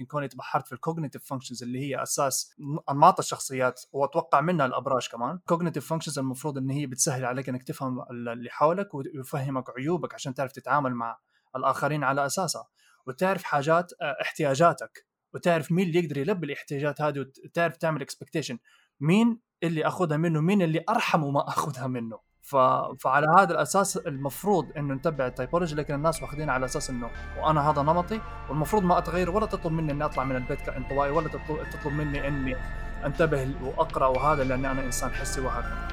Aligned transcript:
يكون 0.00 0.28
تبحرت 0.28 0.66
في 0.66 0.72
ال 0.72 0.77
cognitive 0.77 1.24
functions 1.24 1.62
اللي 1.62 1.78
هي 1.78 2.02
أساس 2.02 2.54
أنماط 2.90 3.18
الشخصيات 3.18 3.80
وأتوقع 3.92 4.40
منها 4.40 4.66
الأبراج 4.66 5.08
كمان. 5.08 5.38
cognitive 5.46 5.88
functions 5.88 6.18
المفروض 6.18 6.58
إن 6.58 6.70
هي 6.70 6.86
بتسهل 6.86 7.24
عليك 7.24 7.48
إنك 7.48 7.62
تفهم 7.62 8.02
اللي 8.10 8.50
حولك 8.50 8.94
ويفهمك 8.94 9.64
عيوبك 9.78 10.14
عشان 10.14 10.34
تعرف 10.34 10.52
تتعامل 10.52 10.94
مع 10.94 11.18
الآخرين 11.56 12.04
على 12.04 12.26
أساسها. 12.26 12.68
وتعرف 13.06 13.42
حاجات 13.42 13.92
آه، 14.02 14.16
احتياجاتك 14.22 15.06
وتعرف 15.34 15.72
مين 15.72 15.88
اللي 15.88 15.98
يقدر 15.98 16.18
يلبي 16.18 16.46
الاحتياجات 16.46 17.00
هذه 17.00 17.26
وتعرف 17.44 17.76
تعمل 17.76 18.02
expectation 18.02 18.58
مين 19.00 19.40
اللي 19.62 19.86
أخذها 19.86 20.16
منه 20.16 20.40
مين 20.40 20.62
اللي 20.62 20.84
أرحم 20.88 21.22
وما 21.22 21.48
أخذها 21.48 21.86
منه. 21.86 22.33
ف... 22.44 22.56
فعلى 23.00 23.26
هذا 23.38 23.52
الأساس 23.52 23.96
المفروض 23.96 24.72
إنه 24.76 24.94
نتبع 24.94 25.26
ال 25.26 25.31
typology 25.31 25.74
لكن 25.74 25.94
الناس 25.94 26.22
واخذين 26.22 26.50
على 26.50 26.64
أساس 26.64 26.90
إنه 26.90 27.10
وأنا 27.38 27.70
هذا 27.70 27.82
نمطي 27.82 28.20
والمفروض 28.48 28.82
ما 28.82 28.98
أتغير 28.98 29.30
ولا 29.30 29.46
تطلب 29.46 29.72
مني 29.72 29.92
إني 29.92 30.04
أطلع 30.04 30.24
من 30.24 30.36
البيت 30.36 30.60
كانطوائي 30.60 31.10
ولا 31.10 31.28
تطلب, 31.28 31.70
تطلب 31.72 31.92
مني 31.92 32.28
إني 32.28 32.56
أنتبه 33.04 33.54
وأقرأ 33.62 34.06
وهذا 34.06 34.44
لأني 34.44 34.70
أنا 34.70 34.84
إنسان 34.84 35.10
حسي 35.10 35.40
وهكذا 35.40 35.88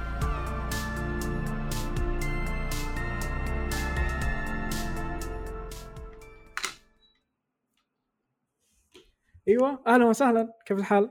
أيوه 9.47 9.83
أهلا 9.87 10.05
وسهلا 10.05 10.53
كيف 10.65 10.77
الحال؟ 10.77 11.09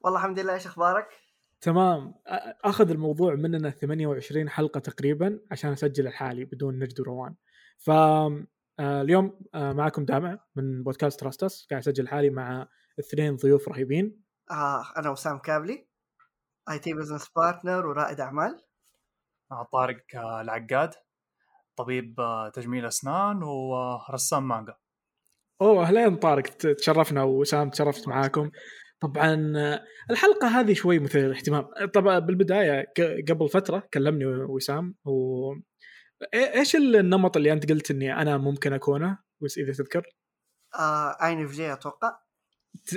والله 0.00 0.18
الحمد 0.18 0.38
لله 0.38 0.54
إيش 0.54 0.66
أخبارك؟ 0.66 1.23
تمام. 1.64 2.14
أخذ 2.64 2.90
الموضوع 2.90 3.34
مننا 3.34 3.70
28 3.70 4.48
حلقة 4.48 4.80
تقريبا 4.80 5.40
عشان 5.50 5.72
أسجل 5.72 6.06
الحالي 6.06 6.44
بدون 6.44 6.78
نجد 6.78 7.00
وروان. 7.00 7.34
ف 7.78 7.90
اليوم 8.80 9.40
معكم 9.54 10.04
دامع 10.04 10.38
من 10.56 10.82
بودكاست 10.82 11.20
تراستس 11.20 11.66
قاعد 11.70 11.82
أسجل 11.82 12.08
حالي 12.08 12.30
مع 12.30 12.68
اثنين 12.98 13.36
ضيوف 13.36 13.68
رهيبين. 13.68 14.22
آه 14.50 14.84
أنا 14.96 15.10
وسام 15.10 15.38
كابلي 15.38 15.88
IT 16.70 16.94
business 16.94 17.28
partner 17.36 17.86
ورائد 17.86 18.20
أعمال. 18.20 18.64
آه 19.52 19.68
طارق 19.72 20.02
العقاد 20.16 20.94
طبيب 21.76 22.16
تجميل 22.54 22.86
أسنان 22.86 23.42
ورسام 23.42 24.48
مانجا. 24.48 24.76
أوه 25.60 25.82
أهلين 25.82 26.16
طارق 26.16 26.42
تشرفنا 26.56 27.22
وسام 27.22 27.70
تشرفت 27.70 28.08
معاكم. 28.08 28.50
طبعا 29.04 29.34
الحلقة 30.10 30.48
هذه 30.48 30.74
شوي 30.74 30.98
مثيرة 30.98 31.26
للاهتمام. 31.26 31.68
طبعا 31.94 32.18
بالبداية 32.18 32.92
قبل 33.28 33.48
فترة 33.48 33.88
كلمني 33.94 34.26
وسام 34.26 34.94
و 35.04 35.52
إيش 36.34 36.76
النمط 36.76 37.36
اللي 37.36 37.52
أنت 37.52 37.72
قلت 37.72 37.90
إني 37.90 38.12
أنا 38.22 38.36
ممكن 38.36 38.72
أكونه؟ 38.72 39.18
بس 39.42 39.58
إذا 39.58 39.72
تذكر. 39.72 40.06
INFJ 41.22 41.72
أتوقع. 41.72 42.18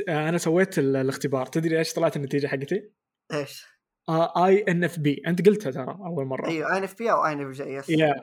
أنا 0.09 0.38
سويت 0.38 0.80
الاختبار. 0.80 1.45
تدري 1.45 1.80
إيش 1.80 1.94
طلعت 1.94 2.16
النتيجة 2.16 2.47
حقتي؟ 2.47 2.92
إيش؟ 3.33 3.66
INFP 4.45 5.22
أنت 5.27 5.47
قلتها 5.47 5.71
ترى 5.71 5.97
أول 6.05 6.25
مرة. 6.25 6.47
أيوه 6.47 6.73
INFP 6.73 7.11
أو 7.11 7.25
INFJ 7.25 7.64
yes 7.64 7.89
يا 7.89 8.14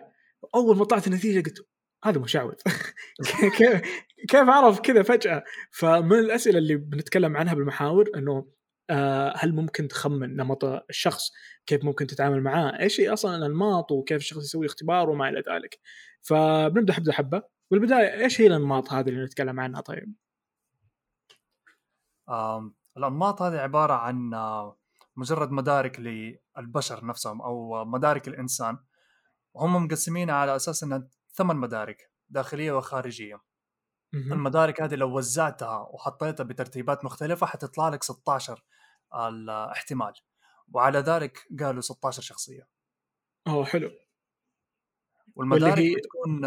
أول 0.55 0.77
ما 0.77 0.85
طلعت 0.85 1.07
النتيجة 1.07 1.43
قلت 1.49 1.69
هذا 2.05 2.19
مشعوذ 2.19 2.55
كيف 4.29 4.49
عرف 4.49 4.81
كذا 4.81 5.03
فجأة؟ 5.03 5.45
فمن 5.71 6.19
الأسئلة 6.19 6.59
اللي 6.59 6.77
بنتكلم 6.77 7.37
عنها 7.37 7.55
بالمحاور 7.55 8.11
إنه 8.17 8.47
آه 8.91 9.35
هل 9.37 9.55
ممكن 9.55 9.89
تخمن 9.89 10.37
نمط 10.37 10.65
الشخص؟ 10.65 11.33
كيف 11.67 11.85
ممكن 11.85 12.07
تتعامل 12.07 12.43
معاه؟ 12.43 12.81
إيش 12.81 13.01
هي 13.01 13.13
أصلا 13.13 13.37
الأنماط؟ 13.37 13.93
وكيف 13.93 14.17
الشخص 14.17 14.45
يسوي 14.45 14.67
اختبار؟ 14.67 15.11
وما 15.11 15.29
إلى 15.29 15.43
ذلك. 15.51 15.79
فبنبدأ 16.23 16.93
حبة 16.93 17.13
حبة. 17.13 17.43
بالبداية 17.71 18.25
إيش 18.25 18.41
هي 18.41 18.47
الأنماط 18.47 18.93
هذه 18.93 19.09
اللي 19.09 19.25
نتكلم 19.25 19.61
عنها 19.61 19.81
طيب؟ 19.81 20.15
الأنماط 22.97 23.43
هذه 23.43 23.57
عبارة 23.57 23.93
عن 23.93 24.35
آه، 24.35 24.77
مجرد 25.17 25.51
مدارك 25.51 26.01
للبشر 26.01 27.07
نفسهم 27.07 27.43
أو 27.43 27.85
مدارك 27.85 28.29
الإنسان. 28.29 28.79
وهم 29.55 29.85
مقسمينها 29.85 30.35
على 30.35 30.57
أساس 30.57 30.83
إنها 30.83 31.09
ثمان 31.35 31.57
مدارك 31.57 32.11
داخلية 32.29 32.73
وخارجية. 32.73 33.41
المدارك 34.15 34.83
هذه 34.83 34.95
لو 34.95 35.17
وزعتها 35.17 35.79
وحطيتها 35.79 36.45
بترتيبات 36.45 37.05
مختلفة 37.05 37.47
حتطلع 37.47 37.89
لك 37.89 38.03
16 38.03 38.65
الاحتمال 39.15 40.13
وعلى 40.73 40.99
ذلك 40.99 41.47
قالوا 41.61 41.81
16 41.81 42.23
شخصية. 42.23 42.69
أوه 43.47 43.65
حلو. 43.65 43.91
والمدارك 45.37 45.79
هي... 45.79 45.95
بتكون 45.95 46.43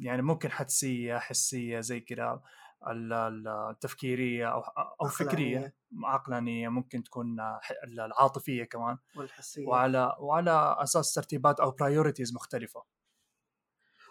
يعني 0.00 0.22
ممكن 0.22 0.50
حدسية 0.50 1.18
حسية 1.18 1.80
زي 1.80 2.00
كذا 2.00 2.42
التفكيريه 2.86 4.52
أو 4.52 4.60
أو 5.00 5.08
فكرية 5.08 5.74
عقلانية 6.04 6.68
ممكن 6.68 7.02
تكون 7.02 7.36
العاطفية 7.84 8.64
كمان. 8.64 8.98
والحسية. 9.16 9.66
وعلى 9.66 10.16
وعلى 10.20 10.76
أساس 10.78 11.14
ترتيبات 11.14 11.60
أو 11.60 11.70
برايورتيز 11.70 12.34
مختلفة. 12.34 12.97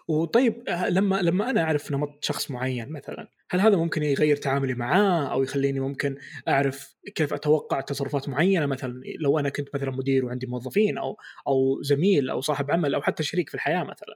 وطيب 0.08 0.68
آه، 0.68 0.88
لما 0.88 1.22
لما 1.22 1.50
أنا 1.50 1.62
أعرف 1.62 1.92
نمط 1.92 2.24
شخص 2.24 2.50
معين 2.50 2.92
مثلا 2.92 3.28
هل 3.50 3.60
هذا 3.60 3.76
ممكن 3.76 4.02
يغير 4.02 4.36
تعاملي 4.36 4.74
معاه؟ 4.74 5.32
أو 5.32 5.42
يخليني 5.42 5.80
ممكن 5.80 6.16
أعرف 6.48 6.96
كيف 7.14 7.34
أتوقع 7.34 7.80
تصرفات 7.80 8.28
معينة؟ 8.28 8.66
مثلا 8.66 9.02
لو 9.20 9.38
أنا 9.38 9.48
كنت 9.48 9.68
مثلا 9.74 9.90
مدير 9.90 10.24
وعندي 10.24 10.46
موظفين 10.46 10.98
أو 10.98 11.16
أو 11.48 11.82
زميل 11.82 12.30
أو 12.30 12.40
صاحب 12.40 12.70
عمل 12.70 12.94
أو 12.94 13.02
حتى 13.02 13.22
شريك 13.22 13.48
في 13.48 13.54
الحياة 13.54 13.84
مثلا. 13.84 14.14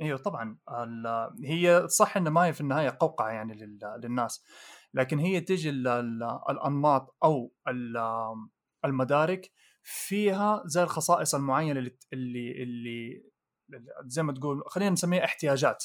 إيوه 0.00 0.18
طبعا 0.18 0.58
هي 1.44 1.86
صح 1.88 2.16
انه 2.16 2.30
ما 2.30 2.46
هي 2.46 2.52
في 2.52 2.60
النهاية 2.60 2.96
قوقعة 3.00 3.30
يعني 3.30 3.76
للناس 4.02 4.44
لكن 4.94 5.18
هي 5.18 5.40
تجي 5.40 5.70
الأنماط 6.50 7.16
أو 7.24 7.52
المدارك 8.84 9.50
فيها 9.82 10.62
زي 10.66 10.82
الخصائص 10.82 11.34
المعينة 11.34 11.90
اللي, 12.12 12.62
اللي 12.62 13.22
زي 14.06 14.22
ما 14.22 14.32
تقول 14.32 14.62
خلينا 14.66 14.90
نسميها 14.90 15.24
احتياجات. 15.24 15.84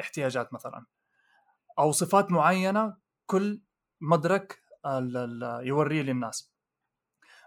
احتياجات 0.00 0.52
مثلا. 0.54 0.86
أو 1.78 1.92
صفات 1.92 2.30
معينة 2.30 2.96
كل 3.26 3.62
مدرك 4.00 4.58
يوريه 5.62 6.02
للناس. 6.02 6.52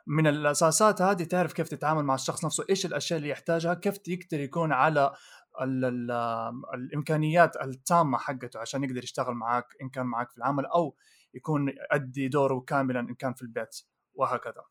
من 0.07 0.27
الأساسات 0.27 1.01
هذه 1.01 1.23
تعرف 1.23 1.53
كيف 1.53 1.69
تتعامل 1.69 2.03
مع 2.03 2.15
الشخص 2.15 2.45
نفسه 2.45 2.65
إيش 2.69 2.85
الأشياء 2.85 3.17
اللي 3.17 3.29
يحتاجها 3.29 3.73
كيف 3.73 4.07
يقدر 4.07 4.39
يكون 4.39 4.71
على 4.71 5.13
ال 5.61 5.85
ال 5.85 6.11
الإمكانيات 6.73 7.55
التامة 7.55 8.17
حقته 8.17 8.59
عشان 8.59 8.83
يقدر 8.83 9.03
يشتغل 9.03 9.33
معك 9.33 9.65
إن 9.81 9.89
كان 9.89 10.05
معك 10.05 10.31
في 10.31 10.37
العمل 10.37 10.65
أو 10.65 10.95
يكون 11.33 11.69
يؤدي 11.69 12.27
دوره 12.27 12.59
كاملا 12.59 12.99
إن 12.99 13.15
كان 13.15 13.33
في 13.33 13.41
البيت 13.41 13.75
وهكذا. 14.13 14.63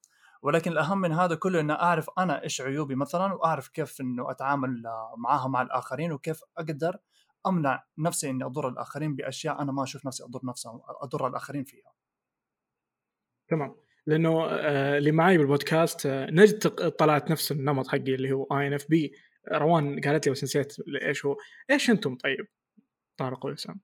ولكن 0.43 0.73
الأهم 0.73 1.01
من 1.01 1.13
هذا 1.13 1.35
كله 1.35 1.61
ان 1.61 1.71
أعرف 1.71 2.11
أنا 2.19 2.43
إيش 2.43 2.61
عيوبي 2.61 2.95
مثلا 2.95 3.35
وأعرف 3.35 3.69
كيف 3.69 4.01
إنه 4.01 4.31
أتعامل 4.31 4.83
معاها 5.17 5.49
مع 5.49 5.63
الآخرين 5.63 6.13
وكيف 6.13 6.41
أقدر 6.59 6.97
أمنع 7.47 7.85
نفسي 7.99 8.31
إني 8.31 8.45
أضر 8.45 8.69
الآخرين 8.69 9.17
بأشياء 9.17 9.63
أنا 9.63 9.73
ما 9.73 9.83
أشوف 9.83 10.07
نفسي 10.07 10.25
أضر 10.25 10.41
نفسي 10.45 10.69
أضر 11.03 11.27
الآخرين 11.27 11.65
فيها. 11.65 11.93
تمام. 13.49 13.77
لأنه 14.07 14.47
آه، 14.47 14.99
اللي 14.99 15.13
معي 15.13 15.39
بالبودكاست 15.39 16.07
آه، 16.07 16.31
نجد 16.31 16.59
طلعت 16.91 17.31
نفس 17.31 17.53
النمط 17.53 17.89
حقي 17.89 18.15
اللي 18.15 18.33
هو 18.33 18.45
INFP 18.45 19.13
روان 19.53 20.01
قالت 20.01 20.27
لي 20.27 20.33
بس 20.33 20.45
نسيت 20.45 20.77
إيش 21.03 21.27
هو. 21.27 21.37
إيش 21.71 21.91
أنتم 21.91 22.17
طيب؟ 22.17 22.47
طارق 23.17 23.47
وسام. 23.47 23.81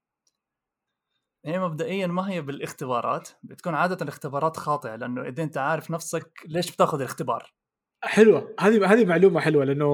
هي 1.45 1.59
مبدئيا 1.59 2.07
ما 2.07 2.31
هي 2.31 2.43
بالاختبارات 2.43 3.29
بتكون 3.43 3.75
عادة 3.75 3.97
الاختبارات 4.03 4.57
خاطئة 4.57 4.97
لأنه 4.97 5.29
إذا 5.29 5.43
أنت 5.43 5.59
عارف 5.59 5.91
نفسك 5.91 6.33
ليش 6.47 6.73
بتاخذ 6.73 6.99
الاختبار؟ 6.99 7.53
حلوة. 8.03 8.55
هذه 8.61 8.93
هذه 8.93 9.05
معلومة 9.05 9.41
حلوة 9.41 9.65
لأنه 9.65 9.87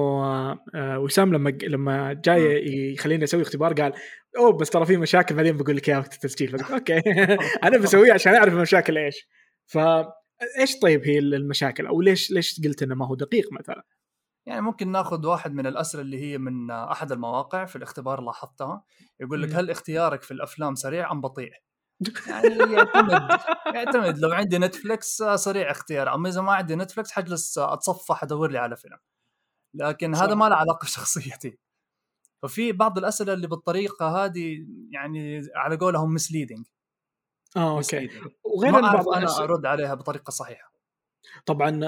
آه، 0.75 0.99
وسام 0.99 1.33
لما 1.33 1.49
لما 1.49 2.13
جاي 2.13 2.65
يخليني 2.93 3.23
أسوي 3.23 3.41
اختبار 3.41 3.73
قال 3.73 3.93
أوه 4.37 4.57
بس 4.57 4.69
ترى 4.69 4.85
في 4.85 4.97
مشاكل. 4.97 5.35
بعدين 5.35 5.57
بقول 5.57 5.77
لك 5.77 5.89
إياها 5.89 5.99
وقت 5.99 6.13
التسجيل. 6.13 6.63
أوكي. 6.63 7.01
أنا 7.63 7.77
بسويه 7.77 8.13
عشان 8.13 8.35
أعرف 8.35 8.53
المشاكل 8.53 8.97
إيش. 8.97 9.27
ف 9.65 9.77
إيش 10.59 10.79
طيب 10.81 11.05
هي 11.05 11.19
المشاكل؟ 11.19 11.87
أو 11.87 12.01
ليش 12.01 12.31
ليش 12.31 12.61
قلت 12.65 12.83
إنه 12.83 12.95
ما 12.95 13.07
هو 13.07 13.15
دقيق 13.15 13.53
مثلا؟ 13.53 13.83
يعني 14.45 14.61
ممكن 14.61 14.91
ناخذ 14.91 15.27
واحد 15.27 15.53
من 15.53 15.67
الاسئله 15.67 16.01
اللي 16.01 16.21
هي 16.21 16.37
من 16.37 16.71
أحد 16.71 17.11
المواقع 17.11 17.65
في 17.65 17.75
الاختبار 17.75 18.21
لاحظتها 18.21 18.83
يقول 19.19 19.41
لك 19.41 19.53
هل 19.53 19.69
اختيارك 19.69 20.23
في 20.23 20.31
الأفلام 20.31 20.75
سريع 20.75 21.11
أم 21.11 21.21
بطيء؟ 21.21 21.51
يعني 22.29 22.73
يعتمد 22.73 23.39
يعتمد 23.65 24.17
لو 24.19 24.31
عندي 24.31 24.57
نتفلكس 24.57 25.23
سريع 25.35 25.71
اختيار 25.71 26.13
أما 26.13 26.29
إذا 26.29 26.41
ما 26.41 26.53
عندي 26.53 26.75
نتفلكس 26.75 27.11
حجلس 27.11 27.57
أتصفح 27.57 28.23
أدور 28.23 28.51
لي 28.51 28.57
على 28.57 28.75
فيلم. 28.75 28.97
لكن 29.73 30.13
صح. 30.13 30.21
هذا 30.21 30.35
ما 30.35 30.49
له 30.49 30.55
علاقة 30.55 30.85
بشخصيتي. 30.85 31.57
ففي 32.41 32.71
بعض 32.71 32.97
الاسئله 32.97 33.33
اللي 33.33 33.47
بالطريقة 33.47 34.25
هذه 34.25 34.67
يعني 34.89 35.41
على 35.55 35.77
قولهم 35.77 36.13
misleading 36.13 36.65
آه 37.57 37.77
okay. 37.77 38.09
وغير 38.43 38.71
ما 38.71 38.87
أعرف 38.87 39.07
أنا 39.07 39.37
أرد 39.43 39.65
عليها 39.65 39.93
بطريقة 39.93 40.31
صحيحة. 40.31 40.74
طبعا 41.45 41.81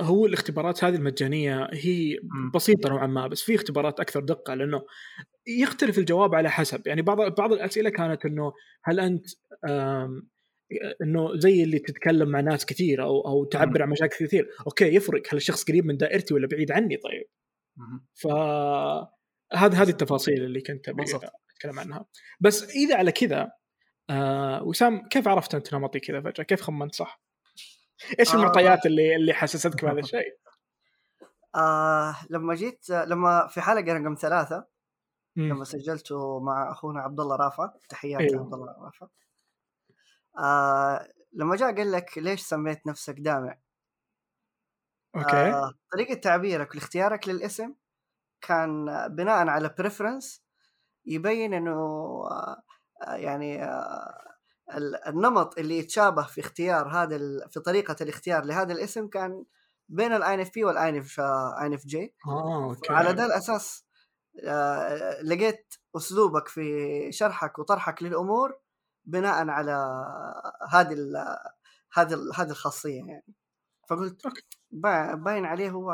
هو 0.00 0.26
الاختبارات 0.26 0.84
هذه 0.84 0.94
المجانية 0.94 1.68
هي. 1.72 2.18
بسيطة 2.54 2.88
نوعا 2.88 3.06
ما 3.06 3.26
بس 3.26 3.42
في 3.42 3.54
اختبارات 3.54 4.00
أكثر 4.00 4.20
دقة 4.20 4.54
لأنه 4.54 4.82
يختلف 5.46 5.98
الجواب 5.98 6.34
على 6.34 6.50
حسب 6.50 6.86
يعني 6.86 7.02
بعض 7.02 7.34
بعض 7.34 7.52
الأسئلة 7.52 7.90
كانت 7.90 8.24
إنه 8.24 8.52
هل 8.84 9.00
أنت 9.00 9.26
إنه 11.02 11.36
زي 11.36 11.62
اللي 11.62 11.78
تتكلم 11.78 12.28
مع 12.28 12.40
ناس 12.40 12.66
كثير 12.66 13.02
أو 13.02 13.20
أو 13.20 13.44
تعبر 13.44 13.82
عن 13.82 13.90
مشاكل 13.90 14.26
كثير 14.26 14.48
أوكي 14.66 14.94
يفرق 14.94 15.22
هل 15.32 15.36
الشخص 15.36 15.64
قريب 15.64 15.86
من 15.86 15.96
دائرتي 15.96 16.34
ولا 16.34 16.46
بعيد 16.46 16.70
عني 16.72 16.96
طيب 16.96 17.24
مهم. 17.76 18.06
فهذه 18.14 19.82
هذه 19.82 19.88
التفاصيل 19.88 20.44
اللي 20.44 20.60
كنت. 20.60 20.88
أتكلم 21.56 21.78
عنها 21.78 22.06
بس 22.40 22.70
إذا 22.70 22.96
على 22.96 23.12
كذا 23.12 23.52
آه 24.10 24.62
وسام 24.62 25.08
كيف 25.08 25.28
عرفت 25.28 25.54
أنت 25.54 25.74
نمطي 25.74 26.00
كذا 26.00 26.20
فجأة 26.20 26.44
كيف 26.44 26.60
خمنت 26.60 26.94
صح؟ 26.94 27.25
إيش 28.20 28.34
آه. 28.34 28.36
المعطيات 28.36 28.86
اللي 28.86 29.16
اللي 29.16 29.34
حسستك 29.34 29.84
بهذا 29.84 30.00
الشيء؟ 30.06 30.38
آه 31.54 32.16
لما 32.30 32.54
جيت 32.54 32.90
لما 32.90 33.46
في 33.46 33.60
حلقة 33.60 33.92
رقم 33.92 34.14
ثلاثة 34.14 34.66
مم. 35.36 35.48
لما 35.48 35.64
سجلته 35.64 36.40
مع 36.40 36.70
أخونا 36.70 37.00
عبد 37.00 37.20
الله 37.20 37.36
رافع 37.36 37.72
تحياتي 37.88 38.24
أيوه. 38.24 38.40
عبد 38.40 38.54
الله 38.54 38.74
رافع 38.84 39.06
آه 40.38 41.08
لما 41.32 41.56
جاء 41.56 41.74
قال 41.74 41.92
لك 41.92 42.18
ليش 42.18 42.40
سميت 42.40 42.86
نفسك 42.86 43.14
دامع 43.18 43.58
okay 45.16 45.36
آه 45.36 45.72
طريقة 45.92 46.14
تعبيرك 46.14 46.74
واختيارك 46.74 47.28
للاسم 47.28 47.74
كان 48.40 48.86
بناء 49.08 49.48
على 49.48 49.74
preference 49.78 50.42
يبين 51.06 51.54
إنه 51.54 51.78
آه 52.30 52.62
يعني 53.14 53.64
آه 53.64 54.35
النمط 55.08 55.58
اللي 55.58 55.78
يتشابه 55.78 56.22
في 56.22 56.40
اختيار 56.40 56.88
هذا 56.88 57.16
ال- 57.16 57.50
في 57.50 57.60
طريقة 57.60 57.96
الاختيار 58.00 58.44
لهذا 58.44 58.72
الاسم 58.72 59.06
كان 59.08 59.44
بين 59.88 60.12
ال 60.12 60.34
INFP 60.34 60.64
والاي 60.64 60.88
ان 60.88 60.96
اف 60.98 61.20
اي 61.20 61.66
ان 61.66 61.72
اف 61.74 61.86
جي 61.86 62.14
آه 62.28 62.76
على 62.90 63.10
ذا 63.10 63.26
الأساس 63.26 63.86
آه، 64.44 65.22
لقيت 65.22 65.74
أسلوبك 65.96 66.48
في 66.48 66.62
شرحك 67.12 67.58
وطرحك 67.58 68.02
للأمور 68.02 68.58
بناء 69.04 69.48
على 69.48 69.72
هذه 70.70 70.92
ال- 70.92 71.36
هذه 71.92 72.14
ال- 72.14 72.32
هذه 72.34 72.50
الخاصية 72.50 72.98
يعني. 72.98 73.34
فقلت 73.88 74.22
باين 75.14 75.44
عليه 75.44 75.70
هو 75.70 75.92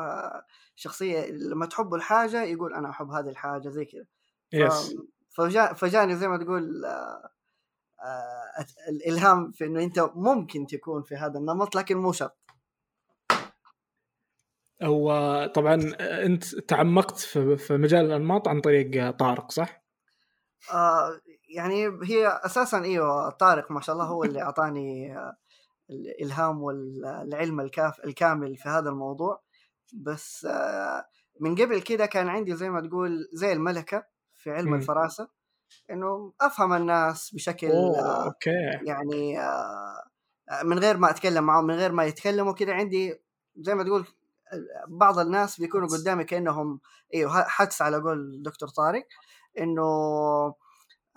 شخصية 0.77 1.31
لما 1.31 1.67
تحب 1.67 1.95
الحاجة 1.95 2.43
يقول 2.43 2.75
أنا 2.75 2.91
أحب 2.91 3.11
هذه 3.11 3.29
الحاجة 3.29 3.69
زي 3.69 3.85
كذا. 3.85 4.05
يس 4.53 4.95
فجاني 5.75 6.17
زي 6.17 6.29
ما 6.29 6.37
تقول 6.37 6.85
آه، 6.85 7.32
الإلهام 8.89 9.51
في 9.51 9.65
إنه 9.65 9.83
أنت 9.83 10.11
ممكن 10.15 10.67
تكون 10.67 11.03
في 11.03 11.15
هذا 11.15 11.39
النمط 11.39 11.77
لكن 11.77 11.97
مو 11.97 12.13
شرط 12.13 12.39
هو 14.83 15.47
طبعا 15.55 15.95
أنت 16.01 16.55
تعمقت 16.55 17.19
في 17.19 17.77
مجال 17.77 18.05
الأنماط 18.05 18.49
عن 18.49 18.61
طريق 18.61 19.11
طارق 19.11 19.51
صح؟ 19.51 19.83
آه 20.73 21.21
يعني 21.49 21.87
هي 22.05 22.41
أساسا 22.45 22.85
إيوه 22.85 23.31
طارق 23.31 23.71
ما 23.71 23.81
شاء 23.81 23.95
الله 23.95 24.07
هو 24.07 24.25
اللي 24.25 24.43
أعطاني 24.43 25.17
آه، 25.17 25.37
الإلهام 25.91 26.63
والعلم 26.63 27.61
الكاف 27.61 28.05
الكامل 28.05 28.57
في 28.57 28.69
هذا 28.69 28.91
الموضوع 28.91 29.43
بس 29.95 30.45
آه 30.45 31.05
من 31.41 31.55
قبل 31.55 31.83
كده 31.83 32.07
كان 32.07 32.29
عندي 32.29 32.57
زي 32.57 32.71
ما 32.71 32.81
تقول 32.81 33.29
زي 33.33 33.53
الملكة 33.53 34.05
في 34.37 34.51
علم. 34.51 34.75
الفراسة 34.75 35.29
إنه 35.91 36.33
أفهم 36.41 36.73
الناس 36.73 37.35
بشكل 37.35 37.67
أوه 37.67 37.99
آه 37.99 38.25
okay. 38.25 38.51
يعني 38.83 39.41
آه 39.41 40.05
من 40.65 40.79
غير 40.79 40.97
ما 40.97 41.11
أتكلم 41.11 41.45
معهم 41.45 41.65
من 41.67 41.75
غير 41.75 41.93
ما 41.93 42.05
يتكلموا 42.05 42.53
كده 42.53 42.73
عندي 42.73 43.21
زي 43.57 43.75
ما 43.75 43.85
تقول 43.85 44.07
آه، 44.53 44.85
بعض 44.89 45.19
الناس 45.19 45.61
بيكونوا 45.61 45.89
قدامي 45.89 46.25
كأنهم 46.25 46.81
إيوه 47.15 47.45
حدس 47.45 47.83
على 47.83 47.97
قول 47.97 48.43
دكتور 48.43 48.69
طارق 48.69 49.07
إنه 49.59 49.83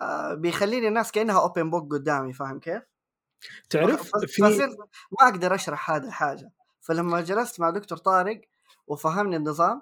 آه 0.01 0.33
بيخليني 0.33 0.87
الناس 0.87 1.11
كأنها 1.11 1.41
open 1.41 1.69
book 1.69 1.91
قدامي 1.91 2.33
فاهم 2.33 2.59
كيف؟ 2.59 2.83
تعرف 3.69 4.11
في 4.17 4.41
ما 5.21 5.27
أقدر 5.27 5.55
أشرح 5.55 5.91
هذه 5.91 6.07
الحاجة. 6.07 6.51
فلما 6.81 7.21
جلست 7.21 7.59
مع 7.59 7.69
دكتور 7.69 7.97
طارق 7.97 8.41
وفهمني 8.87 9.35
النظام 9.35 9.81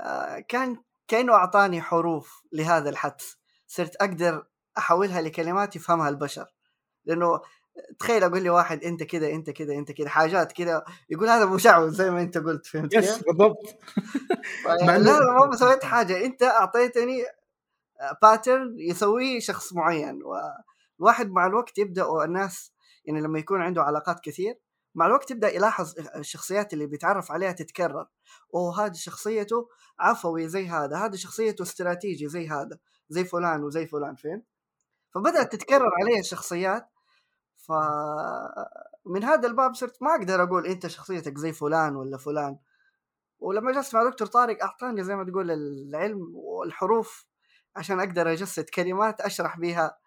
آه 0.00 0.38
كان 0.38 0.76
كأنه 1.08 1.34
أعطاني 1.34 1.82
حروف 1.82 2.42
لهذا 2.52 2.90
الحدس. 2.90 3.38
صرت 3.66 3.96
أقدر 3.96 4.46
أحولها 4.78 5.22
لكلمات 5.22 5.76
يفهمها 5.76 6.08
البشر. 6.08 6.46
لأنه 7.04 7.40
تخيل 7.98 8.24
أقول 8.24 8.42
لي 8.42 8.50
واحد 8.50 8.84
أنت 8.84 9.02
كذا 9.02 9.30
أنت 9.30 9.50
كذا 9.50 9.74
أنت 9.74 9.92
كذا 9.92 10.08
حاجات 10.08 10.52
كذا 10.52 10.84
يقول 11.10 11.28
هذا 11.28 11.44
مشعوذ 11.44 11.90
زي 11.90 12.10
ما 12.10 12.22
أنت 12.22 12.38
قلت 12.38 12.66
فهمت 12.66 12.94
yes؟ 12.94 13.18
بالضبط. 13.18 13.56
لا 14.86 14.98
لا 14.98 15.46
ما 15.46 15.56
سويت 15.56 15.84
حاجة. 15.84 16.24
أنت 16.24 16.42
أعطيتني 16.42 17.24
pattern 18.22 18.74
يسويه 18.78 19.40
شخص 19.40 19.72
معين 19.72 20.20
والواحد 20.22 21.30
مع 21.30 21.46
الوقت 21.46 21.78
يبدأ 21.78 22.24
الناس 22.24 22.72
يعني 23.04 23.20
لما 23.20 23.38
يكون 23.38 23.62
عنده 23.62 23.82
علاقات 23.82 24.20
كثير 24.20 24.54
مع 24.94 25.06
الوقت 25.06 25.30
يبدأ 25.30 25.54
يلاحظ 25.54 25.94
الشخصيات 26.16 26.72
اللي 26.72 26.86
بيتعرف 26.86 27.32
عليها 27.32 27.52
تتكرر. 27.52 28.06
أوه 28.54 28.86
هذه 28.86 28.92
شخصيته 28.92 29.68
عفوي 29.98 30.48
زي 30.48 30.66
هذا 30.66 30.96
هذا 30.96 31.16
شخصيته 31.16 31.62
استراتيجي 31.62 32.28
زي 32.28 32.48
هذا. 32.48 32.78
زي 33.08 33.24
فلان 33.24 33.64
وزي 33.64 33.86
فلان 33.86 34.14
فين 34.14 34.42
فبدأت 35.14 35.52
تتكرر 35.52 35.90
عليه 36.02 36.20
الشخصيات 36.20 36.88
ف 37.56 37.72
من 39.06 39.24
هذا 39.24 39.48
الباب 39.48 39.74
صرت 39.74 40.02
ما 40.02 40.14
أقدر 40.14 40.42
أقول 40.42 40.66
أنت 40.66 40.86
شخصيتك 40.86 41.38
زي 41.38 41.52
فلان 41.52 41.96
ولا 41.96 42.16
فلان. 42.18 42.58
ولما 43.38 43.72
جلست 43.72 43.94
مع 43.94 44.04
دكتور 44.04 44.26
طارق 44.28 44.62
أعطاني 44.64 45.04
زي 45.04 45.16
ما 45.16 45.24
تقول 45.24 45.50
العلم 45.50 46.32
والحروف 46.36 47.26
عشان 47.76 48.00
أقدر 48.00 48.32
أجسد 48.32 48.64
كلمات 48.64 49.20
أشرح 49.20 49.58
بيها 49.58 49.98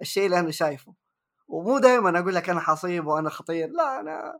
الشيء 0.00 0.26
اللي 0.26 0.38
أنا 0.40 0.50
شايفه. 0.50 0.94
ومو 1.48 1.78
دائما 1.78 2.18
أقول 2.20 2.34
لك 2.34 2.50
أنا 2.50 2.60
حصيب 2.60 3.06
وأنا 3.06 3.30
خطير 3.30 3.68
لا 3.70 4.00
أنا 4.00 4.38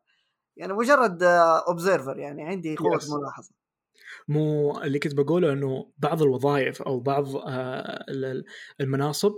يعني 0.56 0.72
مجرد 0.72 1.22
اوبزرفر 1.22 2.18
يعني 2.18 2.44
عندي 2.44 2.76
قوة 2.76 2.98
Yes. 2.98 3.12
ملاحظة. 3.14 3.50
مو 4.28 4.78
اللي 4.80 4.98
كنت 4.98 5.14
بقوله 5.14 5.52
إنه 5.52 5.92
بعض 5.98 6.22
الوظائف 6.22 6.82
أو 6.82 7.00
بعض 7.00 7.36
آه، 7.36 8.04
ال- 8.08 8.44
المناصب 8.80 9.32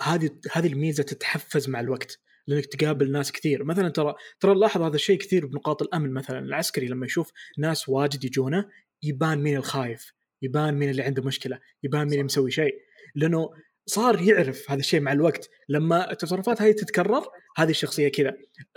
هذه 0.00 0.30
هذه 0.52 0.66
الميزة 0.66 1.02
تتحفز 1.02 1.68
مع 1.68 1.80
الوقت 1.80 2.18
لأنك 2.46 2.66
تقابل 2.66 3.12
ناس 3.12 3.32
كثير. 3.32 3.64
مثلا 3.64 3.88
ترى 3.88 4.14
ترى 4.40 4.54
نلاحظ 4.54 4.82
هذا 4.82 4.94
الشيء 4.94 5.18
كثير 5.18 5.46
بنقاط 5.46 5.82
الأمن. 5.82 6.12
مثلا 6.12 6.38
العسكري 6.38 6.86
لما 6.86 7.06
يشوف 7.06 7.32
ناس 7.58 7.88
واجد 7.88 8.24
يجونه 8.24 8.68
يبان 9.02 9.38
مين 9.38 9.56
الخايف 9.56 10.12
يبان 10.42 10.74
مين 10.74 10.90
اللي 10.90 11.02
عنده 11.02 11.22
مشكلة 11.22 11.58
يبان 11.82 12.02
مين 12.02 12.12
اللي 12.12 12.22
مسوي 12.22 12.50
شيء. 12.50 12.74
لأنه 13.14 13.50
صار 13.88 14.22
يعرف 14.22 14.70
هذا 14.70 14.80
الشيء 14.80 15.00
مع 15.00 15.12
الوقت. 15.12 15.50
لما 15.68 16.10
التصرفات 16.10 16.62
هذه 16.62 16.72
تتكرر 16.72 17.26
هذه 17.56 17.70
الشخصية 17.70 18.08
كذا. 18.08 18.34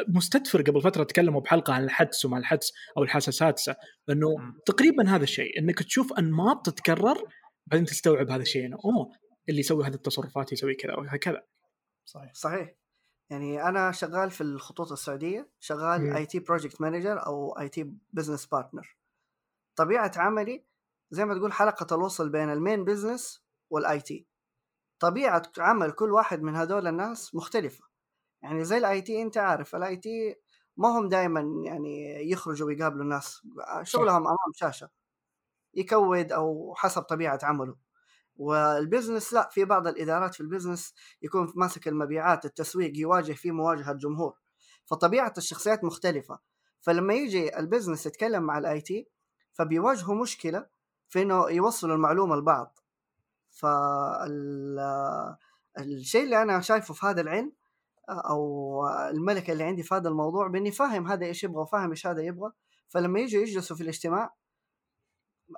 مستدفر 0.07 0.61
قبل 0.61 0.81
فترة 0.81 1.03
تكلموا 1.03 1.41
بحلقة 1.41 1.73
عن 1.73 1.83
الحدس 1.83 2.25
وما 2.25 2.37
الحدس 2.37 2.73
أو 2.97 3.03
الحاسه 3.03 3.30
السادسه 3.30 3.75
انه. 4.09 4.35
تقريبا 4.65 5.09
هذا 5.09 5.23
الشيء 5.23 5.59
إنك 5.59 5.83
تشوف 5.83 6.13
أنماط 6.13 6.65
تتكرر 6.65 7.23
بعدين 7.68 7.85
تستوعب 7.85 8.30
هذا 8.30 8.41
الشيء 8.41 8.65
إنه 8.65 8.77
أوه 8.85 9.11
اللي 9.49 9.59
يسوي 9.59 9.85
هذه 9.85 9.94
التصرفات 9.94 10.51
يسوي 10.51 10.75
كذا 10.75 10.94
وهكذا. 10.94 11.44
صحيح. 12.06 12.33
صحيح. 12.33 12.75
يعني 13.30 13.63
أنا 13.63 13.91
شغال 13.91 14.31
في 14.31 14.41
الخطوط 14.41 14.91
السعودية 14.91 15.49
شغال. 15.59 16.15
IT 16.16 16.40
project 16.40 16.81
manager 16.81 17.25
أو 17.25 17.59
IT 17.59 17.94
business 18.13 18.45
partner 18.45 18.97
طبيعة 19.75 20.11
عملي 20.15 20.63
زي 21.11 21.25
ما 21.25 21.35
تقول 21.35 21.53
حلقة 21.53 21.95
الوصل 21.95 22.30
بين 22.30 22.49
ال 22.49 22.57
main 22.57 22.85
business 22.85 23.44
وال 23.69 24.01
IT 24.01 24.31
طبيعة 25.01 25.43
عمل 25.57 25.91
كل 25.91 26.11
واحد 26.11 26.41
من 26.41 26.55
هذول 26.55 26.87
الناس 26.87 27.35
مختلفة. 27.35 27.83
يعني 28.41 28.63
زي 28.65 28.77
ال 28.78 29.01
IT 29.01 29.21
أنت 29.21 29.37
عارف 29.37 29.75
ال 29.75 29.97
IT 29.97 30.35
ما 30.77 30.89
هم 30.99 31.09
دائما 31.09 31.41
يعني 31.65 32.15
يخرجوا 32.31 32.67
ويقابلوا 32.67 33.03
الناس 33.03 33.41
شغلهم 33.83 34.27
أمام 34.27 34.51
شاشة 34.55 34.89
يكود 35.73 36.31
أو 36.31 36.73
حسب 36.77 37.01
طبيعة 37.01 37.39
عمله. 37.43 37.75
وال 38.35 38.55
business 38.55 39.33
لا 39.33 39.49
في 39.51 39.65
بعض 39.65 39.87
الإدارات 39.87 40.35
في 40.35 40.41
ال 40.42 40.47
business 40.47 40.94
يكون 41.21 41.53
ماسك 41.55 41.87
المبيعات 41.87 42.45
التسويق 42.45 42.97
يواجه 42.97 43.33
فيه 43.33 43.51
مواجهة 43.51 43.93
جمهور 43.93 44.33
فطبيعة 44.85 45.33
الشخصيات 45.37 45.83
مختلفة. 45.83 46.39
فلما 46.81 47.13
يجي 47.13 47.59
ال 47.59 47.65
business 47.65 48.06
يتكلم 48.05 48.43
مع 48.43 48.57
ال 48.57 48.81
IT 48.81 49.07
فبيواجهوا 49.53 50.15
مشكلة 50.15 50.67
في 51.09 51.21
إنه 51.21 51.49
يوصلوا 51.49 51.95
المعلومة 51.95 52.35
لبعض. 52.35 52.79
فالشيء 53.51 55.33
اللي 56.23 56.41
أنا 56.41 56.61
شايفه 56.61 56.93
في 56.93 57.05
هذا 57.05 57.21
العلم 57.21 57.53
أو 58.09 58.87
الملكة 58.87 59.53
اللي 59.53 59.63
عندي 59.63 59.83
في 59.83 59.95
هذا 59.95 60.09
الموضوع 60.09 60.47
بإني 60.47 60.71
فاهم 60.71 61.07
هذا 61.07 61.25
إيش 61.25 61.43
يبغى 61.43 61.61
وفاهم 61.61 61.89
إيش 61.89 62.07
هذا 62.07 62.21
يبغى. 62.21 62.51
فلما 62.89 63.19
يجوا 63.19 63.41
يجلسوا 63.41 63.75
في 63.75 63.83
الاجتماع 63.83 64.35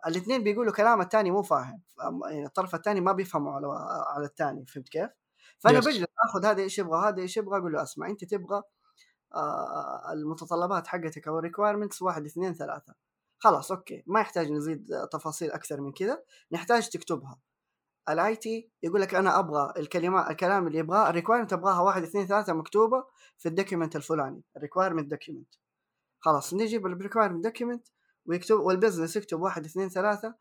الاثنين 0.07 0.43
بيقولوا 0.43 0.73
كلام 0.73 1.01
الثاني 1.01 1.31
مو 1.31 1.41
فاهم. 1.41 1.81
يعني 2.31 2.45
الطرف 2.45 2.75
الثاني 2.75 3.01
ما 3.01 3.12
بيفهموا 3.12 3.53
على 3.53 3.67
على 4.07 4.25
الثاني 4.25 4.65
فهمت 4.65 4.89
كيف؟ 4.89 5.09
فأنا 5.59 5.81
Yes. 5.81 5.85
بجلس 5.85 6.07
آخذ 6.29 6.45
هذا 6.45 6.62
إيش 6.62 6.79
يبغى 6.79 7.09
هذا 7.09 7.21
إيش 7.21 7.38
يبغى 7.38 7.59
أقول 7.59 7.73
له 7.73 7.83
أسمع 7.83 8.09
أنت 8.09 8.23
تبغى 8.25 8.62
آه 9.35 10.12
المتطلبات 10.13 10.88
حقتك 10.88 11.27
أو 11.27 11.38
ال 11.39 11.44
requirements 11.44 12.01
واحد 12.01 12.25
اثنين 12.25 12.53
ثلاثة. 12.53 12.93
خلاص 13.38 13.71
okay. 13.72 14.03
ما 14.07 14.19
يحتاج 14.21 14.51
نزيد 14.51 14.88
تفاصيل 15.12 15.51
أكثر 15.51 15.81
من 15.81 15.91
كذا. 15.91 16.23
نحتاج 16.51 16.89
تكتبها. 16.89 17.39
ال 18.10 18.36
IT 18.36 18.72
يقول 18.83 19.01
لك 19.01 19.15
أنا 19.15 19.39
أبغى 19.39 19.74
الكلمات 19.77 20.31
الكلام 20.31 20.67
اللي 20.67 20.77
يبغاه 20.79 21.10
ال 21.10 21.13
requirement 21.13 21.53
ابغاها 21.53 21.81
واحد 21.81 22.03
اثنين 22.03 22.27
ثلاثة 22.27 22.53
مكتوبة 22.53 23.03
في 23.38 23.50
ال 23.50 23.55
document 23.55 23.96
الفلاني 23.95 24.43
ال 24.58 24.62
requirement 24.62 25.12
document 25.12 25.55
خلاص 26.19 26.53
نجيب 26.53 26.86
ال 26.86 26.90
requirement 26.90 27.43
document 27.43 27.88
ويكتب 28.25 28.60
وال 28.60 28.71
business 28.71 29.15
يكتب 29.15 29.41
واحد 29.41 29.65
اثنين 29.65 29.89
ثلاثة. 29.89 30.36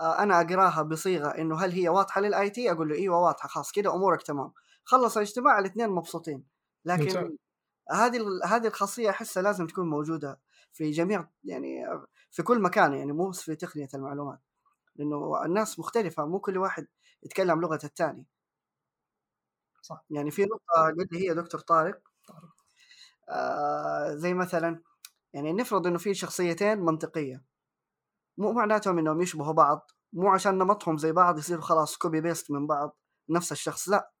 آه 0.00 0.18
أنا 0.18 0.40
أقراها 0.40 0.82
بصيغة 0.82 1.28
إنه 1.28 1.56
هل 1.56 1.72
هي 1.72 1.88
واضحة 1.88 2.20
للاي 2.20 2.50
تي 2.50 2.70
أقول 2.72 2.88
له 2.88 2.94
إيوه 2.94 3.20
واضحة 3.20 3.48
خلاص 3.48 3.72
كذا 3.72 3.90
أمورك 3.90 4.22
تمام. 4.22 4.52
خلص 4.84 5.16
الاجتماع 5.16 5.58
الاثنين 5.58 5.90
مبسوطين. 5.90 6.44
لكن 6.84 7.36
هذه 7.90 8.24
هذه 8.44 8.66
الخاصية 8.66 9.10
أحسها 9.10 9.42
لازم 9.42 9.66
تكون 9.66 9.90
موجودة 9.90 10.40
في 10.72 10.90
جميع 10.90 11.28
يعني 11.44 11.86
في 12.30 12.42
كل 12.42 12.62
مكان 12.62 12.94
يعني 12.94 13.12
مو 13.12 13.28
بس 13.28 13.40
في 13.42 13.56
تقنية 13.56 13.88
المعلومات. 13.94 14.40
لأنه 14.96 15.44
الناس 15.44 15.78
مختلفة 15.78 16.26
مو 16.26 16.40
كل 16.40 16.58
واحد 16.58 16.86
يتكلم 17.24 17.60
لغه 17.60 17.78
الثاني 17.84 18.26
صح. 19.82 20.04
يعني 20.10 20.30
في 20.30 20.42
نقطة 20.44 20.94
قد 20.98 21.08
هي 21.14 21.34
دكتور 21.34 21.60
طارق. 21.60 22.00
آه 23.28 24.14
زي 24.14 24.34
مثلا 24.34 24.82
يعني 25.34 25.52
نفرض 25.52 25.86
إنه 25.86 25.98
في 25.98 26.14
شخصيتين 26.14 26.78
منطقية. 26.80 27.44
مو 28.38 28.52
معناتهم 28.52 28.98
إنهم 28.98 29.22
يشبهوا 29.22 29.52
بعض 29.54 29.90
مو 30.12 30.28
عشان 30.30 30.58
نمطهم 30.58 30.98
زي 30.98 31.12
بعض 31.12 31.38
يصيروا 31.38 31.62
خلاص 31.64 31.96
copy 31.98 32.20
paste 32.20 32.50
من 32.50 32.66
بعض 32.66 32.98
نفس 33.30 33.52
الشخص 33.52 33.88
لا. 33.88 34.12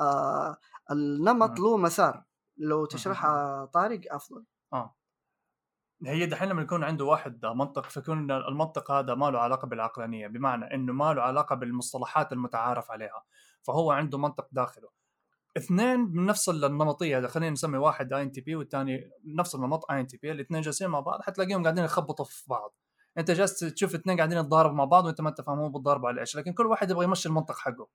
آه 0.00 0.56
النمط 0.92 1.60
له 1.60 1.76
مسار. 1.78 2.24
لو 2.58 2.86
تشرحها 2.86 3.64
طارق 3.66 4.00
أفضل. 4.14 4.44
هي 6.06 6.26
دحين 6.26 6.48
لما 6.48 6.62
يكون 6.62 6.84
عنده 6.84 7.04
واحد 7.04 7.46
منطق 7.46 7.84
فيكون 7.84 8.30
المنطق 8.30 8.90
هذا 8.90 9.14
ما 9.14 9.30
له 9.30 9.38
علاقة 9.38 9.68
بالعقلانية 9.68 10.26
بمعنى 10.26 10.74
إنه 10.74 10.92
ما 10.92 11.14
له 11.14 11.22
علاقة 11.22 11.56
بالمصطلحات 11.56 12.32
المتعارف 12.32 12.90
عليها 12.90 13.24
فهو 13.62 13.90
عنده 13.90 14.18
منطق 14.18 14.48
داخله. 14.52 14.88
اثنين 15.56 16.00
من 16.00 16.26
نفس 16.26 16.48
النمطية 16.48 17.18
هذا 17.18 17.28
خلينا 17.28 17.50
نسمي 17.50 17.78
واحد 17.78 18.12
INTP 18.12 18.56
والثاني 18.56 19.10
نفس 19.24 19.54
النمط 19.54 19.90
INTP 19.90 20.32
الاثنين 20.32 20.60
جالسين 20.60 20.88
مع 20.88 21.00
بعض 21.00 21.22
حتلاقيهم 21.22 21.62
قاعدين 21.62 21.84
يخبطوا 21.84 22.24
في 22.24 22.44
بعض. 22.48 22.74
أنت 23.18 23.30
جالس 23.30 23.58
تشوف 23.58 23.94
اثنين 23.94 24.16
قاعدين 24.16 24.38
يتضاربوا 24.38 24.76
مع 24.76 24.84
بعض 24.84 25.04
وأنت 25.04 25.20
ما 25.20 25.34
فاهمون 25.46 25.72
بتضاربوا 25.72 26.08
على 26.08 26.20
إيش 26.20 26.36
لكن 26.36 26.52
كل 26.52 26.66
واحد 26.66 26.90
يبغى 26.90 27.04
يمشي 27.04 27.28
المنطق 27.28 27.58
حقه. 27.58 27.88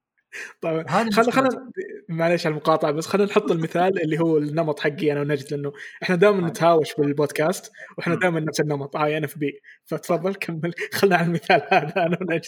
طيب 0.62 0.90
خلينا 0.90 1.32
خلينا 1.32 1.72
معليش 2.10 2.46
على 2.46 2.54
المقاطعة 2.54 2.92
بس 2.92 3.08
خلينا 3.08 3.32
نحط 3.32 3.52
المثال 3.52 4.02
اللي 4.02 4.20
هو 4.20 4.38
النمط 4.38 4.80
حقي 4.80 5.12
أنا 5.12 5.22
ونجد 5.22 5.54
لأنه 5.54 5.74
إحنا 6.04 6.16
دائما 6.16 6.38
طيب. 6.38 6.50
نتهاوش 6.50 6.96
بالبودكاست 6.96 7.72
وإحنا 7.98 8.16
دائما 8.16 8.40
نفس 8.40 8.60
النمط. 8.60 8.96
ه 8.96 9.18
ENFP. 9.18 9.62
فتفضل 9.86 10.36
كمل. 10.36 10.74
خلينا 10.94 11.18
على 11.18 11.28
المثال 11.28 11.62
هذا 11.72 12.06
أنا 12.06 12.18
ونجد. 12.22 12.42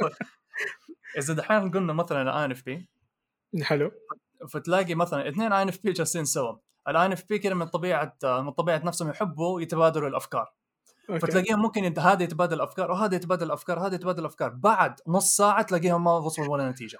طيب. 0.00 0.12
إذا 1.18 1.34
دحين 1.34 1.70
قلنا 1.70 1.92
مثلا 1.92 2.38
ENFP 2.40 2.88
حلو. 3.62 3.90
فتلاقي 4.48 4.94
مثلا 4.94 5.28
اثنين 5.28 5.52
ENFP 5.52 5.92
جالسين 5.92 6.24
سوا. 6.24 6.56
ال 6.88 7.06
ENFP 7.06 7.38
كذا 7.38 7.54
من 7.54 7.66
طبيعة 7.66 8.16
من 8.24 8.50
طبيعة 8.50 8.82
نفسهم 8.84 9.10
يحبوا 9.10 9.60
يتبادلوا 9.60 10.08
الأفكار. 10.08 10.52
فتلاقيهم 11.08 11.62
ممكن 11.62 11.98
هذا 11.98 12.22
يتبادل 12.22 12.60
أفكار 12.60 12.90
وهذا 12.90 13.16
يتبادل 13.16 13.50
أفكار 13.50 13.78
وهذا 13.78 13.94
يتبادل 13.94 14.24
أفكار. 14.24 14.48
بعد 14.48 15.00
نص 15.08 15.36
ساعة 15.36 15.62
تلاقيهم 15.62 16.04
ما 16.04 16.12
وصلوا 16.12 16.48
ولا 16.48 16.70
نتيجة. 16.70 16.98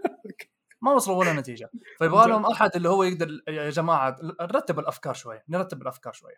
ما 0.82 0.92
وصلوا 0.92 1.16
ولا 1.16 1.32
نتيجة. 1.32 1.70
فيبغى 1.98 2.28
لهم 2.28 2.46
أحد 2.46 2.70
اللي 2.76 2.88
هو 2.88 3.02
يقدر 3.02 3.28
يا 3.48 3.70
جماعة 3.70 4.16
نرتب 4.40 4.78
الأفكار 4.78 5.14
شوية 5.14 5.44
نرتب 5.48 5.82
الأفكار 5.82 6.12
شوية. 6.12 6.36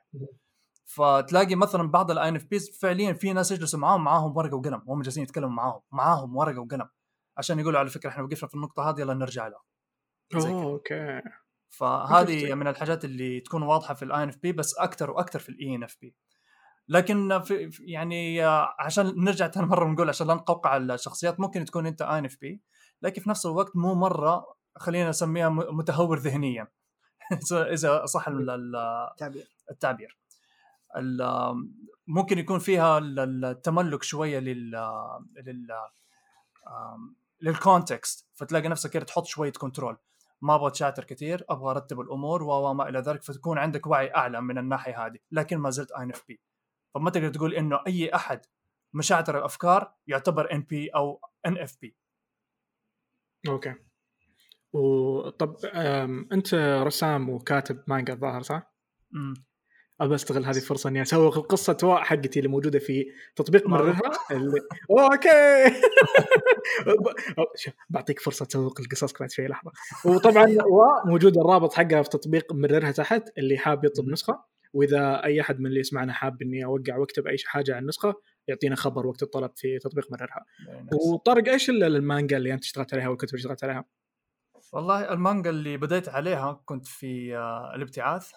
فتلاقي 0.85 1.55
مثلا 1.55 1.91
بعض 1.91 2.11
ال 2.11 2.28
ENFPs 2.28 2.78
فعليا 2.79 3.12
في 3.12 3.33
ناس 3.33 3.53
يجلسوا 3.53 3.79
معاهم 3.79 4.05
معاهم 4.05 4.37
ورقة 4.37 4.57
وقلم 4.57 4.83
وهم 4.87 5.03
جالسين 5.03 5.23
يتكلموا 5.23 5.51
معاهم 5.51 5.81
معاهم 5.93 6.37
ورقة 6.37 6.61
وقلم. 6.61 6.89
عشان 7.37 7.59
يقولوا 7.59 7.79
على 7.79 7.91
فكرة 7.91 8.11
إحنا 8.11 8.23
وقفنا 8.23 8.49
في 8.49 8.55
النقطة 8.55 8.91
هذه 8.91 9.01
يلا 9.01 9.15
نرجع 9.15 9.49
لها. 9.49 9.62
أوكي. 10.35 11.21
فهذه 11.71 12.55
من 12.55 12.67
الحاجات 12.67 13.05
اللي 13.05 13.41
تكون 13.41 13.62
واضحة 13.62 13.95
في 13.95 14.05
ال 14.04 14.23
ENFP 14.23 14.52
بس 14.53 14.79
أكثر 14.79 15.11
وأكثر 15.11 15.39
في 15.39 15.49
ال 15.49 15.75
ENFP 15.75 16.16
لكن 16.89 17.41
في 17.43 17.71
يعني 17.81 18.43
عشان 18.79 19.25
نرجع 19.25 19.49
ثاني 19.49 19.67
مرة 19.67 19.89
نقول 19.89 20.09
عشان 20.09 20.27
لا 20.27 20.35
نقوقع 20.35 20.77
الشخصيات 20.77 21.41
ممكن 21.41 21.65
تكون 21.65 21.87
أنت 21.87 22.03
NFP 22.02 22.62
لكن 23.03 23.23
في 23.23 23.31
نفس 23.31 23.47
الوقت 23.47 23.77
مو 23.77 23.95
مرة 23.95 24.45
خلينا 24.77 25.09
نسميها 25.09 25.49
متهور 25.49 26.19
ذهنيا. 26.19 26.69
إذا 27.53 28.07
صح 28.07 28.29
التعبير. 28.29 29.49
التعبير 29.71 30.19
ممكن 32.07 32.39
يكون 32.39 32.59
فيها 32.59 32.99
التملك 32.99 34.03
شوية 34.03 34.39
لل 34.39 34.71
لل 35.37 35.69
لل 37.40 37.60
context 37.60 38.28
فتلاقي 38.35 38.69
نفسك 38.69 38.91
كده 38.91 39.05
تحط 39.05 39.27
شوية 39.27 39.53
control 39.52 39.97
ما 40.43 40.55
أبغى 40.55 40.71
chatter 40.71 41.04
كثير 41.05 41.45
أبغى 41.51 41.71
أرتب 41.71 42.01
الأمور 42.01 42.43
وما 42.43 42.89
إلى 42.89 42.99
ذلك 42.99 43.23
فتكون 43.23 43.59
عندك 43.59 43.87
وعي 43.87 44.15
أعلى 44.15 44.41
من 44.41 44.59
الناحية 44.59 45.07
هذه. 45.07 45.19
لكن 45.31 45.59
ما 45.59 45.71
زلت 45.71 45.93
NFP. 45.92 46.40
فما 46.94 47.11
تقدر 47.11 47.28
تقول 47.28 47.54
إنه 47.54 47.80
أي 47.87 48.14
أحد 48.14 48.40
مشاعر 48.94 49.38
الأفكار 49.38 49.94
يعتبر 50.06 50.52
NP 50.52 50.88
أو 50.88 51.20
NFP 51.47 51.97
okay. 53.49 53.75
وطب 54.72 55.56
أنت 56.32 56.54
رسام 56.87 57.30
وكاتب 57.30 57.82
مانجا 57.87 58.12
الظاهر 58.12 58.42
صح؟ 58.42 58.75
امم 59.14 59.34
أبى 60.00 60.14
أستغل 60.14 60.44
هذه 60.44 60.56
الفرصة 60.56 60.88
إني 60.88 61.02
اسوق 61.02 61.37
القصة 61.38 61.76
واء 61.82 62.02
حقتي 62.02 62.38
اللي 62.38 62.49
موجودة 62.49 62.78
في 62.78 63.04
تطبيق 63.37 63.68
مررها 63.68 64.00
اللي... 64.30 64.61
okay. 64.99 65.81
بعطيك 67.90 68.20
فرصة 68.20 68.44
تسوق 68.44 68.80
القصص 68.80 69.12
بعد 69.20 69.30
شوي 69.30 69.46
لحظة. 69.46 69.72
وطبعا 70.04 70.56
واء 70.66 71.06
موجود 71.06 71.38
الرابط 71.38 71.72
حقها 71.72 72.02
في 72.02 72.08
تطبيق 72.08 72.52
مررها 72.52 72.92
تحت 72.92 73.22
اللي 73.38 73.58
حاب 73.58 73.84
يطلب 73.84 74.08
نسخة. 74.08 74.44
وإذا 74.73 75.25
أي 75.25 75.41
أحد 75.41 75.61
من 75.61 75.67
اللي 75.67 75.81
يسمعنا 75.81 76.12
حاب 76.12 76.43
إني 76.43 76.64
أوقع 76.64 76.97
واكتب 76.97 77.26
اي 77.26 77.37
حاجة 77.47 77.76
عن 77.76 77.83
النسخة 77.83 78.14
يعطينا 78.49 78.76
خبر 78.76 79.07
وقت 79.07 79.23
الطلب 79.23 79.50
في 79.57 79.79
تطبيق 79.79 80.12
مررها. 80.12 80.45
وطارق 80.93 81.49
إيش 81.49 81.71
المانجا 81.71 82.37
اللي 82.37 82.55
أنت 82.55 82.64
اشتغلت 82.64 82.95
عليها 82.95 83.09
والكتب 83.09 83.35
اللي 83.35 83.38
اشتغلت 83.41 83.64
عليها؟ 83.64 83.85
والله 84.73 85.12
المانجا 85.12 85.50
اللي 85.50 85.76
بديت 85.76 86.09
عليها 86.09 86.62
كنت 86.64 86.87
في 86.87 87.37
آه، 87.37 87.75
الابتعاث. 87.75 88.33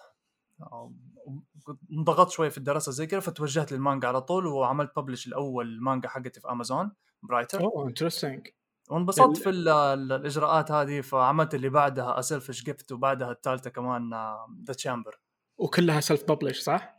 انضغطت 1.92 2.30
شوي 2.30 2.50
في 2.50 2.58
الدراسة 2.58 2.92
زي 2.92 3.06
كذا 3.06 3.20
فتوجهت 3.20 3.72
للمانجا 3.72 4.08
على 4.08 4.20
طول 4.20 4.46
وعملت 4.46 4.98
publish 4.98 5.26
الأول 5.26 5.78
مانجا 5.80 6.08
حقتي 6.08 6.40
في 6.40 6.50
امازون 6.50 6.92
Brighter 7.22 7.60
أوه 7.60 7.88
interesting 7.88 8.48
وانبسطت 8.90 9.36
في 9.36 9.50
الإجراءات 9.50 10.70
هذه 10.70 11.00
فعملت 11.00 11.54
اللي 11.54 11.68
بعدها 11.68 12.18
Selfish 12.18 12.64
Gift 12.64 12.92
وبعدها 12.92 13.30
الثالثة 13.30 13.70
كمان 13.70 14.10
The 14.10 14.16
آه، 14.16 14.74
Chamber 14.74 15.20
وكلها 15.58 16.00
سيلف 16.00 16.32
ببلش 16.32 16.60
صح؟ 16.60 16.96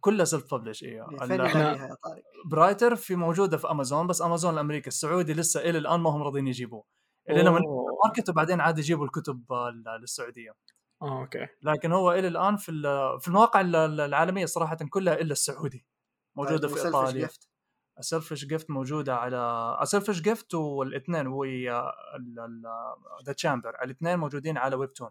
كلها 0.00 0.24
سيلف 0.24 0.54
ببلش 0.54 0.84
أيوه 0.84 1.96
برايتر 2.46 2.96
في 2.96 3.16
موجودة 3.16 3.56
في 3.56 3.70
امازون 3.70 4.06
بس 4.06 4.22
امازون 4.22 4.54
الأمريكي 4.54 4.88
السعودي 4.88 5.34
لسه 5.34 5.60
إلى 5.60 5.78
الآن 5.78 6.00
ما 6.00 6.10
هم 6.10 6.22
راضيين 6.22 6.48
يجيبوه. 6.48 6.84
إلى 7.30 7.42
لما 7.42 7.60
ماركت 8.04 8.28
وبعدين 8.28 8.60
عاد 8.60 8.78
يجيبوا 8.78 9.04
الكتب 9.04 9.44
للسعودية. 10.00 10.54
آه 11.02 11.20
أوكي. 11.20 11.46
لكن 11.62 11.92
هو 11.92 12.12
إلى 12.12 12.28
الآن 12.28 12.56
في 12.56 12.72
في 13.20 13.28
المواقع 13.28 13.60
العالمية 13.60 14.46
صراحة 14.46 14.76
كلها 14.90 15.14
إلا 15.14 15.32
السعودي. 15.32 15.86
موجودة 16.36 16.68
طيب، 16.68 16.76
في 16.76 16.86
إيطاليا. 16.86 17.28
سيلفش 18.00 18.44
جيفت 18.44 18.70
موجودة 18.70 19.16
على 19.16 19.78
سيلفش 19.84 20.20
جيفت 20.20 20.54
والإثنين 20.54 21.26
و 21.26 21.44
The 23.24 23.32
Chamber 23.32 23.82
الإثنين 23.84 24.18
موجودين 24.18 24.58
على 24.58 24.76
Webtoon 24.76 25.10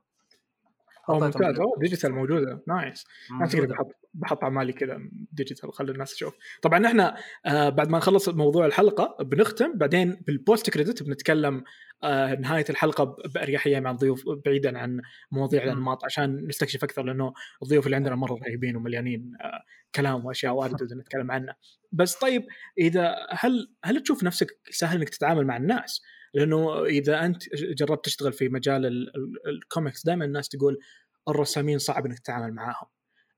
ممتاز. 1.10 1.60
أوه 1.60 1.80
digital 1.80 2.12
موجودة. 2.12 2.64
nice 2.68 3.06
اعتقد 3.42 3.68
بحط 3.68 3.92
بحط 4.14 4.44
اعمالي 4.44 4.74
كذا 4.74 5.00
digital 5.32 5.74
خلي 5.74 5.92
الناس 5.92 6.14
تشوف. 6.14 6.34
طبعا 6.62 6.88
إحنا 6.88 7.16
آه 7.46 7.70
بعد 7.70 7.90
ما 7.90 7.98
نخلص 7.98 8.30
موضوع 8.30 8.66
الحلقة 8.66 9.24
بنختم 9.24 9.78
بعدين 9.78 10.22
بال 10.28 10.42
post 10.42 10.70
credit 10.70 11.04
بنتكلم 11.04 11.64
آه 12.04 12.36
نهاية 12.36 12.66
الحلقة 12.70 13.16
باريحيه 13.36 13.80
مع 13.80 13.92
الضيوف 13.92 14.24
بعيدا 14.46 14.80
عن 14.80 15.02
مواضيع 15.32 15.64
الأنماط 15.64 16.06
عشان 16.06 16.48
نستكشف 16.48 16.84
أكثر 16.84 17.04
لأنه 17.04 17.34
الضيوف 17.64 17.86
اللي 17.86 17.96
عندنا 17.96 18.16
مرة 18.16 18.40
رهيبين 18.48 18.76
ومليانين 18.76 19.34
آه 19.42 19.64
كلام 19.96 20.26
وأشياء 20.26 20.54
واردة 20.54 20.96
نتكلم 20.96 21.32
عنها 21.32 21.56
بس 21.92 22.16
طيب 22.16 22.46
إذا 22.78 23.16
هل 23.30 23.74
هل 23.84 24.04
تشوف 24.04 24.24
نفسك 24.24 24.48
سهل 24.70 24.98
إنك 24.98 25.10
تتعامل 25.10 25.46
مع 25.46 25.58
الناس؟ 25.58 26.02
لأنه 26.34 26.86
إذا 26.86 27.26
أنت 27.26 27.44
جربت 27.56 28.06
تشتغل 28.06 28.34
في 28.34 28.50
مجال 28.50 29.12
الكوميكس 29.48 30.06
دائما 30.06 30.26
الناس 30.26 30.50
تقول 30.50 30.80
الرسامين 31.28 31.78
صعب 31.78 32.06
إنك 32.06 32.20
تتعامل 32.20 32.54
معاهم. 32.54 32.88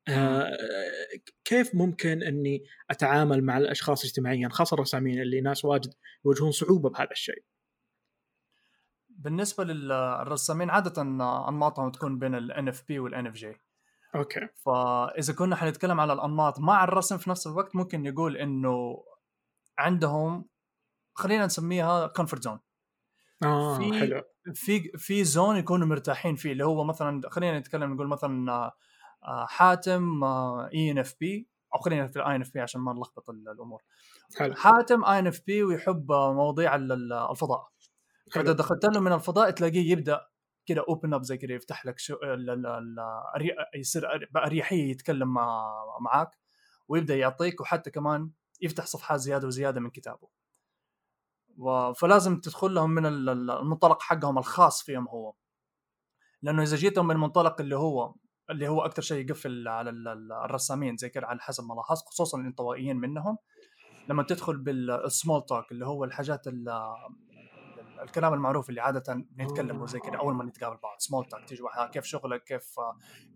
آه 0.07 0.51
كيف 1.45 1.75
ممكن 1.75 2.23
إني 2.23 2.63
أتعامل 2.89 3.43
مع 3.43 3.57
الأشخاص 3.57 4.05
اجتماعيا 4.05 4.49
خاصة 4.49 4.73
الرسامين 4.73 5.21
اللي 5.21 5.41
ناس 5.41 5.65
واجد 5.65 5.93
يواجهون 6.25 6.51
صعوبة 6.51 6.89
بهذا 6.89 7.11
الشيء؟ 7.11 7.43
بالنسبة 9.09 9.63
للرسامين 9.63 10.69
عادة 10.69 11.01
أنماطهم 11.01 11.91
تكون 11.91 12.19
بين 12.19 12.35
ال 12.35 12.42
INFP 12.42 12.67
وال 12.67 12.99
INFJ 12.99 13.55
okay. 14.15 14.47
فاذا 14.65 15.33
كنا 15.33 15.55
حنتكلم 15.55 15.99
على 15.99 16.13
الأنماط 16.13 16.59
مع 16.59 16.83
الرسم 16.83 17.17
في 17.17 17.29
نفس 17.29 17.47
الوقت 17.47 17.75
ممكن 17.75 18.03
نقول 18.03 18.37
إنه 18.37 19.03
عندهم 19.77 20.45
خلينا 21.13 21.45
نسميها 21.45 22.07
comfort 22.07 22.43
zone 22.43 22.59
آه 23.43 23.77
في- 23.77 23.99
حلو. 23.99 24.21
في 24.53 24.91
في 24.97 25.23
zone 25.23 25.57
يكونوا 25.57 25.87
مرتاحين 25.87 26.35
فيه 26.35 26.51
اللي 26.51 26.65
هو 26.65 26.83
مثلا 26.83 27.21
خلينا 27.29 27.59
نتكلم 27.59 27.93
نقول 27.93 28.07
مثلا 28.07 28.51
آه، 28.51 28.71
آه، 29.23 29.45
حاتم 29.45 30.23
INFP 30.23 31.47
أو 31.75 31.79
خلينا 31.79 32.07
في 32.07 32.15
الاي 32.19 32.35
ان 32.35 32.41
اف 32.41 32.53
بي 32.53 32.59
عشان 32.59 32.81
ما 32.81 32.93
نلخبط 32.93 33.29
ال- 33.29 33.49
الأمور. 33.49 33.81
حلو. 34.37 34.53
حاتم 34.55 35.05
اي 35.05 35.19
ان 35.19 35.27
اف 35.27 35.41
بي 35.47 35.63
ويحب 35.63 36.11
مواضيع 36.11 36.75
ال- 36.75 36.91
ال- 36.91 37.13
الفضاء. 37.13 37.67
فإذا 38.33 38.51
دخلت 38.53 38.85
له 38.85 38.99
من 38.99 39.13
الفضاء 39.13 39.49
تلاقيه 39.51 39.91
يبدأ 39.91 40.21
كده 40.65 40.85
open 40.89 41.13
up 41.13 41.23
زي 41.23 41.37
كده 41.37 41.53
يفتح 41.53 41.85
لك 41.85 41.99
شو 41.99 42.15
يصير 43.75 44.07
باريحيه 44.31 44.91
يتكلم 44.91 45.33
مع 45.33 45.73
معاك 46.01 46.31
ويبدأ 46.87 47.15
يعطيك 47.15 47.61
وحتى 47.61 47.91
كمان 47.91 48.31
يفتح 48.61 48.85
صفحات 48.85 49.19
زيادة 49.19 49.47
وزيادة 49.47 49.79
من 49.79 49.89
كتابه. 49.89 50.27
فلازم 51.95 52.39
تدخل 52.39 52.73
لهم 52.73 52.89
من 52.91 53.05
ال- 53.05 53.29
ال- 53.29 53.51
المنطلق 53.51 54.01
حقهم 54.01 54.37
الخاص 54.37 54.83
فيهم 54.83 55.07
هو. 55.07 55.33
لأنه 56.41 56.63
إذا 56.63 56.75
جيتهم 56.75 57.07
من 57.07 57.15
المنطلق 57.15 57.61
اللي 57.61 57.75
هو 57.77 58.13
اللي 58.49 58.67
هو 58.67 58.81
أكثر 58.85 59.01
شيء 59.01 59.25
يقفل 59.25 59.67
على 59.67 59.89
ال- 59.89 60.07
ال- 60.07 60.31
الرسامين 60.31 60.97
زي 60.97 61.09
كده 61.09 61.27
على 61.27 61.39
حسب 61.39 61.63
ما 61.63 61.73
لاحظت 61.73 62.05
خصوصا 62.07 62.39
الانطوائيين 62.39 62.97
منهم. 62.97 63.37
لما 64.07 64.23
تدخل 64.23 64.57
بالسمول 64.57 65.45
توك 65.45 65.71
اللي 65.71 65.85
هو 65.85 66.03
الحاجات 66.03 66.47
ال- 66.47 66.69
ال- 66.69 67.99
الكلام 68.01 68.33
المعروف 68.33 68.69
اللي 68.69 68.81
عادة 68.81 69.25
بنتكلمه 69.31 69.85
زي 69.85 69.99
كده 69.99 70.19
أول 70.19 70.33
ما 70.35 70.43
نتقابل 70.43 70.77
بعض 70.83 70.95
سمول 70.99 71.25
توك 71.25 71.39
تيجي 71.47 71.61
واحد 71.63 71.89
كيف 71.89 72.05
شغلك؟ 72.05 72.43
كيف 72.43 72.75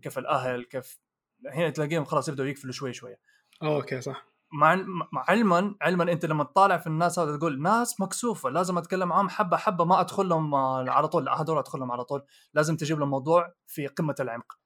كيف 0.02 0.18
الأهل؟ 0.18 0.64
كيف 0.64 0.98
هنا 1.46 1.70
تلاقيهم 1.70 2.04
خلاص 2.04 2.28
يبدأوا 2.28 2.48
يقفلوا 2.48 2.72
شوي 2.72 2.92
شوي. 2.92 3.16
okay 3.62 4.00
صح. 4.00 4.26
مع 4.52 4.84
علما 5.28 5.74
علما 5.82 6.12
أنت 6.12 6.26
لما 6.26 6.44
تطالع 6.44 6.76
في 6.76 6.86
الناس 6.86 7.18
هذا 7.18 7.36
تقول 7.36 7.62
ناس 7.62 8.00
مكسوفة 8.00 8.50
لازم 8.50 8.78
أتكلم 8.78 9.08
معاهم 9.08 9.28
حبة 9.28 9.56
حبة 9.56 9.84
ما 9.84 10.00
أدخل 10.00 10.28
لهم 10.28 10.54
آه، 10.54 10.90
على 10.90 11.08
طول 11.08 11.24
لا 11.24 11.42
هذول 11.42 11.58
أدخل 11.58 11.78
لهم 11.78 11.92
على 11.92 12.04
طول. 12.04 12.22
لازم 12.54 12.76
تجيب 12.76 12.98
لهم 12.98 13.10
موضوع 13.10 13.54
في 13.66 13.86
قمة 13.86 14.14
العمق. 14.20 14.58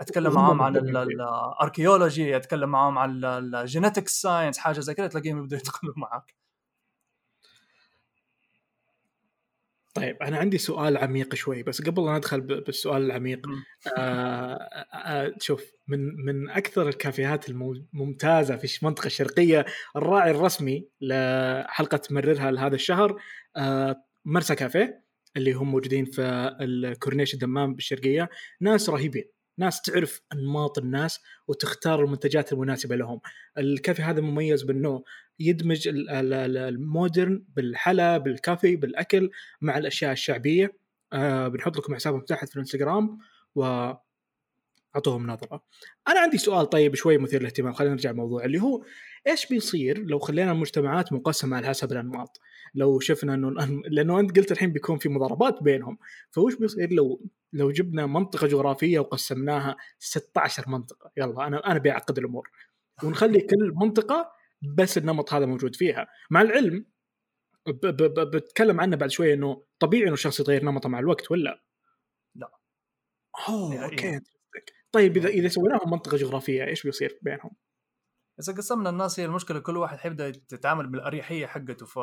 أتكلم 0.00 0.32
معاهم 0.34 0.62
عن. 0.62 0.76
ال 0.76 0.89
archaeology 0.89 2.36
أتكلم 2.36 2.68
معاهم 2.68 2.98
عن 2.98 3.24
ال 3.24 3.35
genetics 3.35 4.20
science 4.20 4.58
حاجة 4.58 4.80
زي 4.80 4.94
كذا 4.94 5.06
تلاقيهم 5.06 5.38
يبدأوا 5.38 5.60
يدخلوا 5.60 5.94
معك 5.96 6.36
طيب 10.00 10.16
أنا 10.22 10.36
عندي 10.38 10.58
سؤال 10.58 10.96
عميق 10.96 11.34
شوي 11.34 11.62
بس 11.62 11.82
قبل 11.82 12.04
لا 12.06 12.16
ندخل 12.16 12.40
بالسؤال 12.40 13.02
العميق 13.02 13.46
مم. 13.46 13.64
آه 13.98 14.54
آه 14.94 15.34
شوف 15.40 15.72
من 15.88 16.24
من 16.24 16.50
أكثر 16.50 16.88
الكافيهات 16.88 17.48
الممتازة 17.48 18.56
في 18.56 18.78
المنطقة 18.82 19.06
الشرقيه 19.06 19.64
الراعي 19.96 20.30
الرسمي 20.30 20.88
لحلقة 21.00 22.00
مررها 22.10 22.50
لهذا 22.50 22.74
الشهر 22.74 23.22
آه 23.56 24.04
مرسى 24.24 24.54
كافيه 24.54 25.04
اللي 25.36 25.52
هم 25.52 25.70
موجودين 25.70 26.04
في 26.04 26.56
الكورنيش 26.60 27.34
الدمام 27.34 27.74
بالشرقية 27.74 28.28
ناس 28.60 28.90
رهيبين 28.90 29.24
ناس 29.60 29.82
تعرف 29.82 30.20
أنماط 30.32 30.78
الناس 30.78 31.20
وتختار 31.48 32.04
المنتجات 32.04 32.52
المناسبة 32.52 32.96
لهم. 32.96 33.20
الكافي 33.58 34.02
هذا 34.02 34.20
مميز 34.20 34.62
بأنه 34.62 35.02
يدمج 35.38 35.88
ال- 35.88 36.10
ال- 36.10 36.32
ال- 36.34 36.56
المودرن 36.56 37.44
بالحلا 37.56 38.18
بالكافي 38.18 38.76
بالأكل 38.76 39.30
مع 39.60 39.78
الأشياء 39.78 40.12
الشعبية. 40.12 40.76
آه 41.12 41.48
بنحط 41.48 41.76
لكم 41.76 41.94
حسابهم 41.94 42.20
تحت 42.20 42.48
في 42.48 42.56
الإنستغرام. 42.56 43.18
و 43.54 43.92
أعطوهم 44.96 45.26
نظرة. 45.26 45.64
أنا 46.08 46.20
عندي 46.20 46.38
سؤال 46.38 46.70
طيب 46.70 46.94
شوي 46.94 47.18
مثير 47.18 47.40
للاهتمام 47.40 47.72
خلينا 47.72 47.94
نرجع 47.94 48.10
الموضوع 48.10 48.44
اللي 48.44 48.62
هو 48.62 48.84
إيش 49.26 49.46
بيصير 49.46 49.98
لو 49.98 50.18
خلينا 50.18 50.52
المجتمعات 50.52 51.12
مقسمة 51.12 51.56
على 51.56 51.66
حسب 51.66 51.92
الأنماط؟ 51.92 52.40
لو 52.74 53.00
شفنا 53.00 53.34
إنه 53.34 53.50
لأنه 53.90 54.20
أنت 54.20 54.38
قلت 54.38 54.52
الحين 54.52 54.72
بيكون 54.72 54.98
في 54.98 55.08
مضاربات 55.08 55.62
بينهم، 55.62 55.98
فوش 56.30 56.54
بيصير 56.54 56.92
لو 56.92 57.26
لو 57.52 57.70
جبنا 57.70 58.06
منطقة 58.06 58.46
جغرافية 58.46 58.98
وقسمناها 58.98 59.76
16 59.98 60.68
منطقة، 60.68 61.10
يلا 61.16 61.46
أنا 61.46 61.66
أنا 61.70 61.78
بيعقد 61.78 62.18
الأمور 62.18 62.50
ونخلي 63.04 63.40
كل 63.40 63.72
منطقة 63.76 64.32
بس 64.62 64.98
النمط 64.98 65.32
هذا 65.34 65.46
موجود 65.46 65.76
فيها، 65.76 66.06
مع 66.30 66.42
العلم 66.42 66.86
ب- 67.66 67.86
ب- 67.86 68.14
ب- 68.20 68.30
بتكلم 68.36 68.80
عنه 68.80 68.96
بعد 68.96 69.10
شوية 69.10 69.34
إنه 69.34 69.62
طبيعي 69.80 70.04
إنه 70.04 70.12
الشخص 70.12 70.40
يتغير 70.40 70.64
نمطه 70.64 70.88
مع 70.88 70.98
الوقت 70.98 71.30
ولا؟ 71.30 71.62
لا. 72.34 72.50
أوه 73.48 73.74
نهائياً. 73.74 73.84
أوكي 73.84 74.20
طيب 74.92 75.16
إذا 75.16 75.28
إذا 75.28 75.48
سويناهم 75.48 75.90
منطقة 75.90 76.16
جغرافية 76.16 76.64
إيش 76.64 76.82
بيصير 76.82 77.18
بينهم؟ 77.22 77.50
اذا 78.40 78.52
قسمنا 78.52 78.90
الناس 78.90 79.20
هي 79.20 79.26
المشكلة 79.26 79.60
كل 79.60 79.76
واحد 79.76 79.98
حيبدأ 79.98 80.28
يتعامل 80.28 80.86
بالأريحية 80.86 81.46
حقته 81.46 81.86
ف 81.86 81.98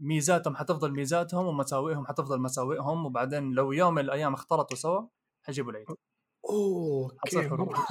ميزاتهم 0.00 0.56
حتفضل 0.56 0.92
ميزاتهم 0.92 1.46
ومساوئهم 1.46 2.06
حتفضل 2.06 2.40
مساوئهم 2.40 3.06
وبعدين 3.06 3.52
لو 3.52 3.72
يوم 3.72 3.94
من 3.94 4.02
الأيام 4.02 4.34
اختلطوا 4.34 4.76
سوا 4.76 5.06
حيجيبوا 5.42 5.70
العيد. 5.70 5.86
اوه 6.50 7.16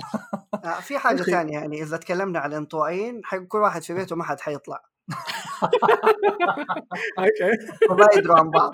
آه، 0.65 0.79
في 0.79 0.97
حاجة. 0.97 1.23
ثانية 1.23 1.53
يعني 1.53 1.81
إذا 1.81 1.97
تكلمنا 1.97 2.39
عن 2.39 2.51
الانطوائيين 2.51 3.21
كل 3.47 3.57
واحد 3.57 3.83
في 3.83 3.93
بيته 3.93 4.15
ما 4.15 4.23
حد 4.23 4.39
حيطلع. 4.39 4.83
أوكي. 7.19 7.51
وما 7.91 8.07
يدروا 8.15 8.39
عن 8.39 8.49
بعض. 8.49 8.71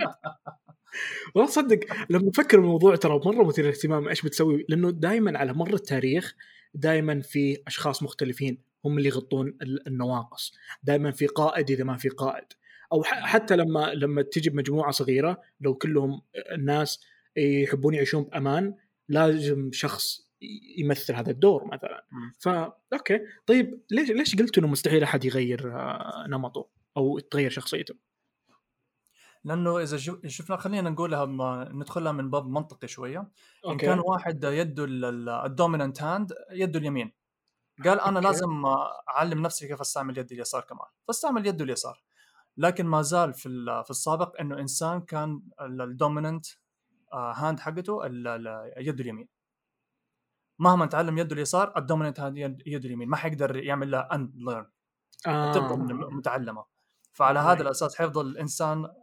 والله 1.36 1.49
تصدق 1.49 1.79
لما 2.10 2.29
أفكر 2.29 2.60
بالموضوع 2.60 2.95
ترى 2.95 3.21
مرة 3.25 3.43
مثير 3.43 3.65
للاهتمام 3.65 4.08
إيش 4.08 4.21
بتسوي 4.21 4.65
لأنه 4.69 4.91
دائما 4.91 5.38
على 5.39 5.53
مر 5.53 5.73
التاريخ 5.73 6.36
دائما 6.73 7.21
في 7.21 7.58
أشخاص 7.67 8.03
مختلفين 8.03 8.58
هم 8.86 8.97
اللي 8.97 9.10
يغطون 9.10 9.47
ال- 9.62 9.88
النواقص. 9.88 10.53
دائما 10.84 11.12
في 11.12 11.27
قائد 11.27 11.71
إذا 11.71 11.84
ما 11.84 11.97
في 11.97 12.10
قائد. 12.10 12.45
أو 12.93 13.03
ح- 13.03 13.25
حتى 13.25 13.56
لما 13.56 13.93
لما 13.93 14.21
تجي 14.21 14.49
بمجموعة 14.49 14.91
صغيرة 14.91 15.41
لو 15.62 15.75
كلهم 15.75 16.21
الناس 16.51 17.01
يحبون 17.38 17.93
يعيشون 17.93 18.23
بأمان 18.23 18.75
لازم 19.10 19.69
شخص 19.73 20.29
يمثل 20.77 21.13
هذا 21.15 21.32
الدور 21.32 21.65
مثلا. 21.65 22.06
مم. 22.12 22.34
فا 22.39 22.77
okay. 22.93 23.19
طيب 23.45 23.82
ليش 23.91 24.10
ليش 24.12 24.36
قلت 24.36 24.58
إنه 24.58 24.67
مستحيل 24.67 25.03
أحد 25.03 25.25
يغير 25.25 25.71
آه، 25.75 26.25
نمطه 26.29 26.67
أو 26.97 27.19
تغير 27.19 27.49
شخصيته؟ 27.49 27.95
لأنه 29.45 29.79
إذا 29.79 29.97
شفنا 30.27 30.58
خلينا 30.58 30.89
نقولها 30.89 31.25
ندخلها 31.71 32.12
من 32.12 32.29
باب 32.29 32.47
منطقي 32.47 32.88
شوية. 32.88 33.19
إن 33.19 33.27
okay. 33.72 33.86
كان 33.86 33.99
واحد 33.99 34.43
يده 34.43 34.86
ال 35.46 35.52
dominant 35.52 36.02
hand 36.02 36.34
يده 36.51 36.79
اليمين. 36.79 37.12
قال 37.84 37.99
أنا 38.01 38.17
okay. 38.19 38.28
لازم 38.27 38.65
أعلم 39.10 39.41
نفسي 39.41 39.67
كيف 39.67 39.82
أستعمل 39.82 40.17
يدي 40.17 40.36
اليسار 40.36 40.62
كمان. 40.62 40.88
فاستعمل 41.08 41.47
يده 41.47 41.63
اليسار. 41.65 42.03
لكن 42.58 42.86
ما 42.86 43.01
زال 43.01 43.34
في 43.34 43.49
في 43.86 43.89
السابق 43.91 44.39
إنه 44.39 44.60
إنسان 44.60 45.01
كان 45.01 45.41
ال 45.62 45.71
dominant 45.71 46.46
hand 47.13 47.60
حقته 47.60 48.06
ال- 48.06 48.27
ال- 48.27 48.73
يده 48.88 49.03
اليمين. 49.03 49.27
مهما 50.60 50.86
تعلم 50.86 51.17
يده 51.17 51.34
اليسار 51.36 51.73
ال 51.78 51.82
dominant 51.82 52.19
hand 52.19 52.38
يد- 52.38 52.63
يده 52.67 52.86
اليمين. 52.88 53.10
ما 53.10 53.17
حيقدر 53.17 53.56
يعمل 53.56 53.91
لها 53.91 54.15
unlearn 54.15 54.65
تبقى 55.53 55.77
من- 55.77 56.15
متعلمة. 56.15 56.65
فعلى. 57.13 57.39
هذا 57.39 57.62
الأساس 57.62 57.95
حيفضل 57.95 58.27
الإنسان 58.27 58.86
ال- 58.86 58.86
ال- 58.86 59.03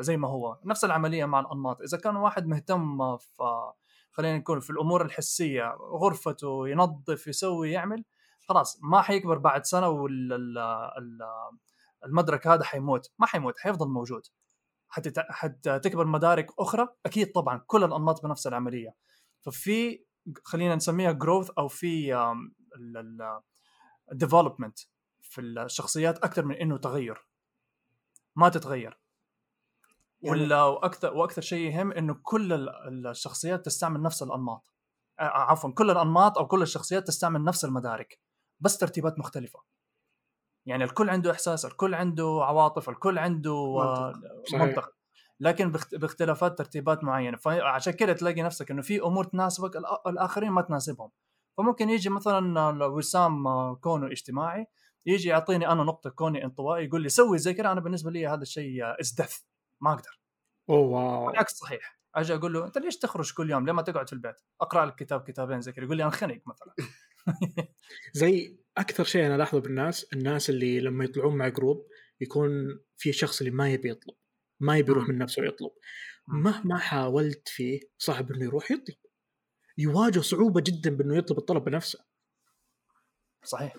زي 0.00 0.16
ما 0.16 0.28
هو. 0.28 0.58
نفس 0.64 0.84
العملية 0.84 1.24
مع 1.24 1.40
الأنماط. 1.40 1.80
إذا 1.80 1.98
كان 1.98 2.16
واحد 2.16 2.46
مهتم 2.46 3.16
في 3.16 3.72
خلينا 4.12 4.38
نقول 4.38 4.62
في 4.62 4.70
الأمور 4.70 5.04
الحسية 5.04 5.74
غرفته 5.80 6.68
ينظف 6.68 7.26
يسوي 7.26 7.70
يعمل 7.70 8.04
خلاص 8.48 8.78
ما 8.82 9.02
حيكبر 9.02 9.38
بعد 9.38 9.64
سنة 9.64 9.88
والمدرك 12.02 12.46
هذا 12.46 12.64
حيموت. 12.64 13.12
ما 13.18 13.26
حيموت 13.26 13.58
حيفضل 13.58 13.88
موجود. 13.88 14.22
حتكبر 14.88 16.06
مدارك 16.06 16.46
أخرى 16.58 16.88
أكيد 17.06 17.32
طبعا 17.32 17.64
كل 17.66 17.84
الأنماط 17.84 18.22
بنفس 18.22 18.46
العملية. 18.46 18.94
ففي 19.40 20.04
خلينا 20.44 20.74
نسميها 20.74 21.12
جروث 21.12 21.50
أو 21.50 21.68
في 21.68 22.14
ديفلوبمنت 24.12 24.78
في 25.22 25.40
الشخصيات 25.40 26.18
أكثر 26.18 26.44
من 26.44 26.54
إنه 26.54 26.76
تغير. 26.76 27.28
ما 28.36 28.48
تتغير. 28.48 29.03
يعني- 30.24 30.40
ولا 30.42 30.62
وأكثر 30.64 31.14
وأكثر 31.14 31.42
شيء 31.42 31.70
يهم 31.70 31.92
إنه 31.92 32.16
كل 32.22 32.52
ال- 32.52 33.06
الشخصيات 33.06 33.64
تستعمل 33.64 34.02
نفس 34.02 34.22
الأنماط. 34.22 34.70
آه، 35.20 35.22
عفوا 35.22 35.70
كل 35.70 35.90
الأنماط 35.90 36.38
أو 36.38 36.46
كل 36.46 36.62
الشخصيات 36.62 37.06
تستعمل 37.06 37.44
نفس 37.44 37.64
المدارك 37.64 38.18
بس 38.60 38.78
ترتيبات 38.78 39.18
مختلفة. 39.18 39.60
يعني 40.66 40.84
الكل 40.84 41.10
عنده 41.10 41.30
إحساس 41.30 41.64
الكل 41.64 41.94
عنده 41.94 42.40
عواطف 42.42 42.88
الكل 42.88 43.18
عنده 43.18 43.50
آه، 43.50 44.12
صحيح. 44.48 44.62
منطق. 44.62 44.90
لكن 45.40 45.72
باخت- 45.72 45.94
باختلافات 45.94 46.58
ترتيبات 46.58 47.04
معينة. 47.04 47.36
فعشان 47.36 47.92
كده 47.92 48.12
تلاقي 48.12 48.42
نفسك 48.42 48.70
إنه 48.70 48.82
في 48.82 49.00
أمور 49.02 49.24
تناسبك 49.24 49.76
الآخرين 50.06 50.50
ما 50.50 50.62
تناسبهم. 50.62 51.10
فممكن 51.58 51.90
يجي 51.90 52.08
مثلا 52.08 52.86
وسام 52.86 53.46
آه، 53.46 53.74
كونه 53.74 54.06
اجتماعي 54.06 54.66
يجي 55.06 55.28
يعطيني 55.28 55.68
أنا 55.68 55.84
نقطة 55.84 56.10
كوني 56.10 56.44
انطوائي 56.44 56.84
يقول 56.86 57.02
لي 57.02 57.08
سوي 57.08 57.38
زي 57.38 57.54
كذا 57.54 57.72
أنا 57.72 57.80
بالنسبة 57.80 58.10
لي 58.10 58.26
هذا 58.26 58.42
الشيء 58.42 58.84
از 59.00 59.12
دث 59.18 59.38
ما 59.84 59.92
أقدر. 59.92 60.20
أوه 60.70 60.78
wow. 60.78 61.30
العكس 61.30 61.52
صحيح. 61.52 62.00
أجي 62.14 62.34
أقول 62.34 62.52
له 62.52 62.66
أنت 62.66 62.78
ليش 62.78 62.96
تخرج 62.96 63.32
كل 63.34 63.50
يوم؟ 63.50 63.66
ليه 63.66 63.72
ما 63.72 63.82
تقعد 63.82 64.06
في 64.06 64.12
البيت؟ 64.12 64.36
أقرأ 64.60 64.86
لك 64.86 64.94
كتاب 64.94 65.22
كتابين 65.22 65.60
زي 65.60 65.72
كذا. 65.72 65.84
يقول 65.84 65.96
لي 65.96 66.04
انخنق 66.04 66.40
مثلا. 66.46 66.74
زي 68.12 68.58
أكثر 68.76 69.04
شيء 69.04 69.26
أنا 69.26 69.36
ألاحظه 69.36 69.60
بالناس 69.60 70.06
الناس 70.12 70.50
اللي 70.50 70.80
لما 70.80 71.04
يطلعون 71.04 71.36
مع 71.36 71.48
group 71.48 71.86
يكون 72.20 72.80
في 72.96 73.12
شخص 73.12 73.40
اللي 73.40 73.50
ما 73.50 73.70
يبي 73.70 73.90
يطلب 73.90 74.14
ما 74.60 74.78
يبي 74.78 74.90
يروح 74.90 75.08
من 75.08 75.18
نفسه 75.18 75.42
ويطلب 75.42 75.70
مهما 76.28 76.78
حاولت 76.78 77.48
فيه 77.48 77.80
صعب 77.98 78.32
إنه 78.32 78.44
يروح 78.44 78.70
يطلب. 78.70 78.96
يواجه 79.78 80.20
صعوبة 80.20 80.60
جدا 80.66 80.96
بإنه 80.96 81.16
يطلب 81.16 81.38
الطلب 81.38 81.64
بنفسه. 81.64 82.04
صحيح. 83.44 83.76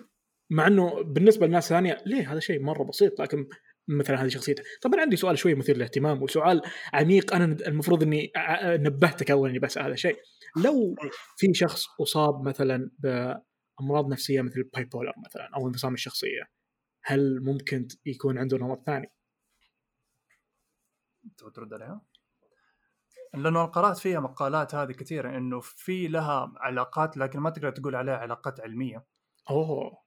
مع 0.50 0.66
إنه 0.66 1.02
بالنسبة 1.02 1.46
لناس 1.46 1.68
ثانية 1.68 2.02
ليه؟ 2.06 2.32
هذا 2.32 2.40
شيء 2.40 2.62
مرة 2.62 2.84
بسيط 2.84 3.20
لكن 3.20 3.48
مثلا 3.88 4.22
هذه 4.22 4.28
شخصيته 4.28 4.62
طبعا 4.82 5.00
عندي 5.00 5.16
سؤال 5.16 5.38
شوي 5.38 5.54
مثير 5.54 5.76
للاهتمام 5.76 6.22
وسؤال 6.22 6.62
عميق 6.92 7.34
أنا 7.34 7.44
المفروض 7.44 8.02
إني 8.02 8.32
نبهتك 8.64 9.30
اول 9.30 9.48
إني 9.48 9.58
بسأل 9.58 9.82
هذا 9.82 9.92
الشيء 9.92 10.16
لو 10.64 10.94
في 11.36 11.54
شخص 11.54 11.84
أصاب 12.00 12.48
مثلا 12.48 12.90
بأمراض 12.98 14.08
نفسية 14.12 14.42
مثل 14.42 14.60
البايبولر 14.60 15.12
مثلا 15.26 15.50
أو 15.56 15.68
انفصام 15.68 15.94
الشخصية 15.94 16.42
هل 17.04 17.40
ممكن 17.42 17.88
يكون 18.06 18.38
عنده 18.38 18.58
نمط 18.58 18.82
ثاني؟ 18.86 19.12
تبغى 21.36 21.52
ترد 21.52 21.72
عليها؟ 21.72 22.00
لأنه 23.34 23.64
قرأت 23.64 23.98
فيها 23.98 24.20
مقالات 24.20 24.74
هذه 24.74 24.92
كثيرة 24.92 25.36
إنه 25.36 25.60
في 25.60 26.08
لها 26.08 26.52
علاقات 26.56 27.16
لكن 27.16 27.40
ما 27.40 27.50
تقدر 27.50 27.70
تقول 27.70 27.96
عليها 27.96 28.16
علاقات 28.16 28.60
علمية 28.60 29.04
أوه 29.50 30.02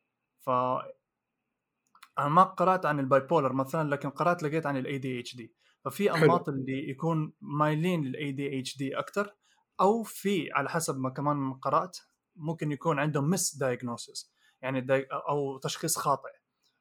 أنا 2.20 2.30
ما 2.30 2.44
قرأت 2.44 2.86
عن 2.86 3.00
ال 3.00 3.20
bipolar 3.20 3.54
مثلا 3.54 3.90
لكن 3.90 4.10
قرأت 4.10 4.44
لقيت 4.44 4.66
عن 4.66 4.78
ال 4.78 4.98
ADHD 4.98 5.54
ففي 5.86 6.14
أنماط 6.16 6.50
اللي 6.50 6.90
يكون 6.90 7.34
مايلين 7.42 8.04
لل 8.06 8.32
ADHD 8.32 9.00
أكثر 9.00 9.36
أو 9.82 10.04
في 10.04 10.52
على 10.52 10.70
حسب 10.70 11.00
ما 11.00 11.10
كمان 11.10 11.54
قرأت 11.54 11.98
ممكن 12.36 12.72
يكون 12.72 13.00
عندهم 13.00 13.30
misdiagnosis 13.30 14.34
يعني 14.62 14.88
أو 15.30 15.58
تشخيص 15.58 15.98
خاطئ. 15.98 16.30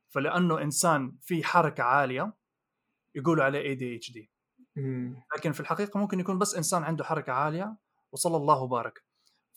فلأنه 0.08 0.62
إنسان 0.62 1.16
في 1.22 1.44
حركة 1.44 1.82
عالية 1.82 2.32
يقولوا 3.14 3.44
عليه 3.44 3.60
ADHD 3.60 4.30
لكن 5.36 5.52
في 5.52 5.60
الحقيقة 5.60 5.98
ممكن 5.98 6.20
يكون 6.20 6.38
بس 6.38 6.54
إنسان 6.54 6.82
عنده 6.84 7.04
حركة 7.04 7.32
عالية 7.32 7.76
وصلى 8.12 8.36
الله 8.36 8.62
وبارك. 8.62 9.04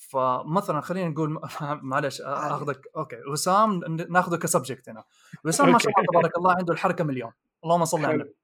فمثلا 0.09 0.81
خلينا 0.81 1.09
نقول 1.09 1.39
معلش 1.91 2.21
أخذك 2.21 2.81
okay. 2.97 3.17
وسام 3.31 3.79
ناخذه 4.09 4.35
ك 4.35 4.42
subject 4.42 4.89
هنا. 4.89 5.03
وسام 5.45 5.71
ما 5.71 5.79
شاء 5.79 5.91
الله 5.99 6.07
تبارك 6.11 6.37
الله 6.37 6.55
عنده 6.55 6.73
الحركة 6.73 7.03
مليون. 7.03 7.31
اللهم 7.63 7.85
صل 7.85 8.05
على 8.05 8.13
النبي. 8.13 8.35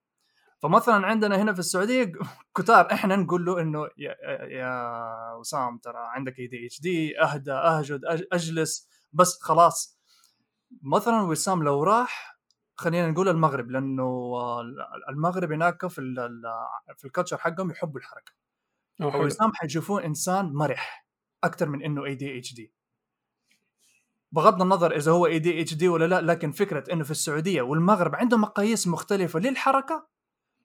فمثلا 0.60 1.08
عندنا 1.08 1.42
هنا 1.42 1.54
في 1.54 1.60
السعودية 1.60 2.12
كتار 2.56 2.92
إحنا 2.92 3.16
نقول 3.16 3.46
له 3.46 3.62
إنه 3.62 3.88
يا, 3.98 4.16
يا 4.44 5.34
وسام 5.40 5.78
ترى 5.78 5.98
عندك 5.98 6.40
ADHD 6.40 7.22
أهدى 7.22 7.52
أهجد 7.52 8.02
أجلس 8.34 8.90
بس 9.14 9.42
خلاص. 9.42 10.00
مثلا 10.82 11.22
وسام 11.22 11.64
لو 11.64 11.84
راح 11.84 12.40
خلينا 12.76 13.12
نقول 13.12 13.30
المغرب 13.30 13.72
لأنه 13.72 14.32
المغرب 15.10 15.52
هناك 15.52 15.88
في 15.88 16.02
في 16.98 17.06
ال 17.06 17.10
culture 17.10 17.38
حقهم 17.38 17.72
يحبوا 17.72 18.00
الحركة. 18.00 18.32
وسام 19.02 19.52
حيشوفوه 19.54 20.06
إنسان 20.06 20.54
مرح. 20.54 21.07
أكثر 21.44 21.70
من 21.70 21.84
إنه 21.84 22.06
ADHD 22.06 22.74
بغض 24.32 24.62
النظر 24.62 24.96
إذا 24.96 25.12
هو 25.12 25.26
ADHD 25.26 25.88
ولا 25.88 26.06
لا 26.06 26.22
لكن 26.22 26.52
فكرة 26.52 26.94
إنه 26.94 27.04
في 27.04 27.12
السعودية 27.12 27.62
والمغرب 27.62 28.16
عندهم 28.16 28.42
مقاييس 28.42 28.88
مختلفة 28.88 29.40
للحركة 29.40 30.08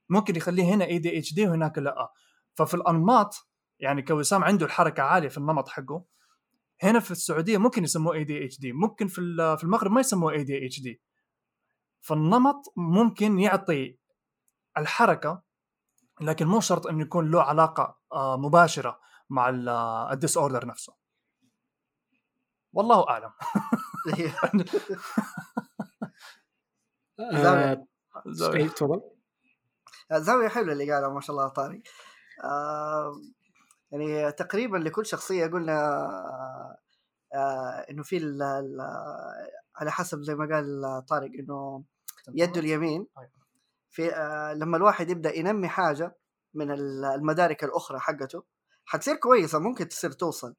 ممكن 0.08 0.36
يخليه 0.36 0.64
هنا 0.64 0.84
ADHD 0.84 1.48
وهناك 1.48 1.78
لا. 1.78 2.12
ففي 2.54 2.74
الأنماط 2.74 3.48
يعني 3.78 4.02
كوسام 4.02 4.44
عنده 4.44 4.66
الحركة 4.66 5.02
عالية 5.02 5.28
في 5.28 5.38
النمط 5.38 5.68
حقه. 5.68 6.04
هنا 6.82 7.00
في 7.00 7.10
السعودية 7.10 7.58
ممكن 7.58 7.84
يسموه 7.84 8.14
ADHD 8.14 8.72
ممكن 8.72 9.06
في 9.06 9.56
في 9.58 9.64
المغرب 9.64 9.92
ما 9.92 10.00
يسموه 10.00 10.32
ADHD 10.32 11.02
فالنمط 12.00 12.72
ممكن 12.76 13.38
يعطي 13.38 13.98
الحركة 14.78 15.42
لكن 16.20 16.46
مو 16.46 16.60
شرط 16.60 16.86
إنه 16.86 17.02
يكون 17.02 17.30
له 17.30 17.42
علاقة 17.42 17.98
آه، 18.12 18.36
مباشرة. 18.36 19.00
مع 19.32 19.48
ال 20.12 20.36
disorder 20.36 20.66
نفسه. 20.66 20.94
والله 22.72 23.08
أعلم. 23.08 23.32
زاوية. 27.32 27.86
إيه، 28.60 28.68
تفضل. 28.68 29.00
زاوية 30.12 30.48
حلوة 30.48 30.72
اللي 30.72 30.92
قالها 30.92 31.08
ما 31.08 31.20
شاء 31.20 31.36
الله 31.36 31.48
طارق. 31.48 31.82
آه 32.44 33.20
يعني 33.90 34.32
تقريبا 34.32 34.76
لكل 34.76 35.06
شخصية 35.06 35.46
قلنا 35.46 35.98
آه 37.34 37.86
إنه 37.90 38.02
في 38.02 38.16
على 39.76 39.92
حسب 39.92 40.22
زي 40.22 40.34
ما 40.34 40.54
قال 40.54 40.82
طارق 41.08 41.30
إنه 41.38 41.84
يده 42.28 42.60
اليمين. 42.60 43.06
في 43.90 44.14
آه 44.14 44.54
لما 44.54 44.76
الواحد 44.76 45.10
يبدأ 45.10 45.36
ينمي 45.38 45.68
حاجة 45.68 46.16
من 46.54 46.70
المدارك 47.04 47.64
الأخرى 47.64 47.98
حقته 47.98 48.44
حتصير 48.84 49.16
كويسة 49.16 49.58
ممكن 49.58 49.88
تصير 49.88 50.12
توصل. 50.12 50.54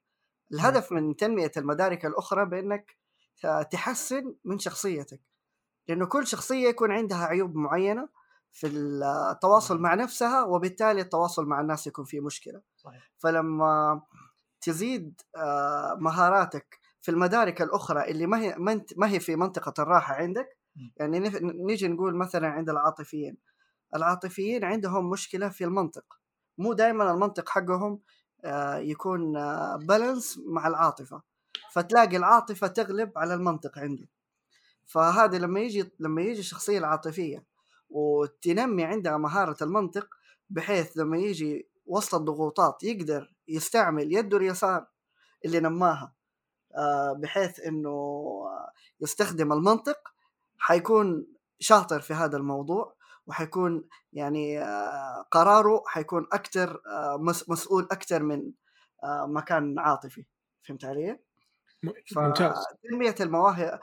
الهدف 0.53 0.91
من 0.91 1.15
تنمية 1.15 1.51
المدارك 1.57 2.05
الأخرى 2.05 2.45
بأنك 2.45 2.97
تحسن 3.71 4.35
من 4.45 4.59
شخصيتك. 4.59 5.21
لأنه 5.87 6.05
كل 6.05 6.27
شخصية 6.27 6.67
يكون 6.67 6.91
عندها 6.91 7.25
عيوب 7.25 7.55
معينة 7.55 8.09
في 8.51 8.67
التواصل 8.67 9.79
مع 9.79 9.93
نفسها 9.93 10.43
وبالتالي 10.43 11.01
التواصل 11.01 11.45
مع 11.45 11.61
الناس 11.61 11.87
يكون 11.87 12.05
فيه 12.05 12.19
مشكلة. 12.19 12.61
صحيح. 12.75 13.11
فلما 13.17 14.01
تزيد 14.61 15.21
آه، 15.35 15.97
مهاراتك 15.99 16.79
في 17.01 17.11
المدارك 17.11 17.61
الأخرى 17.61 18.11
اللي 18.11 18.25
ما 18.25 18.41
هي 18.41 18.55
ما 18.97 19.09
هي 19.09 19.19
في 19.19 19.35
منطقة 19.35 19.83
الراحة 19.83 20.13
عندك 20.13 20.57
يعني 20.97 21.19
نيجي 21.41 21.87
نقول 21.87 22.15
مثلا 22.15 22.47
عند 22.47 22.69
العاطفيين. 22.69 23.37
العاطفيين 23.95 24.63
عندهم 24.63 25.09
مشكلة 25.09 25.49
في 25.49 25.63
المنطق. 25.63 26.19
مو 26.57 26.73
دائما 26.73 27.11
المنطق 27.11 27.49
حقهم 27.49 27.99
آه، 28.45 28.77
يكون 28.77 29.33
بالانس 29.77 30.37
آه، 30.37 30.41
مع 30.51 30.67
العاطفة. 30.67 31.21
فتلاقي 31.71 32.17
العاطفة 32.17 32.67
تغلب 32.67 33.11
على 33.17 33.33
المنطق 33.33 33.79
عنده. 33.79 34.07
فهذا 34.85 35.37
لما 35.37 35.59
يجي 35.59 35.91
لما 35.99 36.21
يجي 36.21 36.39
الشخصية 36.39 36.77
العاطفية 36.77 37.43
وتنمي 37.89 38.83
عندها 38.83 39.17
مهارة 39.17 39.63
المنطق 39.63 40.07
بحيث 40.49 40.97
لما 40.97 41.17
يجي 41.17 41.67
وسط 41.85 42.15
الضغوطات 42.15 42.83
يقدر 42.83 43.33
يستعمل 43.47 44.13
يده 44.13 44.37
اليسار 44.37 44.85
اللي 45.45 45.59
نماها 45.59 46.13
آه، 46.75 47.13
بحيث 47.13 47.59
إنه 47.59 48.33
يستخدم 49.01 49.53
المنطق 49.53 49.97
حيكون 50.57 51.27
شاطر 51.59 51.99
في 51.99 52.13
هذا 52.13 52.37
الموضوع. 52.37 52.95
وحيكون 53.27 53.87
يعني 54.13 54.59
آه، 54.59 55.25
قراره 55.31 55.83
حيكون 55.87 56.27
أكثر 56.33 56.81
آه، 56.87 57.17
مسؤول 57.47 57.87
أكثر 57.91 58.23
من 58.23 58.51
آه، 59.03 59.25
مكان 59.25 59.79
عاطفي. 59.79 60.25
فهمت 60.63 60.85
علي؟ 60.85 61.19
ممتاز. 62.15 62.55
تنمية 62.83 63.15
المواهب 63.19 63.79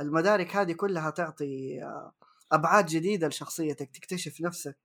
المدارك 0.00 0.56
هذه 0.56 0.72
كلها 0.72 1.10
تعطي 1.10 1.80
أبعاد 2.52 2.86
جديدة 2.86 3.28
لشخصيتك 3.28 3.90
تكتشف 3.90 4.40
نفسك 4.40 4.78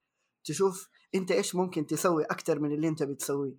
تشوف 0.43 0.89
أنت 1.15 1.32
إيش 1.32 1.56
ممكن 1.56 1.86
تسوي 1.86 2.23
أكثر 2.23 2.60
من 2.60 2.73
اللي 2.73 2.88
أنت 2.88 3.03
بتسويه. 3.03 3.56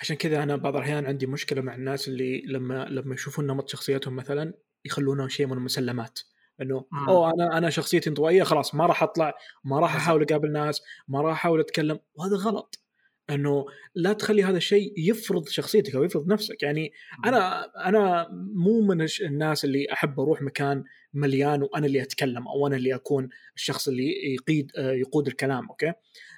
عشان 0.00 0.16
كذا 0.16 0.42
أنا 0.42 0.56
بعض 0.56 0.76
الأحيان 0.76 1.06
عندي 1.06 1.26
مشكلة 1.26 1.62
مع 1.62 1.74
الناس 1.74 2.08
اللي 2.08 2.42
لما 2.46 2.84
لما 2.84 3.14
يشوفون 3.14 3.46
نمط 3.46 3.68
شخصيتهم 3.68 4.16
مثلا 4.16 4.54
يخلونه 4.84 5.28
شيء 5.28 5.46
من 5.46 5.52
المسلمات. 5.52 6.20
إنه 6.62 6.84
أوه 7.08 7.32
أنا 7.34 7.58
أنا 7.58 7.70
شخصيتي 7.70 8.10
انطوائية 8.10 8.42
خلاص 8.42 8.74
ما 8.74 8.86
راح 8.86 9.02
أطلع 9.02 9.34
ما 9.64 9.80
راح 9.80 9.96
أحاول 9.96 10.22
أقابل 10.22 10.52
ناس 10.52 10.82
ما 11.08 11.20
راح 11.20 11.32
أحاول 11.32 11.60
أتكلم. 11.60 11.98
وهذا 12.14 12.36
غلط. 12.36 12.82
إنه 13.30 13.66
لا 13.94 14.12
تخلي 14.12 14.44
هذا 14.44 14.56
الشيء 14.56 14.94
يفرض 14.96 15.48
شخصيتك 15.48 15.94
أو 15.94 16.04
يفرض 16.04 16.32
نفسك. 16.32 16.62
يعني 16.62 16.92
أنا 17.24 17.64
أنا 17.88 18.28
مو 18.54 18.80
من 18.80 19.06
الناس 19.20 19.64
اللي 19.64 19.86
أحب 19.92 20.20
أروح 20.20 20.42
مكان 20.42 20.84
مليان 21.14 21.62
وأنا 21.62 21.86
اللي 21.86 22.02
أتكلم 22.02 22.48
أو 22.48 22.66
أنا 22.66 22.76
اللي 22.76 22.94
أكون 22.94 23.28
الشخص 23.56 23.88
اللي 23.88 24.34
يقيد 24.34 24.72
يقود 24.76 25.26
الكلام 25.26 25.68
okay؟ 25.68 25.92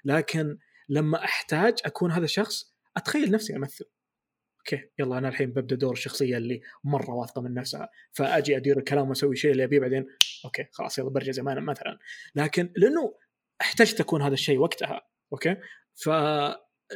لكن 0.05 0.59
لما 0.89 1.25
أحتاج 1.25 1.75
أكون 1.85 2.13
هذا 2.13 2.25
الشخص 2.25 2.75
أتخيل 2.97 3.31
نفسي 3.31 3.57
أمثل. 3.57 3.85
okay 4.73 4.89
يلا 4.99 5.19
أنا 5.19 5.29
الحين 5.29 5.51
ببدأ 5.51 5.77
دور 5.77 5.93
الشخصية 5.93 6.37
اللي 6.37 6.61
مرة 6.85 7.11
واثقة 7.11 7.43
من 7.43 7.55
نفسها 7.55 7.89
فأجي 8.13 8.57
أدير 8.57 8.79
الكلام 8.79 9.09
وأسوي 9.09 9.37
شيء 9.37 9.51
اللي 9.51 9.65
أبيه 9.65 9.81
بعدين. 9.81 10.07
okay 10.45 10.67
خلاص 10.73 10.99
يلا 10.99 11.11
برجع 11.11 11.33
زي 11.33 11.43
ما 11.43 11.53
أنا 11.53 11.61
مثلا. 11.61 11.99
لكن 12.35 12.73
لأنه 12.77 13.15
احتجت 13.61 14.01
أكون 14.01 14.23
هذا 14.23 14.35
الشيء 14.35 14.59
وقتها 14.59 15.03
okay؟ 15.33 15.57
ف 15.95 16.09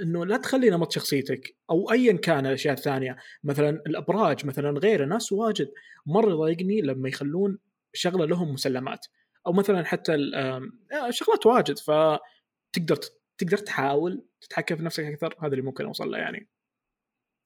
انه 0.03 0.27
لا 0.27 0.37
تخلي 0.37 0.71
نمط 0.71 0.93
شخصيتك 0.93 1.57
أو 1.71 1.91
ايا 1.91 2.13
كان 2.13 2.47
الأشياء 2.47 2.75
الثانية 2.75 3.17
مثلا 3.45 3.71
الأبراج 3.87 4.47
مثلا 4.47 4.79
غير 4.79 5.05
ناس 5.05 5.33
واجد 5.33 5.73
مرة 6.07 6.31
يضايقني 6.31 6.81
لما 6.81 7.09
يخلون 7.09 7.59
شغلة 7.95 8.25
لهم 8.27 8.53
مسلمات. 8.53 9.07
أو 9.47 9.53
مثلا 9.53 9.85
حتى 9.85 10.13
آه، 10.35 10.71
شغلات 11.11 11.47
واجد 11.47 11.79
فتقدر 11.79 12.97
تقدر 13.39 13.59
تحاول 13.59 14.25
تتحكم 14.41 14.77
في 14.77 14.83
نفسك 14.83 15.05
أكثر 15.05 15.35
هذا 15.41 15.53
اللي 15.53 15.63
ممكن 15.63 15.85
أوصل 15.85 16.11
له 16.11 16.19
يعني. 16.19 16.49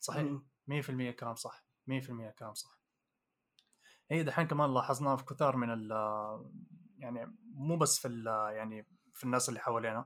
صحيح. 0.06 0.22
مم. 0.22 0.46
100% 0.66 1.10
كلام 1.10 1.34
صح. 1.34 1.64
100% 1.86 2.30
كلام 2.38 2.54
صح. 2.54 2.78
هي 4.10 4.22
دحين 4.22 4.46
كمان 4.46 4.74
لاحظناها 4.74 5.16
في 5.16 5.24
كثار 5.24 5.56
من 5.56 5.70
ال 5.70 5.90
يعني 6.98 7.36
مو 7.54 7.76
بس 7.76 7.98
في 7.98 8.08
ال 8.08 8.26
يعني 8.56 8.86
في 9.14 9.24
الناس 9.24 9.48
اللي 9.48 9.60
حوالينا 9.60 10.04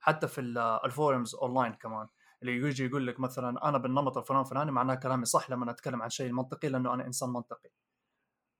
حتى 0.00 0.28
في 0.28 0.40
ال- 0.40 0.80
الفورums 0.90 1.42
أونلاين 1.42 1.72
كمان. 1.74 2.08
اللي 2.42 2.52
يجي 2.56 2.84
يقول 2.86 3.06
لك 3.06 3.20
مثلا 3.20 3.68
أنا 3.68 3.78
بالنمط 3.78 4.18
الفلان 4.18 4.40
الفلاني 4.40 4.70
معناه 4.72 4.94
كلامي 4.94 5.24
صح 5.24 5.50
لما 5.50 5.70
أتكلم 5.70 6.02
عن 6.02 6.08
شيء 6.10 6.32
منطقي 6.32 6.68
لأنه 6.68 6.94
أنا 6.94 7.06
إنسان 7.06 7.28
منطقي. 7.30 7.70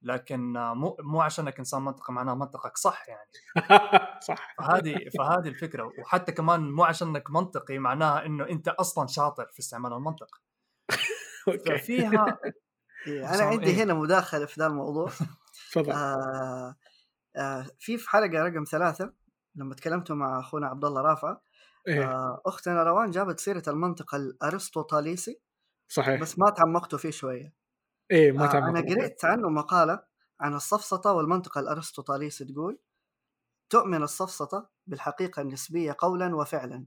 لكن 0.02 0.52
مو 0.52 0.96
مو 1.00 1.20
عشانك 1.20 1.58
إنسان 1.58 1.82
منطقي 1.82 2.12
معناه 2.12 2.34
منطقك 2.34 2.76
صح 2.76 3.08
يعني. 3.08 3.30
صح. 4.28 4.54
فهذه 4.58 4.96
فهذه 5.18 5.48
الفكرة. 5.48 5.92
وحتى 6.00 6.32
كمان 6.32 6.70
مو 6.70 6.84
عشانك 6.84 7.30
منطقي 7.30 7.78
معناها 7.78 8.26
إنه 8.26 8.48
أنت 8.48 8.68
أصلا 8.68 9.06
شاطر 9.06 9.46
في 9.52 9.58
استعمال 9.58 9.92
المنطق. 9.92 10.40
ففيها 11.66 12.38
إيه، 13.06 13.34
أنا 13.34 13.42
عندي 13.42 13.66
إيه؟ 13.66 13.84
هنا 13.84 13.94
مداخلة 13.94 14.46
في 14.46 14.60
ذا 14.60 14.66
الموضوع. 14.66 15.10
تفضل. 15.72 15.92
آه 15.92 16.76
آه 17.36 17.66
في 17.78 17.98
في 17.98 18.10
حلقة 18.10 18.42
رقم 18.42 18.64
ثلاثة 18.70 19.12
لما 19.54 19.74
تكلمتوا 19.74 20.16
مع 20.16 20.40
أخونا 20.40 20.66
عبد 20.66 20.84
الله 20.84 21.00
رافع 21.00 21.38
إيه. 21.88 22.04
آه 22.04 22.42
أختنا 22.46 22.82
روان 22.82 23.10
جابت 23.10 23.40
سيرة 23.40 23.62
المنطق 23.68 24.14
الأرسطوطاليسي 24.14 25.40
صحيح. 25.88 26.20
بس 26.20 26.38
ما 26.38 26.50
تعمقتوا 26.50 26.98
فيه 26.98 27.10
شوية. 27.10 27.54
إيه 28.10 28.32
ما 28.32 28.44
آه 28.44 28.52
تعمق 28.52 28.68
أنا 28.68 28.80
قريت 28.80 29.24
عنه 29.24 29.48
مقالة 29.48 30.02
عن 30.40 30.54
السفسطه 30.54 31.12
والمنطق 31.12 31.58
الأرسطوطاليسي 31.58 32.44
تقول 32.44 32.78
تؤمن 33.70 34.02
السفسطه 34.02 34.70
بالحقيقة 34.86 35.42
النسبية 35.42 35.96
قولا 35.98 36.36
وفعلا 36.36 36.86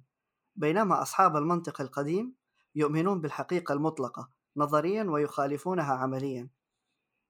بينما 0.55 1.01
أصحاب 1.01 1.37
المنطق 1.37 1.81
القديم 1.81 2.35
يؤمنون 2.75 3.21
بالحقيقة 3.21 3.73
المطلقة 3.73 4.29
نظريا 4.57 5.03
ويخالفونها 5.03 5.93
عمليا. 5.93 6.49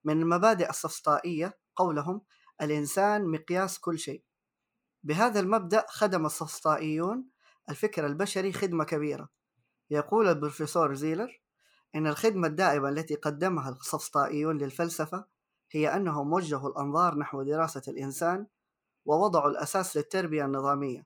من 0.04 0.22
المبادئ 0.22 0.70
السفسطائية 0.70 1.60
قولهم 1.76 2.22
الإنسان 2.62 3.28
مقياس 3.28 3.80
كل 3.80 4.00
شيء. 4.00 4.24
بهذا 5.04 5.40
المبدأ 5.40 5.86
خدم 5.90 6.26
السفسطائيون 6.26 7.26
الفكر 7.70 8.06
البشري 8.06 8.54
خدمة 8.54 8.84
كبيرة. 8.84 9.30
يقول 9.90 10.28
البروفيسور 10.28 10.94
زيلر 10.94 11.42
إن 11.96 12.08
الخدمة 12.08 12.48
الدائمة 12.48 12.90
التي 12.90 13.16
قدمها 13.16 13.70
السفسطائيون 13.70 14.58
للفلسفة 14.58 15.26
هي 15.72 15.96
أنهم 15.96 16.34
وجهوا 16.34 16.70
الأنظار 16.70 17.18
نحو 17.18 17.44
دراسة 17.44 17.82
الإنسان 17.88 18.48
ووضعوا 19.06 19.50
الأساس 19.52 19.98
للتربية 19.98 20.46
النظامية. 20.46 21.06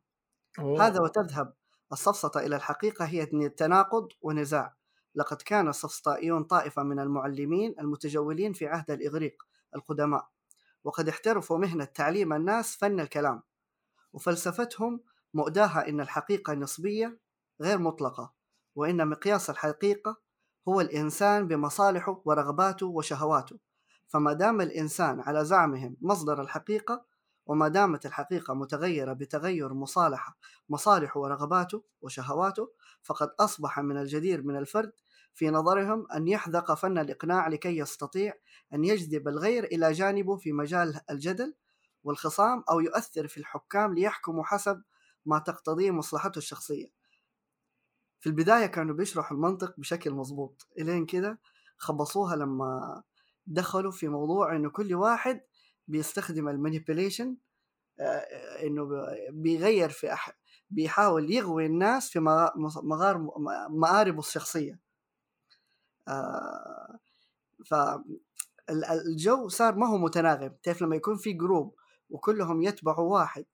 أوه. 0.59 0.87
هذا 0.87 1.01
وتذهب 1.01 1.53
السفسطة 1.93 2.39
إلى 2.39 2.55
الحقيقة 2.55 3.05
هي 3.05 3.25
تناقض 3.49 4.07
ونزاع. 4.21 4.75
لقد 5.15 5.41
كان 5.41 5.67
السفسطائيون 5.67 6.43
طائفة 6.43 6.83
من 6.83 6.99
المعلمين 6.99 7.75
المتجولين 7.79 8.53
في 8.53 8.67
عهد 8.67 8.91
الإغريق 8.91 9.43
القدماء 9.75 10.27
وقد 10.83 11.09
احترفوا 11.09 11.57
مهنة 11.57 11.85
تعليم 11.85 12.33
الناس 12.33 12.75
فن 12.75 12.99
الكلام 12.99 13.41
وفلسفتهم 14.13 15.01
مؤداها 15.33 15.89
إن 15.89 16.01
الحقيقة 16.01 16.53
نسبية 16.53 17.19
غير 17.61 17.77
مطلقة 17.77 18.33
وإن 18.75 19.07
مقياس 19.07 19.49
الحقيقة 19.49 20.17
هو 20.67 20.81
الإنسان 20.81 21.47
بمصالحه 21.47 22.21
ورغباته 22.25 22.87
وشهواته. 22.87 23.57
فما 24.07 24.33
دام 24.33 24.61
الإنسان 24.61 25.19
على 25.19 25.45
زعمهم 25.45 25.97
مصدر 26.01 26.41
الحقيقة 26.41 27.05
وما 27.45 27.67
دامت 27.67 28.05
الحقيقة 28.05 28.53
متغيرة 28.53 29.13
بتغير 29.13 29.73
مصالحة 29.73 30.37
مصالحه 30.69 31.19
ورغباته 31.19 31.83
وشهواته 32.01 32.71
فقد 33.03 33.29
أصبح 33.39 33.79
من 33.79 33.97
الجدير 33.97 34.41
من 34.43 34.57
الفرد 34.57 34.91
في 35.33 35.49
نظرهم 35.49 36.07
أن 36.15 36.27
يحذق 36.27 36.73
فن 36.73 36.97
الإقناع 36.97 37.47
لكي 37.47 37.77
يستطيع 37.77 38.33
أن 38.73 38.83
يجذب 38.83 39.27
الغير 39.27 39.63
إلى 39.63 39.91
جانبه 39.91 40.37
في 40.37 40.51
مجال 40.51 40.99
الجدل 41.09 41.55
والخصام 42.03 42.63
أو 42.69 42.79
يؤثر 42.79 43.27
في 43.27 43.37
الحكام 43.37 43.93
ليحكموا 43.93 44.43
حسب 44.43 44.81
ما 45.25 45.39
تقتضيه 45.39 45.91
مصلحته 45.91 46.37
الشخصية. 46.37 46.87
في 48.19 48.29
البداية 48.29 48.65
كانوا 48.65 48.95
بيشرحوا 48.95 49.37
المنطق 49.37 49.73
بشكل 49.77 50.11
مظبوط 50.11 50.67
إلين 50.79 51.05
كده 51.05 51.39
خبصوها 51.77 52.35
لما 52.35 53.03
دخلوا 53.47 53.91
في 53.91 54.07
موضوع 54.07 54.55
إنه 54.55 54.69
كل 54.69 54.93
واحد 54.95 55.41
بيستخدم 55.87 56.49
المانيبيوليشن 56.49 57.35
إنه 58.63 58.89
بيغير 59.31 59.89
في 59.89 60.13
أح... 60.13 60.37
بيحاول 60.69 61.31
يغوي 61.31 61.65
الناس 61.65 62.09
في 62.09 62.19
مغار 62.83 63.27
مآربه 63.69 64.19
الشخصية. 64.19 64.79
آه، 66.07 66.99
فالجو 67.69 69.47
صار 69.47 69.75
ما 69.75 69.87
هو 69.87 69.97
متناغم. 69.97 70.55
تعرف 70.63 70.81
لما 70.81 70.95
يكون 70.95 71.17
في 71.17 71.33
جروب 71.33 71.75
وكلهم 72.09 72.61
يتبعوا 72.61 73.13
واحد 73.13 73.45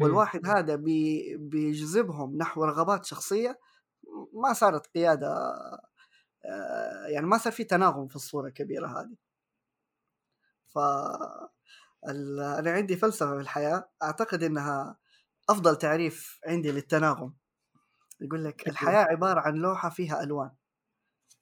والواحد 0.00 0.46
هذا 0.46 0.76
بي 0.76 1.36
بيجذبهم 1.36 2.36
نحو 2.36 2.64
رغبات 2.64 3.04
شخصية 3.04 3.58
ما 4.32 4.52
صارت 4.52 4.86
قيادة 4.86 5.28
آه، 6.44 7.06
يعني 7.06 7.26
ما 7.26 7.38
صار 7.38 7.52
في 7.52 7.64
تناغم 7.64 8.08
في 8.08 8.16
الصورة 8.16 8.48
الكبيرة 8.48 8.86
هذه. 8.86 9.16
ف 10.66 10.78
أنا 12.06 12.70
عندي 12.70 12.96
فلسفة 12.96 13.34
في 13.34 13.40
الحياة 13.40 13.90
أعتقد 14.02 14.42
إنها 14.42 14.98
أفضل 15.48 15.76
تعريف 15.76 16.40
عندي 16.46 16.70
للتناغم. 16.70 17.34
يقول 18.20 18.44
لك 18.44 18.68
الحياة 18.68 19.04
عبارة 19.04 19.40
عن 19.40 19.54
لوحة 19.54 19.90
فيها 19.90 20.22
ألوان. 20.22 20.50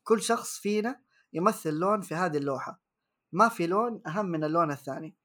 كل 0.03 0.23
شخص 0.23 0.59
فينا 0.59 1.01
يمثل 1.33 1.73
لون 1.75 2.01
في 2.01 2.15
هذه 2.15 2.37
اللوحة. 2.37 2.81
ما 3.33 3.49
في 3.49 3.67
لون 3.67 4.03
أهم 4.07 4.27
من 4.27 4.45
اللون 4.45 4.71
الثاني. 4.71 5.17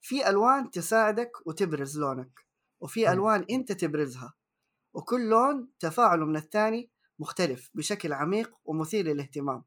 في 0.00 0.28
ألوان 0.28 0.70
تساعدك 0.70 1.32
وتبرز 1.46 1.98
لونك 1.98 2.46
وفي 2.80 3.12
ألوان 3.12 3.46
أنت 3.50 3.72
تبرزها. 3.72 4.34
وكل 4.94 5.28
لون 5.28 5.68
تفاعله 5.80 6.26
من 6.26 6.36
الثاني 6.36 6.90
مختلف 7.18 7.70
بشكل 7.74 8.12
عميق 8.12 8.54
ومثير 8.64 9.06
للاهتمام. 9.06 9.64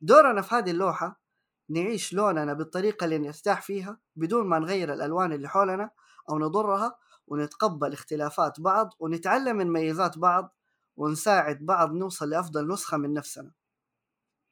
دورنا 0.00 0.42
في 0.42 0.54
هذه 0.54 0.70
اللوحة 0.70 1.20
نعيش 1.68 2.12
لوننا 2.12 2.52
بالطريقة 2.52 3.04
اللي 3.04 3.18
نرتاح 3.18 3.62
فيها 3.62 3.98
بدون 4.16 4.46
ما 4.46 4.58
نغير 4.58 4.92
الألوان 4.92 5.32
اللي 5.32 5.48
حولنا 5.48 5.90
أو 6.30 6.38
نضرها 6.38 6.98
ونتقبل 7.26 7.92
اختلافات 7.92 8.60
بعض 8.60 8.94
ونتعلم 8.98 9.56
من 9.56 9.72
ميزات 9.72 10.18
بعض 10.18 10.54
ونساعد 10.96 11.58
بعض 11.66 11.92
نوصل 11.92 12.30
لأفضل 12.30 12.68
نسخة 12.68 12.96
من 12.96 13.12
نفسنا. 13.14 13.52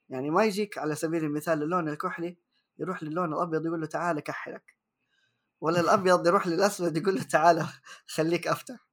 يعني 0.08 0.30
ما 0.30 0.44
يجيك 0.44 0.78
على 0.78 0.94
سبيل 0.94 1.24
المثال 1.24 1.62
اللون 1.62 1.88
الكحلي 1.88 2.36
يروح 2.78 3.02
للون 3.02 3.32
الأبيض 3.32 3.66
يقول 3.66 3.80
له 3.80 3.86
تعال 3.86 4.20
كحلك 4.20 4.76
ولا 5.60 5.80
الأبيض 5.80 6.26
يروح 6.26 6.46
للأسود 6.46 6.96
يقول 6.96 7.14
له 7.14 7.22
تعال 7.22 7.66
خليك 8.06 8.48
أفتح. 8.48 8.86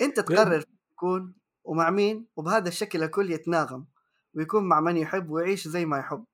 أنت 0.00 0.20
تقرر 0.20 0.64
تكون 0.90 1.34
ومع 1.64 1.90
مين 1.90 2.26
وبهذا 2.36 2.68
الشكل 2.68 3.02
الكل 3.02 3.30
يتناغم 3.30 3.86
ويكون 4.34 4.64
مع 4.68 4.80
من 4.80 4.96
يحب 4.96 5.30
ويعيش 5.30 5.68
زي 5.68 5.84
ما 5.84 5.98
يحب. 5.98 6.24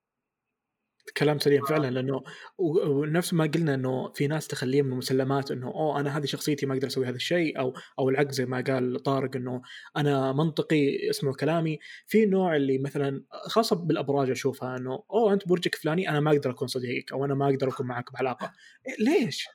كلام 1.16 1.38
سليم 1.38 1.64
فعلا 1.64 1.90
لأنه 1.90 2.22
ونفس 2.58 3.34
ما 3.34 3.44
قلنا 3.44 3.74
إنه 3.74 4.12
في 4.12 4.26
ناس 4.26 4.48
تخليه 4.48 4.82
من 4.82 4.92
المسلمات 4.92 5.50
إنه 5.50 5.66
أوه 5.66 6.00
أنا 6.00 6.18
هذه 6.18 6.24
شخصيتي 6.24 6.66
ما 6.66 6.74
أقدر 6.74 6.86
أسوي 6.86 7.06
هذا 7.06 7.16
الشيء 7.16 7.58
أو 7.58 7.74
أو 7.98 8.08
العكس 8.08 8.34
زي 8.34 8.46
ما 8.46 8.64
قال 8.66 9.02
طارق 9.02 9.36
إنه 9.36 9.62
أنا 9.96 10.32
منطقي 10.32 11.10
اسمعوا 11.10 11.36
كلامي. 11.36 11.78
في 12.06 12.26
نوع 12.26 12.56
اللي 12.56 12.78
مثلا 12.78 13.24
خاصة 13.30 13.76
بالأبراج 13.76 14.30
أشوفها 14.30 14.76
إنه 14.76 15.04
أوه 15.10 15.32
أنت 15.32 15.48
برجك 15.48 15.74
فلاني 15.74 16.10
أنا 16.10 16.20
ما 16.20 16.30
أقدر 16.30 16.50
أكون 16.50 16.68
صديقك 16.68 17.12
أو 17.12 17.24
أنا 17.24 17.34
ما 17.34 17.48
أقدر 17.48 17.68
أكون 17.68 17.86
معك 17.86 18.12
بعلاقة. 18.12 18.52
ليش؟ 18.98 19.46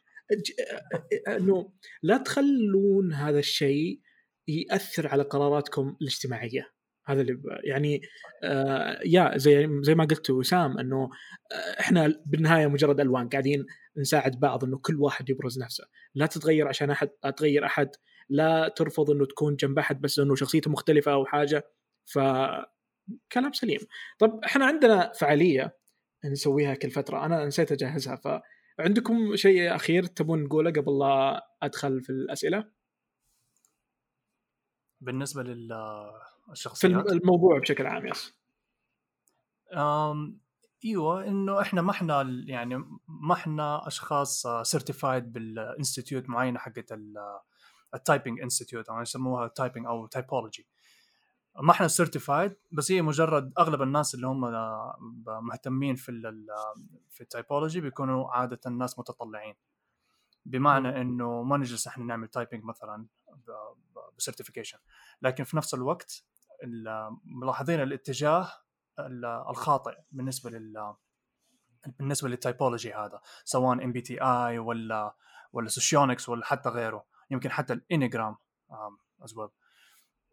إنه 1.27 1.71
لا 2.03 2.17
تخلون 2.17 3.13
هذا 3.13 3.39
الشيء 3.39 3.99
يأثر 4.47 5.07
على 5.07 5.23
قراراتكم 5.23 5.95
الاجتماعية. 6.01 6.78
هذا 7.11 7.21
اللي 7.21 7.39
يعني 7.63 8.01
آه 8.43 8.99
يا 9.05 9.37
زي 9.37 9.69
زي 9.81 9.95
ما 9.95 10.05
قلت 10.05 10.29
وسام 10.29 10.77
إنه 10.79 11.09
آه 11.51 11.79
إحنا 11.79 12.21
بالنهاية 12.25 12.67
مجرد 12.67 12.99
ألوان 12.99 13.29
قاعدين 13.29 13.65
نساعد 13.97 14.39
بعض 14.39 14.63
إنه 14.63 14.77
كل 14.77 14.95
واحد 14.95 15.29
يبرز 15.29 15.59
نفسه. 15.59 15.83
لا 16.15 16.25
تتغير 16.25 16.67
عشان 16.67 16.91
أحد 16.91 17.07
تغير 17.37 17.65
أحد 17.65 17.89
لا 18.29 18.67
ترفض 18.67 19.11
إنه 19.11 19.25
تكون 19.25 19.55
جنب 19.55 19.79
أحد 19.79 20.01
بس 20.01 20.19
إنه 20.19 20.35
شخصيته 20.35 20.71
مختلفة 20.71 21.13
أو 21.13 21.25
حاجة. 21.25 21.67
ف 22.05 22.19
كلام 23.31 23.53
سليم. 23.53 23.79
طب 24.19 24.39
إحنا 24.45 24.65
عندنا 24.65 25.11
فعالية 25.19 25.77
نسويها 26.25 26.75
كل 26.75 26.91
فترة 26.91 27.25
أنا 27.25 27.45
نسيت 27.45 27.71
أجهزها 27.71 28.41
فعندكم 28.77 29.35
شيء 29.35 29.75
أخير 29.75 30.03
تبون 30.03 30.43
نقوله 30.43 30.71
قبل 30.71 30.99
لا 30.99 31.47
أدخل 31.63 32.01
في 32.01 32.09
الأسئلة؟ 32.09 32.65
بالنسبة 35.01 35.43
للشخصيات 36.49 37.07
في 37.07 37.13
الموضوع 37.13 37.59
بشكل 37.59 37.88
عام 37.88 38.07
yes. 38.07 38.35
أم 39.73 40.39
إيوه 40.85 41.27
إنه 41.27 41.62
إحنا 41.62 41.81
ما 41.81 41.91
إحنا 41.91 42.43
يعني 42.47 42.77
ما 43.07 43.33
إحنا 43.33 43.88
أشخاص 43.88 44.47
certified 44.62 45.33
بال 45.33 45.51
institute 45.51 46.29
معينة 46.29 46.59
حقت 46.59 46.99
ال 47.93 48.00
typing 48.00 48.41
institute 48.41 48.89
أو 48.89 49.01
يسموها 49.01 49.47
typing 49.47 49.85
أو 49.85 50.05
typology 50.05 50.67
ما 51.55 51.71
إحنا 51.71 51.88
certified 51.88 52.55
بس 52.71 52.91
هي 52.91 53.01
مجرد 53.01 53.53
أغلب 53.59 53.81
الناس 53.81 54.15
اللي 54.15 54.27
هم 54.27 54.41
مهتمين 55.47 55.95
في 55.95 56.09
ال 56.09 56.47
في 57.09 57.21
ال 57.21 57.28
typology 57.28 57.81
بيكونوا 57.81 58.29
عادة 58.29 58.59
الناس 58.65 58.99
متطلعين. 58.99 59.55
بمعنى 60.45 61.01
إنه 61.01 61.43
ما 61.43 61.57
نجلس 61.57 61.88
إحنا 61.88 62.05
نعمل 62.05 62.27
typing 62.27 62.63
مثلا 62.63 63.05
ب 64.17 64.22
certification 64.22 64.77
لكن 65.21 65.43
في 65.43 65.57
نفس 65.57 65.73
الوقت 65.73 66.23
ملاحظين 67.25 67.81
الاتجاه 67.81 68.51
الخاطئ 69.49 69.97
بالنسبة 70.11 70.49
لل 70.49 70.95
بالنسبة 71.99 72.29
لل 72.29 72.42
typology 72.42 72.93
هذا 72.93 73.21
سواء 73.45 73.83
MBTI 73.83 74.59
ولا 74.59 75.15
ولا 75.53 75.69
socionics 75.69 76.29
ولا 76.29 76.45
حتى 76.45 76.69
غيره 76.69 77.05
يمكن 77.31 77.51
حتى 77.51 77.73
ال 77.73 77.80
enneagram 77.80 78.38
as 79.23 79.38
well 79.38 79.49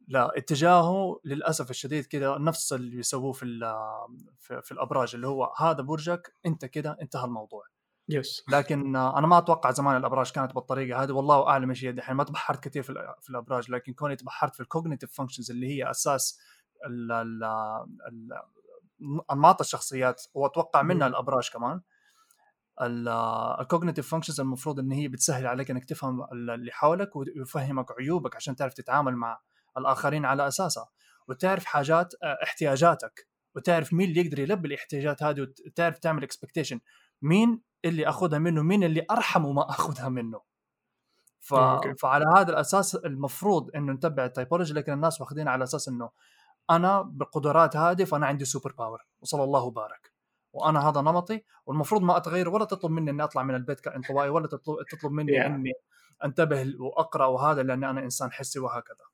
لا 0.09 0.39
اتجاهه 0.39 1.21
للأسف 1.25 1.71
الشديد 1.71 2.07
كذا 2.07 2.39
نفس 2.39 2.73
اللي 2.73 2.97
بيسووه 2.97 3.33
في, 3.33 3.43
في 4.39 4.73
الأبراج 4.73 5.15
اللي 5.15 5.27
هو 5.27 5.55
هذا 5.59 5.83
برجك 5.83 6.35
أنت 6.47 6.65
كذا 6.65 6.97
انتهى 7.03 7.25
الموضوع. 7.25 7.65
yes. 8.09 8.45
لكن 8.49 8.97
أنا 8.97 9.27
ما 9.27 9.39
أتوقع 9.39 9.71
زمان 9.71 9.97
الأبراج 9.97 10.33
كانت 10.33 10.55
بالطريقة 10.55 11.03
هذه 11.03 11.13
والله 11.13 11.49
أعلم 11.49 11.71
إيش 11.71 11.85
هي. 11.85 11.93
دحين 11.93 12.17
ما 12.17 12.25
تبحرت 12.25 12.65
كثير 12.65 12.83
في, 12.83 13.15
في 13.21 13.31
الأبراج 13.31 13.71
لكن 13.71 13.93
كوني 13.93 14.17
تبحرت 14.17 14.55
في 14.55 14.61
ال 14.61 14.66
cognitive 14.66 15.13
functions 15.13 15.51
اللي 15.51 15.67
هي 15.67 15.91
أساس 15.91 16.41
ال 16.87 17.13
ال 17.13 17.45
ال 18.09 18.29
أنماط 19.33 19.61
الشخصيات 19.61 20.23
وأتوقع 20.35 20.83
منها 20.83 21.07
الأبراج 21.07 21.51
كمان. 21.51 21.81
ال 23.61 23.66
cognitive 23.66 24.11
functions 24.11 24.41
المفروض 24.41 24.79
إن 24.79 24.93
هي 24.93 25.09
بتسهل 25.09 25.47
عليك 25.47 25.71
إنك 25.71 25.85
تفهم 25.85 26.27
اللي 26.33 26.73
حولك 26.73 27.17
ويفهمك 27.17 27.87
عيوبك 27.99 28.37
عشان 28.37 28.57
تعرف 28.57 28.75
تتعامل 28.75 29.17
مع 29.17 29.41
الآخرين 29.79 30.25
على 30.25 30.47
أساسها. 30.47 30.89
وتعرف 31.29 31.65
حاجات 31.65 32.15
احتياجاتك 32.43 33.29
وتعرف 33.57 33.93
مين 33.93 34.09
اللي 34.09 34.21
يقدر 34.21 34.39
يلبي 34.39 34.69
الاحتياجات 34.69 35.23
هذه 35.23 35.41
وتعرف 35.67 35.99
تعمل 35.99 36.23
expectation 36.23 36.81
مين 37.23 37.61
اللي 37.85 38.09
أخذها 38.09 38.39
منه 38.39 38.63
مين 38.63 38.85
اللي 38.85 39.07
ارحم 39.11 39.45
وما 39.45 39.71
أخذها 39.71 40.09
منه. 40.09 40.41
ف... 41.41 41.55
فعلى 41.99 42.25
هذا 42.37 42.51
الأساس 42.51 42.95
المفروض 42.95 43.71
إنه 43.77 43.93
نتبع 43.93 44.25
ال 44.25 44.30
typology 44.30 44.75
لكن 44.75 44.93
الناس 44.93 45.21
واخذين 45.21 45.49
على 45.49 45.65
أساس 45.65 45.89
إنه 45.89 46.11
أنا 46.71 47.03
بالقدرات 47.03 47.77
هذه 47.77 48.05
فأنا 48.05 48.27
عندي 48.27 48.45
super 48.45 48.73
power 48.79 49.07
وصلى 49.21 49.45
الله 49.45 49.61
وبارك. 49.61 50.13
وأنا 50.53 50.89
هذا 50.89 51.01
نمطي 51.01 51.45
والمفروض 51.67 52.03
ما 52.03 52.17
أتغير 52.17 52.49
ولا 52.49 52.65
تطلب 52.65 52.91
مني 52.91 53.11
إني 53.11 53.25
أطلع 53.25 53.43
من 53.43 53.55
البيت 53.55 53.81
كانطوائي 53.81 54.31
ولا 54.31 54.47
تطلب, 54.47 54.77
تطلب 54.91 55.13
مني 55.13 55.33
yeah. 55.33 55.47
إني 55.47 55.73
أنتبه 56.25 56.75
وأقرأ 56.79 57.27
وهذا 57.27 57.63
لأني 57.63 57.91
أنا 57.91 58.01
إنسان 58.01 58.33
حسي 58.33 58.59
وهكذا. 58.59 59.05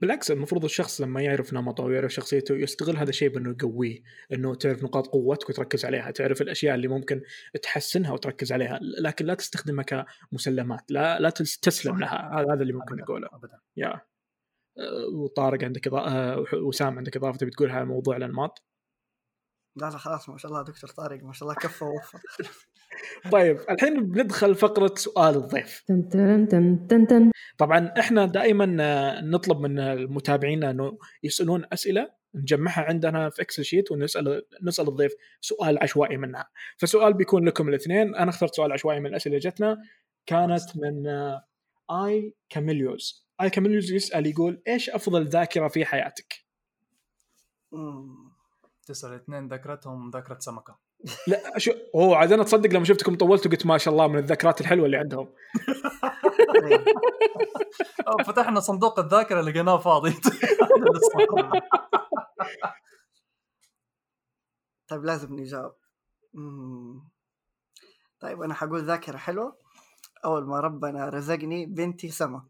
بالعكس 0.00 0.30
المفروض 0.30 0.64
الشخص 0.64 1.00
لما 1.00 1.22
يعرف 1.22 1.54
نمطه 1.54 1.84
ويعرف 1.84 2.12
شخصيته 2.12 2.56
يستغل 2.56 2.96
هذا 2.96 3.10
الشيء 3.10 3.28
بأنه 3.28 3.50
يقويه 3.50 4.02
إنه 4.32 4.54
تعرف 4.54 4.84
نقاط 4.84 5.06
قوتك 5.06 5.48
وتركز 5.48 5.84
عليها 5.84 6.10
تعرف 6.10 6.42
الأشياء 6.42 6.74
اللي 6.74 6.88
ممكن 6.88 7.22
تحسنها 7.62 8.12
وتركز 8.12 8.52
عليها 8.52 8.80
لكن 9.00 9.26
لا 9.26 9.34
تستخدمها 9.34 9.84
كمسلمات 9.84 10.90
لا 10.90 11.20
لا 11.20 11.30
تستسلم 11.30 11.98
لها 11.98 12.30
هذا 12.40 12.62
اللي 12.62 12.72
ممكن 12.72 12.96
نقوله 12.96 13.28
ابدا. 13.32 13.58
يا. 13.76 14.00
أه، 14.78 15.06
وطارق 15.14 15.64
عندك 15.64 15.86
إضاءة 15.86 16.44
وسام 16.54 16.98
عندك 16.98 17.16
إضافة 17.16 17.38
تبي 17.38 17.50
تقولها 17.50 17.74
على 17.76 17.84
موضوع 17.84 18.16
الأنماط؟ 18.16 18.69
لا 19.76 19.90
لا 19.90 19.98
خلاص 19.98 20.28
ما 20.28 20.38
شاء 20.38 20.52
الله 20.52 20.62
دكتور 20.62 20.90
طارق 20.90 21.22
ما 21.22 21.32
شاء 21.32 21.48
الله 21.48 21.60
كفى 21.60 21.84
ووفى 21.84 22.18
طيب 23.32 23.58
الحين 23.70 24.10
بندخل 24.10 24.54
فقرة 24.54 24.94
سؤال 24.96 25.36
الضيف. 25.36 25.84
طبعا 27.58 27.92
إحنا 27.98 28.26
دائما 28.26 28.76
آه، 28.80 29.20
نطلب 29.20 29.60
من 29.60 29.78
المتابعين 29.78 30.64
أنه 30.64 30.98
يسألون 31.22 31.64
أسئلة 31.72 32.10
نجمعها 32.34 32.82
عندنا 32.82 33.30
في 33.30 33.42
Excel 33.42 33.64
sheet 33.64 33.92
ونسأل 33.92 34.42
نسأل 34.62 34.88
الضيف 34.88 35.12
سؤال 35.40 35.78
عشوائي 35.82 36.16
منها. 36.16 36.50
فسؤال 36.76 37.14
بيكون 37.14 37.48
لكم 37.48 37.68
الاثنين. 37.68 38.14
أنا 38.14 38.30
اخترت 38.30 38.54
سؤال 38.54 38.72
عشوائي 38.72 39.00
من 39.00 39.06
الأسئلة 39.06 39.36
اللي 39.36 39.50
جتنا. 39.50 39.78
كانت 40.26 40.76
من 40.76 41.06
آه، 41.06 41.44
آي 41.90 42.34
كاميليوز. 42.48 43.26
آي 43.40 43.50
كاميليوز 43.50 43.92
يسأل 43.92 44.26
يقول 44.26 44.62
إيش 44.68 44.90
أفضل 44.90 45.26
ذاكرة 45.26 45.68
في 45.68 45.84
حياتك؟ 45.84 46.44
تسال 48.90 49.14
اثنين 49.14 49.48
ذاكرتهم 49.48 50.10
ذاكرة 50.10 50.38
سمكة. 50.38 50.78
لا 51.26 51.58
شو 51.58 51.72
اوه 51.94 52.16
عاد 52.16 52.32
أنا 52.32 52.42
تصدق 52.42 52.70
لما 52.70 52.84
شفتكم 52.84 53.16
طولتوا 53.16 53.50
قلت 53.50 53.66
ما 53.66 53.78
شاء 53.78 53.92
الله 53.92 54.06
من 54.06 54.18
الذكريات 54.18 54.60
الحلوة 54.60 54.86
اللي 54.86 54.96
عندهم. 54.96 55.28
فتحنا 58.26 58.60
صندوق 58.60 58.98
الذاكرة 58.98 59.40
لقيناه 59.40 59.78
فاضي. 59.78 60.14
طيب 64.88 65.04
لازم 65.04 65.34
نجاوب. 65.40 65.72
طيب 68.20 68.42
أنا 68.42 68.54
حقول 68.54 68.84
ذاكرة 68.84 69.16
حلوة. 69.16 69.56
أول 70.24 70.46
ما 70.46 70.60
ربنا 70.60 71.08
رزقني 71.08 71.66
بنتي 71.66 72.08
سما 72.08 72.46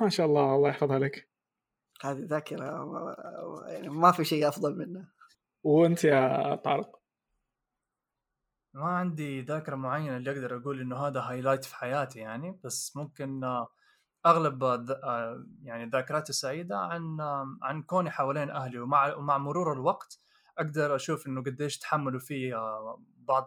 ما 0.00 0.08
شاء 0.08 0.26
الله 0.26 0.54
الله 0.54 0.68
يحفظها 0.68 0.98
لك. 0.98 1.28
هذه 2.02 2.26
ذاكرة 2.26 2.64
يعني 3.68 3.88
ما 3.88 4.12
في 4.12 4.24
شيء 4.24 4.48
أفضل 4.48 4.78
منها. 4.78 5.17
وانت 5.68 6.04
يا 6.04 6.54
طارق. 6.54 6.98
ما 8.74 8.84
عندي 8.88 9.40
ذاكرة 9.40 9.76
معينة 9.76 10.16
اللي 10.16 10.30
أقدر 10.30 10.56
أقول 10.56 10.80
إنه 10.80 10.96
هذا 10.96 11.20
هايلايت 11.20 11.64
في 11.64 11.76
حياتي 11.76 12.18
يعني 12.18 12.60
بس 12.64 12.96
ممكن 12.96 13.44
آه، 13.44 13.68
أغلب 14.26 14.64
آه، 14.64 15.46
يعني 15.62 15.90
ذاكراتي 15.90 16.30
السعيدة 16.30 16.78
عن 16.78 17.20
آه، 17.20 17.58
عن 17.62 17.82
كوني 17.82 18.10
حوالين 18.10 18.50
أهلي 18.50 18.78
ومع 18.78 19.14
ومع 19.14 19.38
مرور 19.38 19.72
الوقت 19.72 20.20
أقدر 20.58 20.96
أشوف 20.96 21.26
إنه 21.26 21.42
قديش 21.42 21.78
تحملوا 21.78 22.20
في 22.20 22.52
بعض 23.16 23.46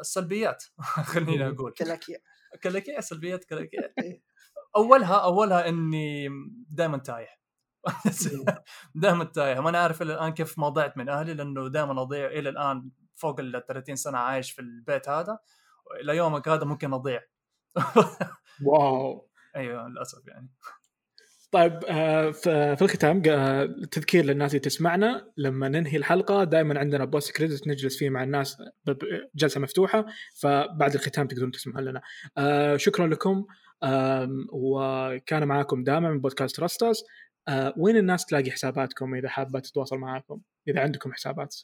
السلبيات 0.00 0.64
خليني 1.12 1.48
أقول. 1.48 1.72
كلاكيع 1.72 2.18
كلاكيع 2.62 3.00
سلبيات 3.00 3.44
كلاكيع 3.44 3.90
أولها 4.76 5.24
أولها 5.24 5.68
إني 5.68 6.28
دائما 6.68 6.98
تايه. 6.98 7.43
دائما 8.94 9.24
تايه. 9.24 9.60
ما 9.60 9.68
أنا 9.68 9.78
عارف 9.78 10.02
إلى 10.02 10.14
الآن 10.14 10.32
كيف 10.32 10.58
ما 10.58 10.68
ضعت 10.68 10.96
من 10.96 11.08
أهلي 11.08 11.34
لأنه 11.34 11.68
دائما 11.68 12.02
أضيع 12.02 12.26
إلى 12.26 12.48
الآن 12.48 12.90
فوق 13.14 13.40
ال 13.40 13.66
30 13.66 13.96
سنة 13.96 14.18
عايش 14.18 14.50
في 14.52 14.60
البيت 14.60 15.08
هذا. 15.08 15.38
إلى 16.00 16.16
يومك 16.16 16.48
هذا 16.48 16.64
ممكن 16.64 16.92
أضيع. 16.92 17.20
واو. 18.66 19.28
أيوه 19.56 19.88
للأسف 19.88 20.26
يعني. 20.26 20.50
طيب 21.52 21.80
آه، 21.88 22.30
في 22.74 22.82
الختام 22.82 23.22
تذكير 23.90 24.24
للناس 24.24 24.50
اللي 24.50 24.60
تسمعنا. 24.60 25.32
لما 25.36 25.68
ننهي 25.68 25.96
الحلقة 25.96 26.44
دائما 26.44 26.78
عندنا 26.78 27.04
بوست 27.04 27.36
كريدت 27.36 27.68
نجلس 27.68 27.98
فيه 27.98 28.10
مع 28.10 28.22
الناس 28.22 28.56
جلسة 29.34 29.60
مفتوحة. 29.60 30.06
فبعد 30.40 30.94
الختام 30.94 31.26
تقدرون 31.26 31.50
تسمعون 31.50 31.84
لنا. 31.84 32.00
آه، 32.38 32.76
شكرا 32.76 33.06
لكم. 33.06 33.44
وكان 34.52 35.48
معاكم 35.48 35.84
دائما 35.84 36.10
من 36.10 36.20
بودكاست 36.20 36.60
راستاس 36.60 37.04
وين 37.76 37.96
الناس 37.96 38.26
تلاقي 38.26 38.50
حساباتكم 38.50 39.14
إذا 39.14 39.28
حابة 39.28 39.60
تتواصل 39.60 39.98
معاكم؟ 39.98 40.40
إذا 40.68 40.82
عندكم 40.82 41.12
حسابات. 41.12 41.56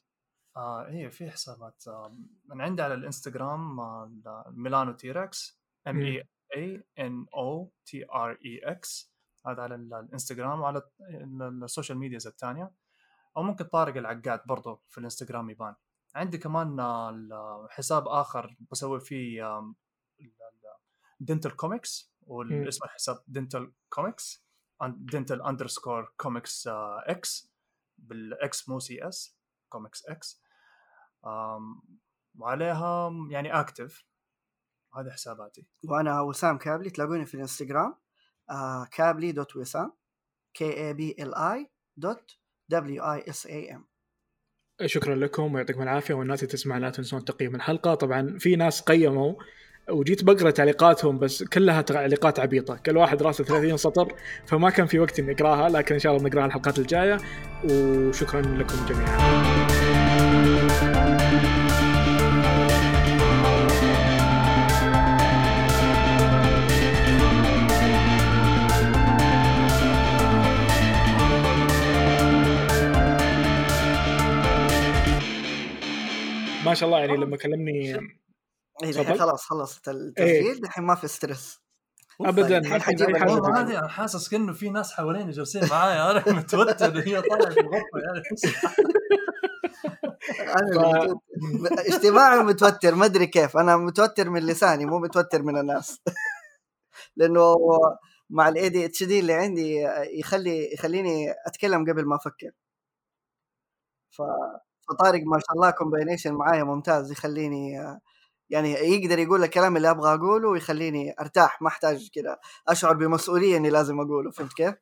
آه 0.57 0.87
إيه 0.87 1.09
في 1.09 1.31
حسابات. 1.31 1.85
آه 1.89 2.17
من 2.45 2.61
عندي 2.61 2.83
على 2.83 2.95
الإنستغرام 2.95 3.81
آه 3.81 4.45
ميلانو 4.49 4.93
تيركس 4.93 5.61
ام 5.89 6.01
اي 6.01 6.29
اي 6.57 6.85
ان 6.99 7.27
أو 7.35 7.73
تي 7.87 8.05
ار 8.11 8.39
اي 8.45 8.61
إكس 8.65 9.15
هذا 9.47 9.63
على 9.63 9.75
الإنستغرام 9.75 10.61
وعلى 10.61 10.83
السوشيال 11.63 11.99
ميدياز 11.99 12.27
الثانية. 12.27 12.71
أو 13.37 13.43
ممكن 13.43 13.65
طارق 13.65 13.97
العقاد 13.97 14.41
برضه 14.47 14.83
في 14.89 14.99
الإنستغرام 14.99 15.51
يبان. 15.51 15.75
عندي 16.15 16.39
كمان 16.39 16.81
آه، 16.81 17.67
حساب 17.71 18.09
آخر 18.09 18.57
بسوي 18.71 19.01
فيه 19.01 19.63
دنتال 21.21 21.57
كوميكس 21.57 22.15
والاسم 22.23 22.85
الحساب 22.85 23.17
دنتال 23.29 23.73
كوميكس 23.89 24.45
دنتال 24.89 25.43
اندرسكور 25.43 26.13
كوميكس 26.17 26.69
إكس 27.07 27.53
بالاكس 27.99 28.69
مو 28.69 28.79
سي 28.79 29.09
اس 29.09 29.39
كوميكس 29.69 30.07
إكس 30.07 30.43
وعليها 32.39 33.11
يعني 33.31 33.61
اكتف 33.61 34.05
هذه 34.95 35.11
حساباتي. 35.11 35.67
وأنا 35.85 36.21
وسام 36.21 36.59
كابلي 36.59 36.91
تلاقوني 36.91 37.27
في 37.27 37.35
الإنستغرام 37.35 37.95
آه 38.51 38.89
كابلي 38.93 39.33
dot 39.33 39.57
وسام 39.57 39.93
K 40.55 40.87
A 40.87 40.95
B 40.95 41.17
L 41.19 41.35
I 41.35 41.71
dot 41.97 42.37
W 42.69 43.05
E 43.05 43.25
S 43.29 43.47
A 43.47 43.75
M 43.75 43.91
شكرا 44.87 45.15
لكم 45.15 45.55
ويعطيكم 45.55 45.83
العافية 45.83 46.15
والناس 46.15 46.43
اللي 46.43 46.53
تسمع 46.53 46.79
لا 46.79 46.91
تنسون 46.91 47.25
تقييم 47.25 47.55
الحلقة. 47.55 47.95
طبعا 47.95 48.39
في 48.39 48.57
ناس 48.57 48.83
قيموا 48.83 49.35
وجيت 49.91 50.25
بقرأ 50.25 50.51
تعليقاتهم 50.51 51.19
بس 51.19 51.43
كلها 51.43 51.83
تعليقات 51.83 52.41
عبيطة. 52.41 52.77
كل 52.87 52.97
واحد 52.97 53.23
راسه 53.23 53.45
30 53.45 53.77
سطر 53.77 54.15
فما 54.47 54.71
كان 54.71 54.87
في 54.87 54.99
وقت 54.99 55.19
إني 55.19 55.33
أقرأها 55.33 55.69
لكن 55.69 55.95
إن 55.95 56.01
شاء 56.01 56.13
الله 56.17 56.25
بنقرأها 56.25 56.47
الحلقات 56.47 56.79
الجاية. 56.79 57.19
وشكرا 57.65 58.41
لكم 58.41 58.87
جميعا. 58.89 59.21
ما 76.67 76.75
شاء 76.75 76.89
الله 76.89 77.01
يعني 77.01 77.17
لما 77.17 77.37
كلمني 77.37 77.97
إيه 78.83 78.91
الحين 78.91 79.05
تفضل. 79.05 79.19
خلاص 79.19 79.43
خلصت 79.45 79.89
التسجيل 79.89 80.65
الحين 80.65 80.85
ما 80.85 80.95
في 80.95 81.09
stress 81.09 81.61
ابدا 82.21 82.59
هذه 82.59 83.79
أنا 83.79 83.89
حاسس 83.89 84.29
كأنه 84.29 84.53
في 84.53 84.71
ناس 84.71 84.93
حواليني 84.93 85.31
جالسين 85.31 85.69
معايا 85.71 86.11
أنا 86.11 86.25
متوتر 86.39 86.99
هي 86.99 87.23
طالعة 87.23 87.53
الغرفة 87.53 87.99
يعني 88.05 88.23
أنا. 90.61 91.21
اجتماعي 91.95 92.39
متوتر 92.39 92.95
ما 92.95 93.05
أدري 93.07 93.27
كيف. 93.27 93.57
أنا 93.57 93.77
متوتر 93.77 94.31
من 94.31 94.47
لساني 94.47 94.87
مو 94.87 94.99
متوتر 94.99 95.43
من 95.43 95.59
الناس. 95.59 96.01
لأنه 97.17 97.55
مع 98.31 98.49
ال 98.49 98.69
ADHD 98.69 99.21
اللي 99.21 99.33
عندي 99.33 99.89
يخلي 100.21 100.75
يخليني 100.75 101.35
أتكلم 101.47 101.83
قبل 101.91 102.07
ما 102.07 102.17
أفكر. 102.17 102.51
ف 104.11 104.23
فطارق 104.89 105.21
ما 105.27 105.39
شاء 105.39 105.53
الله 105.57 105.71
كومبينيشن 105.71 106.35
معايا 106.35 106.65
ممتاز 106.65 107.13
يخليني 107.13 107.79
يعني 108.51 108.73
يقدر 108.73 109.19
يقول 109.19 109.45
الكلام 109.45 109.77
اللي 109.77 109.91
أبغى 109.91 110.15
أقوله 110.15 110.49
ويخليني 110.49 111.15
أرتاح 111.21 111.63
ما 111.63 111.69
أحتاج 111.69 112.09
كذا 112.15 112.39
أشعر 112.69 112.97
بمسؤولية 112.97 113.57
إني 113.57 113.71
لازم 113.71 114.01
أقوله 114.01 114.31
فهمت 114.31 114.53
كيف؟ 114.53 114.75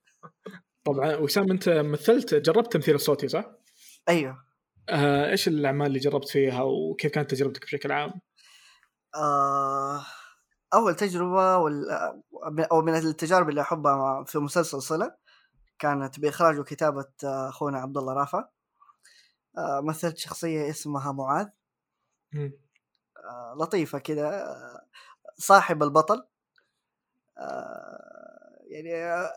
طبعا 0.85 1.17
وسام 1.17 1.51
أنت 1.51 1.69
مثلت 1.69 2.35
جربت 2.35 2.73
تمثيل 2.73 2.95
الصوتي 2.95 3.29
صح؟ 3.29 3.45
أيوه 4.09 4.45
آه 4.89 5.31
إيش 5.31 5.49
الأعمال 5.49 5.87
اللي 5.87 5.99
جربت 5.99 6.29
فيها 6.29 6.63
وكيف 6.63 7.13
كانت 7.13 7.31
تجربتك 7.31 7.63
بشكل 7.63 7.93
عام؟ 7.93 8.13
آه، 9.15 10.07
أول 10.75 10.95
تجربة 10.95 11.57
وال... 11.57 11.91
أو 12.73 12.83
من 12.83 12.95
التجارب 12.95 13.49
اللي 13.49 13.61
أحبها 13.61 14.25
في 14.25 14.39
مسلسل 14.39 14.83
صلة 14.83 15.15
كانت 15.79 16.21
بإخراج 16.21 16.59
وكتابة 16.59 17.07
آه، 17.25 17.49
أخونا 17.49 17.79
عبد 17.79 17.97
الله 17.97 18.13
رافع 18.13 18.49
آه، 19.59 19.81
مثلت 19.81 20.19
شخصية 20.19 20.71
اسمها 20.71 21.13
معاذ. 21.13 21.47
آه، 22.35 22.53
لطيفة 23.61 23.99
كذا 23.99 24.57
صاحب 25.37 25.83
البطل. 25.83 26.27
آه، 27.39 28.59
يعني 28.71 28.95
آه، 28.95 29.31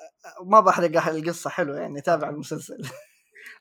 ما 0.46 0.60
بحرق 0.60 1.08
القصة 1.08 1.50
حلوة 1.50 1.80
يعني 1.80 2.02
تابع 2.02 2.30
المسلسل. 2.30 2.78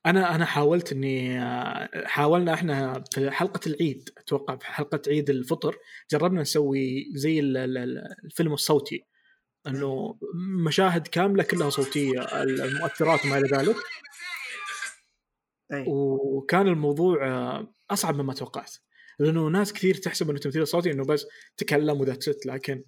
أنا 0.06 0.34
أنا 0.34 0.44
حاولت 0.44 0.92
إني 0.92 1.42
آه، 1.42 1.88
حاولنا 2.06 2.54
إحنا 2.54 3.04
في 3.12 3.30
حلقة 3.30 3.60
العيد 3.66 4.08
أتوقع 4.18 4.56
في 4.56 4.66
حلقة 4.66 5.00
عيد 5.08 5.30
الفطر 5.30 5.76
جربنا 6.10 6.40
نسوي 6.40 7.04
زي 7.14 7.40
ال- 7.40 7.56
ال- 7.56 7.78
ال- 7.78 8.14
الفيلم 8.24 8.52
الصوتي. 8.52 9.06
إنه 9.66 10.18
مشاهد 10.66 11.06
كاملة 11.06 11.42
كلها 11.42 11.70
صوتية 11.70 12.20
المؤثرات 12.42 13.24
وما 13.24 13.38
إلى 13.38 13.48
ذلك. 13.56 13.76
وكان 15.86 16.66
الموضوع 16.68 17.18
أصعب 17.90 18.14
مما 18.14 18.34
توقعت. 18.34 18.76
لأنه 19.20 19.48
ناس 19.48 19.72
كثير 19.72 19.94
تحسب 19.94 20.26
إنه 20.26 20.36
التمثيل 20.36 20.62
الصوتي 20.62 20.90
إنه 20.92 21.04
بس 21.04 21.26
تكلم 21.56 22.00
وذات 22.00 22.22
ست 22.22 22.46
لكن 22.46 22.84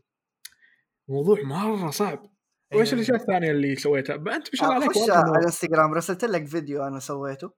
الموضوع 1.09 1.43
مرة 1.43 1.91
صعب. 1.91 2.33
وإيش 2.75 2.93
الأشياء 2.93 3.17
الثانية 3.17 3.51
اللي 3.51 3.77
سويتها؟ 3.77 4.17
أنت 4.17 4.29
ما 4.29 4.43
شاء 4.55 4.69
الله 4.69 4.85
عليك 4.85 4.91
خش 4.91 5.11
على 5.11 5.31
الانستغرام 5.31 5.95
رسلت 5.95 6.25
لك 6.25 6.47
فيديو 6.47 6.87
أنا 6.87 6.99
سويته. 6.99 7.53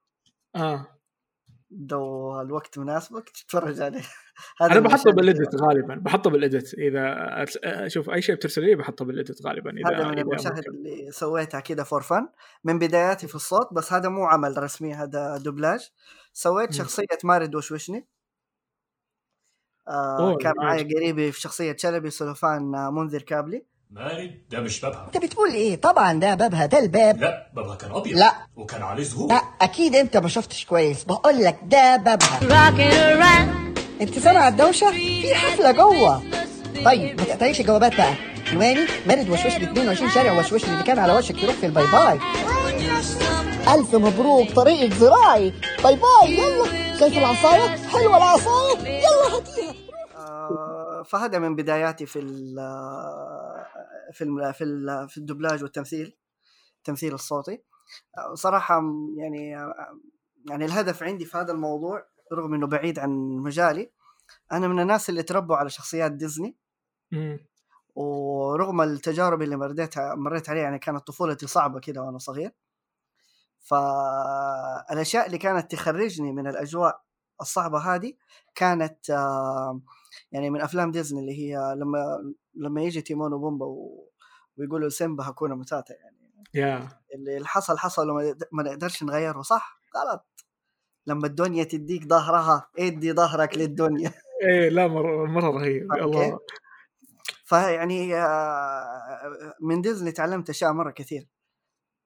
آه. 0.57 0.87
لو 1.91 2.41
الوقت 2.41 2.79
مناسبك 2.79 3.29
تتفرج 3.29 3.81
عليه. 3.81 4.03
هذا 4.61 4.73
أنا 4.73 4.81
بحطه 4.81 5.13
بال 5.13 5.27
edit 5.27 5.55
غالبا 5.55 5.95
بحطه 5.95 6.31
بالادت 6.31 6.75
إذا 6.75 7.15
أشوف 7.65 8.11
أي 8.11 8.23
شيء 8.23 8.35
بترسل 8.35 8.65
لي 8.65 8.75
بحطه 8.75 9.05
بال 9.05 9.19
edit 9.19 9.47
غالبا 9.47 9.71
إذا 9.71 9.97
هذا 9.97 10.09
من 10.09 10.19
المشاهد. 10.19 10.65
اللي 10.69 11.11
سويتها 11.11 11.61
كذا 11.61 11.83
for 11.83 12.03
fun 12.03 12.29
من 12.65 12.79
بداياتي 12.79 13.27
في 13.27 13.35
الصوت 13.35 13.73
بس 13.73 13.93
هذا 13.93 14.09
مو 14.09 14.25
عمل 14.25 14.63
رسمي 14.63 14.95
هذا 14.95 15.37
دوبلاج. 15.37 15.91
سويت 16.33 16.69
مم. 16.69 16.79
شخصية 16.79 17.19
مارد 17.25 17.55
وشوشني. 17.55 18.09
آه 19.89 20.37
كان. 20.37 20.53
معايا 20.59 20.89
قريبي 20.97 21.33
في 21.33 21.41
شخصية 21.41 21.77
شلبي 21.79 22.11
سلوفان 22.11 22.75
آه، 22.75 22.91
منذر 22.91 23.23
كابلي. 23.23 23.65
مارد 23.91 24.43
ده 24.51 24.61
مش 24.61 24.81
بابها. 24.81 25.07
أنت 25.15 25.25
بتقول 25.25 25.51
إيه؟ 25.51 25.77
طبعا 25.81 26.13
ده 26.13 26.35
بابها 26.35 26.67
ده 26.67 26.79
الباب. 26.79 27.21
لا 27.21 27.51
بابها 27.57 27.75
كان 27.77 27.91
أبيض. 27.93 28.17
لا. 28.19 28.33
وكان 28.57 28.83
عليه 28.83 29.03
زهور. 29.03 29.29
لا 29.29 29.43
أكيد 29.61 29.95
أنت 29.95 30.17
ما 30.17 30.29
شفتش 30.29 30.65
كويس. 30.67 31.05
بقول 31.05 31.45
لك 31.45 31.59
ده 31.63 31.97
بابها. 31.97 32.41
أنت 34.01 34.19
سامع 34.19 34.49
الدوشة؟ 34.49 34.91
في 34.91 35.35
حفلة 35.35 35.73
جوه. 35.73 36.23
طيب 36.85 37.21
ما 37.21 37.25
تقطعيش 37.27 37.61
الجوابات 37.61 37.97
بقى. 37.97 38.15
عنواني 38.53 38.81
مارد 39.07 39.29
وشوشني 39.31 39.65
22 39.65 40.11
شارع 40.11 40.33
وشوشني 40.39 40.73
اللي 40.73 40.85
كان 40.85 40.99
على 40.99 41.13
وشك 41.13 41.43
يروح 41.43 41.55
في 41.57 41.67
ال 41.67 41.72
bye 41.72 41.87
bye. 41.87 42.19
ألف 43.69 43.95
مبروك 43.95 44.51
طريقك 44.57 44.93
زراعي 44.95 45.51
bye 45.83 45.97
bye 45.97 46.33
يلا. 46.33 46.99
شايف 46.99 47.19
العصاية؟ 47.19 47.77
حلوة 47.77 48.17
العصاية. 48.17 48.89
يلا 48.89 49.37
هاتيها 49.37 49.75
آه 50.17 51.03
فهذا 51.03 51.39
من 51.39 51.57
بداياتي 51.57 52.07
في 52.07 52.19
ال 52.19 52.57
في 54.13 54.25
ال 54.25 54.55
في, 54.55 54.65
ال 54.65 55.09
في 55.09 55.19
الدبلاج 55.19 55.63
والتمثيل 55.63 56.17
التمثيل 56.79 57.15
الصوتي. 57.15 57.63
آه، 58.19 58.35
صراحة 58.35 58.83
يعني 59.17 59.57
آه، 59.57 59.75
يعني 60.51 60.65
الهدف 60.65 61.03
عندي 61.03 61.25
في 61.25 61.39
هذا 61.39 61.53
الموضوع 61.53 62.07
رغم 62.33 62.55
إنه 62.55 62.67
بعيد 62.67 62.99
عن 62.99 63.11
مجالي 63.37 63.91
أنا 64.53 64.69
من 64.69 64.81
الناس 64.81 65.11
اللي 65.11 65.23
تربوا 65.23 65.57
على 65.57 65.71
شخصيات 65.71 66.13
ديزني. 66.13 66.57
ورغم 67.95 68.81
التجارب 68.83 69.43
اللي 69.43 69.57
مريتها 69.57 70.15
مريت 70.15 70.49
عليها 70.51 70.63
يعني 70.63 70.79
كانت 70.79 71.07
طفولتي 71.07 71.47
صعبة 71.47 71.81
كده 71.81 72.03
وأنا 72.03 72.19
صغير. 72.19 72.53
فالأشياء 73.65 75.27
اللي 75.27 75.39
كانت 75.39 75.71
تخرجني 75.73 76.33
من 76.33 76.47
الأجواء 76.47 77.01
الصعبة 77.41 77.79
هذه 77.79 78.13
كانت 78.55 79.09
يعني 80.33 80.51
من 80.51 80.61
أفلام 80.61 80.91
ديزني 80.91 81.21
اللي 81.21 81.33
هي 81.39 81.75
لما 81.77 82.33
لما 82.55 82.83
يجي 82.83 83.01
تيمون 83.03 83.33
وبومبا. 83.33 83.67
ويقولوا 84.57 84.89
سيمبا 84.89 85.29
هكونا 85.29 85.55
متاتا 85.55 85.95
يعني 85.95 86.17
يا. 86.55 86.89
اللي 87.15 87.47
حصل 87.47 87.79
حصل 87.79 88.11
وما 88.11 88.23
نقد- 88.23 88.49
ما 88.53 88.63
نقدرش 88.63 89.03
نغيره 89.03 89.43
صح؟ 89.43 89.81
غلط. 89.97 90.27
لما 91.07 91.27
الدنيا 91.27 91.65
تديك 91.65 92.05
ظهرها 92.09 92.69
ادي 92.79 93.13
ظهرك 93.13 93.59
للدنيا. 93.59 94.13
إيه 94.43 94.69
لا 94.69 94.87
مرة 94.87 95.27
مرة 95.27 95.51
رهيب. 95.51 95.93
الله. 95.93 96.39
فيعني 97.45 98.17
آه، 98.17 99.55
من 99.61 99.81
ديزني 99.83 100.13
تعلمت 100.13 100.51
أشياء 100.51 100.73
مرة 100.73 100.91
كثير. 100.91 101.29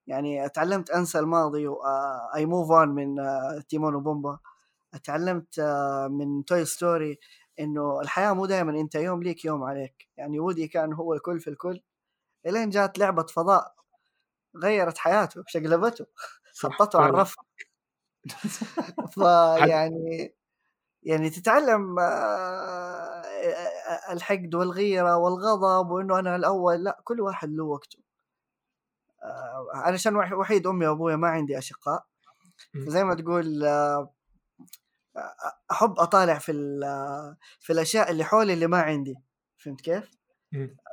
يعني 0.09 0.49
تعلمت 0.49 0.91
انسى 0.91 1.19
الماضي 1.19 1.69
و 1.69 2.47
I 2.47 2.52
move 2.52 2.71
on 2.73 2.89
من 2.89 3.21
آه، 3.21 3.65
تيمون 3.69 3.95
وبومبا 3.95 4.39
تعلمت 5.05 5.59
آه، 5.59 6.09
من 6.09 6.45
توي 6.45 6.65
ستوري 6.65 7.19
انه 7.61 8.01
الحياة 8.01 8.33
مو 8.33 8.47
دائما 8.47 8.81
انت 8.81 8.95
يوم 8.95 9.23
ليك 9.23 9.45
يوم 9.45 9.65
عليك. 9.65 10.09
يعني 10.17 10.41
وودي 10.41 10.69
كان 10.69 10.93
هو 10.93 11.15
الكل 11.15 11.41
في 11.41 11.51
الكل. 11.51 11.81
إلين 12.47 12.71
جات 12.71 12.99
لعبة 12.99 13.23
فضاء 13.27 13.75
غيرت 14.57 14.99
حياته 14.99 15.45
شقلبته 15.49 16.07
حطته 16.65 17.01
على. 17.01 17.11
الرف. 17.11 17.37
فيعني 19.15 20.35
يعني 21.03 21.31
تتعلم 21.31 21.99
آه، 22.01 23.23
الحقد 24.13 24.55
والغيرة 24.55 25.17
والغضب 25.17 25.91
وإنه 25.91 26.19
أنا 26.19 26.37
الأول. 26.37 26.85
لا 26.85 27.01
كل 27.05 27.21
واحد 27.21 27.51
له 27.53 27.65
وقته. 27.65 28.08
آه، 29.23 29.67
وح- 30.17 30.33
وحيد 30.33 30.67
أمي 30.67 30.87
وابويا 30.87 31.17
ما 31.17 31.29
عندي 31.29 31.59
أشقاء 31.59 32.07
م. 32.75 32.87
فزي 32.87 33.05
ما 33.05 33.15
تقول 33.15 33.65
آه، 33.65 34.15
أحب 35.71 35.99
أطالع 35.99 36.39
في 36.39 36.53
في 37.61 37.73
الأشياء 37.73 38.11
اللي 38.11 38.25
حولي 38.25 38.53
اللي 38.53 38.67
ما 38.67 38.81
عندي 38.81 39.15
فهمت 39.57 39.81
كيف؟ 39.81 40.11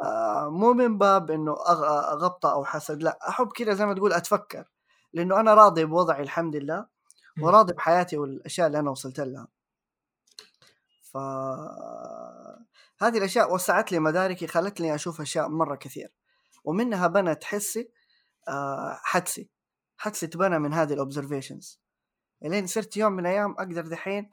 آه، 0.04 0.50
مو 0.50 0.74
من 0.74 0.98
باب 0.98 1.32
إنه 1.32 1.54
غبطه 2.14 2.52
أو 2.52 2.66
حسد 2.66 3.04
لا 3.04 3.20
أحب 3.30 3.48
كذا 3.56 3.74
زي 3.74 3.86
ما 3.86 3.94
تقول 3.94 4.14
أتفكر 4.14 4.66
لأنه 5.14 5.40
أنا 5.40 5.54
راضي 5.54 5.86
بوضعي 5.86 6.22
الحمد 6.24 6.56
لله. 6.56 6.88
وراضي 7.42 7.74
بحياتي 7.74 8.18
والأشياء 8.18 8.68
اللي 8.68 8.80
أنا 8.80 8.92
وصلت 8.92 9.20
لها 9.20 9.48
ف 11.12 11.18
هذه 13.02 13.18
الأشياء 13.18 13.54
وسعت 13.54 13.92
لي 13.92 14.00
مداركي 14.00 14.48
خلتني 14.48 14.96
أشوف 14.96 15.22
أشياء 15.22 15.50
مرة 15.50 15.76
كثير 15.76 16.14
ومنها 16.64 17.08
بنت 17.08 17.44
حسي 17.44 17.92
حدسي 19.04 19.50
حدسي 19.98 20.28
تبنى 20.28 20.60
من 20.60 20.74
هذه 20.74 20.94
ال 20.94 21.01
observations 21.01 21.82
إلين 22.46 22.68
صرت 22.68 22.98
يوم 22.98 23.14
من 23.14 23.20
الأيام 23.20 23.52
أقدر 23.52 23.88
دحين 23.88 24.30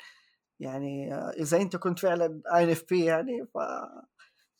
يعني 0.60 1.14
آه، 1.14 1.30
إذا 1.30 1.56
أنت 1.56 1.76
كنت 1.76 1.98
فعلا 1.98 2.42
IFP 2.54 3.04
يعني 3.04 3.46
ف 3.54 3.58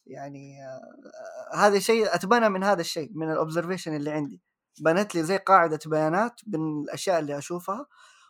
يعني 0.06 0.56
آه، 0.66 1.56
هذا 1.56 1.78
شيء 1.78 2.14
أتبنى 2.14 2.48
من 2.48 2.64
هذا 2.64 2.80
الشيء 2.80 3.10
من 3.14 3.32
ال 3.32 3.38
observation 3.38 3.96
اللي 3.96 4.10
عندي. 4.10 4.42
بنت 4.80 5.14
لي 5.14 5.22
زي 5.22 5.36
قاعدة 5.36 5.78
بيانات 5.86 6.40
من 6.46 6.82
الأشياء 6.82 7.18
اللي 7.18 7.38
أشوفها 7.38 7.86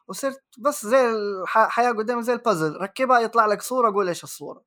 وصرت 0.08 0.42
بس 0.58 0.86
زي 0.86 1.10
الحياة 1.42 1.92
قدامي 1.92 2.22
زي 2.22 2.32
البازل 2.32 2.76
ركبها 2.76 3.20
يطلع 3.20 3.46
لك 3.46 3.62
صورة 3.62 3.92
قول 3.92 4.08
إيش 4.08 4.24
الصورة. 4.24 4.64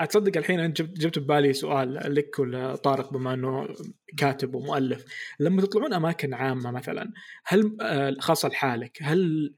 أتصدق 0.00 0.36
الحين 0.36 0.60
أنت 0.60 0.82
جبت 0.82 0.98
جبت 0.98 1.18
ببالي 1.18 1.52
سؤال 1.52 2.14
لك 2.14 2.38
ولا 2.38 2.76
طارق 2.76 3.12
بما 3.12 3.34
إنه 3.34 3.68
كاتب 4.16 4.54
ومؤلف. 4.54 5.04
لما 5.40 5.62
تطلعون 5.62 5.92
أماكن 5.92 6.34
عامة 6.34 6.70
مثلا 6.70 7.12
هل 7.46 7.76
آه، 7.80 8.16
خاصة 8.20 8.48
لحالك 8.48 8.98
هل 9.02 9.54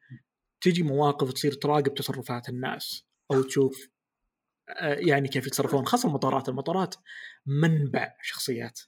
تجي 0.61 0.83
مواقف 0.83 1.33
تصير 1.33 1.53
تراقب 1.53 1.95
تصرفات 1.95 2.49
الناس؟ 2.49 3.07
أو 3.31 3.43
تشوف 3.43 3.89
آه، 4.69 4.95
يعني 4.95 5.29
كيف 5.29 5.47
يتصرفون 5.47 5.87
خاصة 5.87 6.09
المطارات. 6.09 6.49
المطارات 6.49 6.95
منبع 7.47 8.15
شخصيات. 8.23 8.81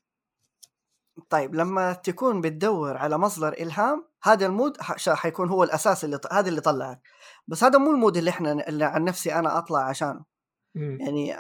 طيب 1.31 1.55
لما 1.55 1.93
تكون 1.93 2.41
بتدور 2.41 2.97
على 2.97 3.19
مصدر 3.19 3.53
إلهام 3.53 4.09
هذا 4.23 4.47
المود 4.47 4.77
حيكون 5.09 5.49
هو 5.49 5.65
الأساس 5.65 6.05
اللي 6.05 6.21
هذا 6.33 6.49
اللي 6.49 6.61
طلعك. 6.61 7.01
بس 7.49 7.65
هذا 7.65 7.79
مو 7.79 7.91
المود 7.91 8.17
اللي 8.17 8.31
إحنا 8.31 8.69
اللي 8.69 8.85
عن 8.85 9.05
نفسي 9.05 9.35
أنا 9.35 9.59
أطلع 9.59 9.81
عشانه. 9.89 10.38
يعني 10.79 11.37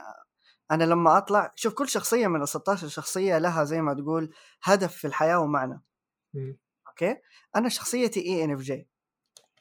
أنا 0.71 0.85
لما 0.85 1.19
أطلع 1.19 1.53
شوف 1.55 1.75
كل 1.75 1.89
شخصية 1.89 2.27
من 2.27 2.43
ال 2.43 2.49
16 2.49 2.89
شخصية 2.89 3.39
لها 3.39 3.65
زي 3.65 3.83
ما 3.83 3.95
تقول 3.95 4.35
هدف 4.63 4.97
في 4.97 5.07
الحياة 5.07 5.39
ومعنى. 5.39 5.83
مم. 6.35 6.59
أوكي؟ 6.89 7.17
أنا 7.57 7.69
شخصيتي 7.69 8.21
INFJ. 8.21 8.89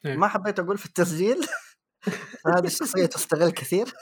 ما 0.04 0.28
حبيت 0.28 0.58
أقول 0.58 0.78
في 0.78 0.86
التسجيل. 0.86 1.40
هذه 2.56 2.66
الشخصية 2.66 3.06
تستغل 3.06 3.50
كثير. 3.50 3.94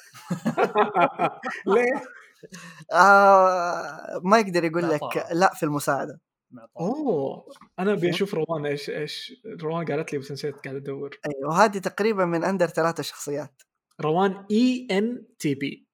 ليه؟ 1.67 2.03
آه 2.93 4.21
ما 4.25 4.39
يقدر 4.39 4.65
يقول 4.65 4.83
لا 4.83 4.95
لك. 4.95 5.27
لا 5.33 5.55
في 5.55 5.63
المساعدة. 5.63 6.21
أوه! 6.81 7.47
أنا 7.79 7.93
ابي 7.93 8.11
أشوف 8.11 8.35
روان 8.35 8.67
إيش 8.67 8.91
إيش 8.91 9.33
روان 9.63 9.87
قالت 9.87 10.13
لي 10.13 10.19
بس 10.19 10.33
نسيت 10.33 10.55
قاعد 10.55 10.77
أدور. 10.77 11.19
أيوه 11.27 11.51
وهذه 11.51 11.79
تقريبا 11.79 12.25
من 12.25 12.45
أندر 12.45 12.67
ثلاثة 12.67 13.03
شخصيات. 13.03 13.63
روان 14.01 14.47
اي 14.51 14.89
ان 14.91 15.27
تي 15.39 15.55
بي 15.55 15.87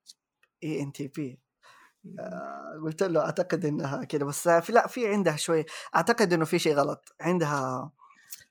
اي 0.65 0.83
ان 0.83 0.93
تي 0.93 1.09
بي 1.09 1.39
آه، 2.19 2.81
قلت 2.85 3.03
له 3.03 3.21
أعتقد 3.21 3.65
إنها 3.65 4.05
كذا 4.05 4.25
بس 4.25 4.49
في 4.49 4.73
لا 4.73 4.87
في 4.87 5.09
عندها 5.09 5.37
شوي 5.37 5.65
أعتقد 5.97 6.33
إنه 6.33 6.45
في 6.45 6.59
شيء 6.59 6.75
غلط. 6.75 7.15
عندها 7.21 7.91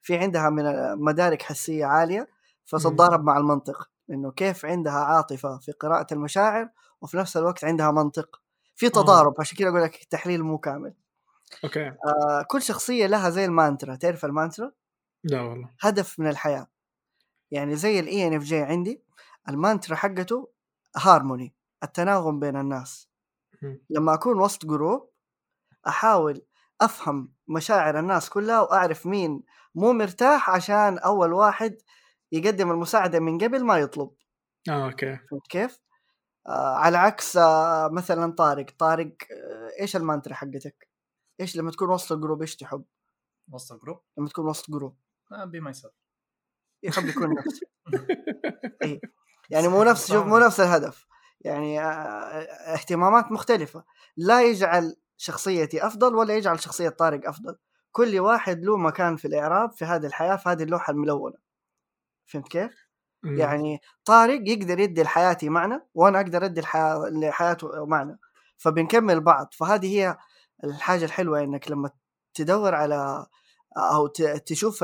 في 0.01 0.17
عندها 0.17 0.49
من 0.49 0.63
مدارك 1.03 1.41
حسية 1.41 1.85
عالية 1.85 2.27
فتتضارب 2.65 3.23
مع 3.23 3.37
المنطق. 3.37 3.89
إنه 4.09 4.31
كيف 4.31 4.65
عندها 4.65 4.93
عاطفة 4.93 5.57
في 5.57 5.71
قراءة 5.71 6.13
المشاعر 6.13 6.69
وفي 7.01 7.17
نفس 7.17 7.37
الوقت 7.37 7.63
عندها 7.63 7.91
منطق. 7.91 8.41
في 8.75 8.89
تضارب 8.89 9.33
عشان 9.39 9.57
كذا 9.57 9.69
أقول 9.69 9.83
لك 9.83 10.01
التحليل 10.03 10.43
مو 10.43 10.57
كامل. 10.57 10.93
أوكي. 11.63 11.87
آه 11.87 12.45
كل 12.47 12.61
شخصية 12.61 13.07
لها 13.07 13.29
زي 13.29 13.45
المانترا. 13.45 13.95
تعرف 13.95 14.25
المانترا؟ 14.25 14.71
لا 15.23 15.41
والله. 15.41 15.69
هدف 15.81 16.19
من 16.19 16.27
الحياة. 16.27 16.67
يعني 17.51 17.75
زي 17.75 17.99
ال 17.99 18.27
INFJ 18.27 18.57
عندي 18.57 19.01
المانترا 19.49 19.95
حقته 19.95 20.51
هارموني 20.97 21.55
التناغم 21.83 22.39
بين 22.39 22.55
الناس. 22.55 23.09
لما 23.89 24.13
أكون 24.13 24.39
وسط 24.41 24.65
group 24.65 25.11
أحاول 25.87 26.45
أفهم 26.81 27.33
مشاعر 27.47 27.99
الناس 27.99 28.29
كلها 28.29 28.61
وأعرف 28.61 29.05
مين 29.05 29.43
مو 29.75 29.93
مرتاح 29.93 30.49
عشان 30.49 30.97
أول 30.97 31.33
واحد 31.33 31.77
يقدم 32.31 32.71
المساعدة 32.71 33.19
من 33.19 33.37
قبل 33.37 33.63
ما 33.63 33.77
يطلب 33.77 34.11
آه 34.69 34.85
أوكي 34.85 35.17
فهمت 35.31 35.47
كيف؟ 35.49 35.79
آه 36.47 36.75
على 36.75 36.97
عكس 36.97 37.37
آه 37.37 37.87
مثلا 37.87 38.31
طارق 38.31 38.65
طارق 38.79 39.15
آه 39.31 39.81
إيش 39.81 39.95
المانترا 39.95 40.33
حقتك؟ 40.33 40.89
إيش 41.39 41.55
لما 41.55 41.71
تكون 41.71 41.89
وسط 41.89 42.11
ال 42.11 42.16
group 42.16 42.41
إيش 42.41 42.55
تحب؟ 42.55 42.85
وسط 43.51 43.71
ال 43.71 43.76
group 43.76 44.01
لما 44.17 44.27
تكون 44.27 44.49
وسط 44.49 44.71
group 44.71 44.97
be 45.45 45.59
myself 45.59 45.93
يحب 46.83 47.05
يكون 47.05 47.35
نفسه 47.37 47.67
إيه. 48.83 49.01
يعني 49.51 49.67
مو 49.67 49.83
نفس 49.83 50.07
شوف 50.11 50.25
مو 50.25 50.37
نفس 50.37 50.59
الهدف. 50.59 51.07
يعني 51.41 51.81
آه، 51.81 51.85
اهتمامات 52.73 53.31
مختلفة. 53.31 53.83
لا 54.17 54.41
يجعل 54.43 54.95
شخصيتي 55.17 55.87
أفضل 55.87 56.15
ولا 56.15 56.35
يجعل 56.35 56.59
شخصية 56.59 56.89
طارق 56.89 57.27
أفضل. 57.29 57.57
كل 57.91 58.19
واحد 58.19 58.63
له 58.63 58.77
مكان 58.77 59.15
في 59.15 59.25
الإعراب 59.25 59.71
في 59.71 59.85
هذه 59.85 60.05
الحياة 60.05 60.35
في 60.35 60.49
هذه 60.49 60.63
اللوحة 60.63 60.91
الملونة. 60.91 61.37
فهمت 62.25 62.47
كيف؟ 62.47 62.87
يعني 63.39 63.81
طارق 64.05 64.41
يقدر 64.49 64.79
يدي 64.79 65.03
لحياتي 65.03 65.49
معنى 65.49 65.87
وأنا 65.93 66.19
أقدر 66.19 66.45
أدي 66.45 66.59
الحياة 66.59 67.09
لحياته 67.09 67.85
معنى 67.85 68.19
فبنكمل 68.57 69.19
بعض. 69.21 69.53
فهذه 69.53 69.97
هي 69.99 70.17
الحاجة 70.63 71.05
الحلوة 71.05 71.39
إنك 71.43 71.71
لما 71.71 71.89
تدور 72.33 72.75
على 72.75 73.25
أو 73.77 74.07
ت- 74.07 74.21
تشوف 74.21 74.83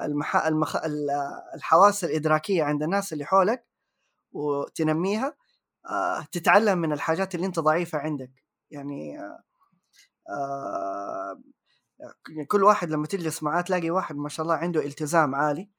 المح... 0.00 0.36
المخ... 0.46 0.76
ال- 0.76 1.10
الحواس 1.54 2.04
الإدراكية 2.04 2.64
عند 2.64 2.82
الناس 2.82 3.12
اللي 3.12 3.24
حولك 3.24 3.66
وتنميها 4.32 5.36
آه، 5.90 6.22
تتعلم 6.32 6.78
من 6.78 6.92
الحاجات 6.92 7.34
اللي 7.34 7.46
أنت 7.46 7.60
ضعيفة 7.60 7.98
عندك 7.98 8.30
يعني 8.70 9.18
آه، 10.28 11.40
كل 12.48 12.64
واحد 12.64 12.90
لما 12.90 13.06
تجلس 13.06 13.42
معاه 13.42 13.60
تلاقي 13.60 13.90
واحد 13.90 14.16
ما 14.16 14.28
شاء 14.28 14.44
الله 14.44 14.56
عنده 14.56 14.84
التزام 14.86 15.34
عالي 15.34 15.70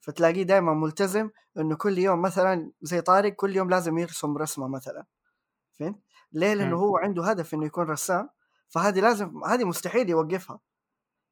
فتلاقيه 0.00 0.42
دائما 0.42 0.74
ملتزم 0.74 1.30
إنه 1.58 1.76
كل 1.76 1.98
يوم 1.98 2.22
مثلا 2.22 2.70
زي 2.82 3.00
طارق 3.00 3.32
كل 3.32 3.56
يوم 3.56 3.70
لازم 3.70 3.98
يرسم 3.98 4.36
رسمة 4.38 4.68
مثلا 4.68 5.04
فهمت؟ 5.78 5.98
ليه؟ 6.32 6.54
لأنه. 6.54 6.76
هو 6.76 6.96
عنده 6.96 7.24
هدف 7.24 7.54
إنه 7.54 7.66
يكون 7.66 7.84
رسام 7.90 8.28
فهذه 8.68 9.00
لازم 9.00 9.44
هذه 9.44 9.64
مستحيل 9.64 10.10
يوقفها 10.10 10.60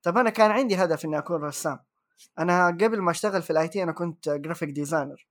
طب 0.02 0.18
أنا 0.18 0.30
كان 0.30 0.50
عندي 0.50 0.76
هدف 0.76 1.04
إني 1.04 1.18
أكون 1.18 1.42
رسام 1.42 1.78
أنا 2.38 2.66
قبل 2.68 3.00
ما 3.00 3.10
أشتغل 3.10 3.42
في 3.42 3.50
ال 3.50 3.68
IT 3.68 3.82
أنا 3.82 3.92
كنت 3.92 4.28
graphic 4.28 4.68
designer 4.68 5.26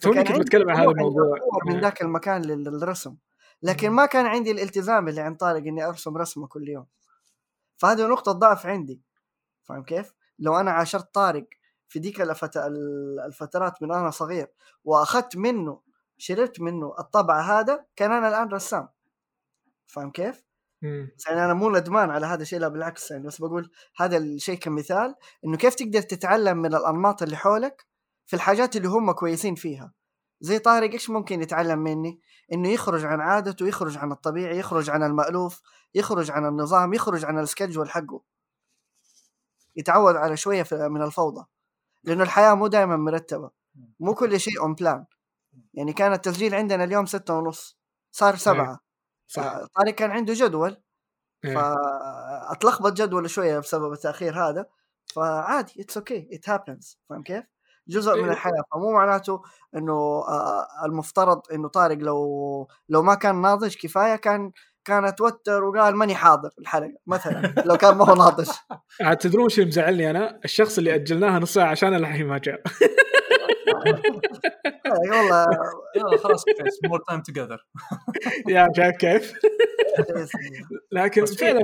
توني 0.00 0.24
كنت 0.24 0.38
بتكلم 0.40 0.70
عن 0.70 0.76
هذا 0.76 0.90
الموضوع؟ 0.90 1.38
من 1.66 1.80
ذاك 1.80 2.02
المكان 2.02 2.42
لل- 2.42 2.64
للرسم. 2.64 3.16
لكن. 3.62 3.90
ما 3.90 4.06
كان 4.06 4.26
عندي 4.26 4.50
الالتزام 4.50 5.08
اللي 5.08 5.20
عند 5.20 5.36
طارق 5.36 5.56
إني 5.66 5.84
أرسم 5.86 6.16
رسمة 6.16 6.46
كل 6.46 6.68
يوم. 6.68 6.86
فهذه 7.76 8.06
نقطة 8.06 8.32
ضعف 8.32 8.66
عندي. 8.66 9.02
فاهم 9.62 9.82
كيف؟ 9.82 10.14
لو 10.38 10.56
أنا 10.60 10.70
عاشرت 10.70 11.14
طارق 11.14 11.46
في 11.88 11.98
ديك 11.98 12.20
الفت... 12.20 12.56
ال- 12.56 13.20
الفترات 13.26 13.82
من 13.82 13.92
أنا 13.92 14.10
صغير 14.10 14.48
وأخذت 14.84 15.36
منه 15.36 15.80
شربت 16.18 16.60
منه 16.60 16.94
الطبع 16.98 17.40
هذا 17.40 17.84
كان 17.96 18.12
أنا 18.12 18.28
الآن 18.28 18.48
رسام. 18.48 18.88
فاهم 19.86 20.10
كيف؟ 20.10 20.47
يعني 20.82 21.44
أنا 21.44 21.54
مو 21.54 21.70
ندمان 21.70 22.10
على 22.10 22.26
هذا 22.26 22.42
الشيء 22.42 22.58
لا 22.58 22.68
بالعكس 22.68 23.10
يعني 23.10 23.26
بس 23.26 23.40
بقول 23.40 23.70
هذا 23.96 24.16
الشيء 24.16 24.58
كمثال 24.58 25.14
إنه 25.44 25.56
كيف 25.56 25.74
تقدر 25.74 26.02
تتعلم 26.02 26.56
من 26.56 26.74
الأنماط 26.74 27.22
اللي 27.22 27.36
حولك 27.36 27.86
في 28.26 28.36
الحاجات 28.36 28.76
اللي 28.76 28.88
هم 28.88 29.12
كويسين 29.12 29.54
فيها. 29.54 29.92
زي 30.40 30.58
طارق 30.58 30.92
إيش 30.92 31.10
ممكن 31.10 31.42
يتعلم 31.42 31.78
مني؟ 31.78 32.20
إنه 32.52 32.68
يخرج 32.68 33.04
عن 33.04 33.20
عادته 33.20 33.66
يخرج 33.66 33.98
عن 33.98 34.12
الطبيعي 34.12 34.58
يخرج 34.58 34.90
عن 34.90 35.02
المألوف 35.02 35.60
يخرج 35.94 36.30
عن 36.30 36.46
النظام 36.46 36.94
يخرج 36.94 37.24
عن 37.24 37.38
ال 37.38 37.44
schedule 37.44 37.90
حقه. 37.90 38.22
يتعود 39.76 40.16
على 40.16 40.36
شوية 40.36 40.66
من 40.72 41.02
الفوضى. 41.02 41.44
لأنه 42.04 42.22
الحياة 42.22 42.54
مو 42.54 42.66
دائما 42.66 42.96
مرتبة. 42.96 43.50
مو 44.00 44.14
كل 44.14 44.40
شيء 44.40 44.60
on 44.60 44.74
plan 44.74 45.04
يعني 45.74 45.92
كان 45.92 46.12
التسجيل 46.12 46.54
عندنا 46.54 46.84
اليوم 46.84 47.06
ستة 47.06 47.34
ونص 47.34 47.78
صار 48.10 48.36
سبعة. 48.36 48.87
صح 49.28 49.66
طارق 49.76 49.94
كان 49.94 50.10
عنده 50.10 50.34
جدول 50.36 50.76
إيه. 51.44 51.54
فأتلخبط 51.54 52.92
جدول 52.92 53.30
شوية 53.30 53.58
بسبب 53.58 53.92
التأخير 53.92 54.48
هذا 54.48 54.66
فعادي 55.14 55.82
it's 55.82 55.96
okay 55.96 56.28
it 56.32 56.48
happens 56.48 56.98
فاهم 57.08 57.22
كيف؟ 57.22 57.44
جزء 57.88 58.16
من 58.16 58.24
إيه. 58.24 58.32
الحياة 58.32 58.62
فمو 58.72 58.92
معناته 58.92 59.42
إنه 59.76 59.92
آه، 60.28 60.66
المفترض 60.84 61.42
إنه 61.52 61.68
طارق 61.68 61.96
لو 61.96 62.68
لو 62.88 63.02
ما 63.02 63.14
كان 63.14 63.42
ناضج 63.42 63.76
كفاية 63.76 64.16
كان 64.16 64.52
كان 64.84 65.14
توتر 65.14 65.64
وقال 65.64 65.96
ماني 65.96 66.14
حاضر 66.14 66.50
الحلقة 66.58 66.94
مثلا 67.06 67.54
لو 67.66 67.76
كان 67.76 67.96
ما 67.96 68.04
هو 68.04 68.14
ناضج 68.14 68.48
عاد 69.00 69.16
تدرون 69.16 69.44
وش 69.44 69.58
اللي 69.58 69.68
مزعلني 69.68 70.10
أنا؟ 70.10 70.40
الشخص 70.44 70.78
اللي 70.78 70.94
أجلناها 70.94 71.38
نص 71.38 71.54
ساعة 71.54 71.70
عشان 71.70 71.94
الحين 71.94 72.26
ما 72.26 72.38
جاء 72.38 72.62
أي 74.86 75.10
والله 75.10 75.46
يلا 75.96 76.16
خلاص 76.16 76.44
more 76.84 77.00
time 77.08 77.22
together 77.22 77.66
yeah 78.48 78.68
شايف 78.76 78.96
كيف؟ 78.96 79.32
لكن 80.92 81.24
فعلا 81.26 81.60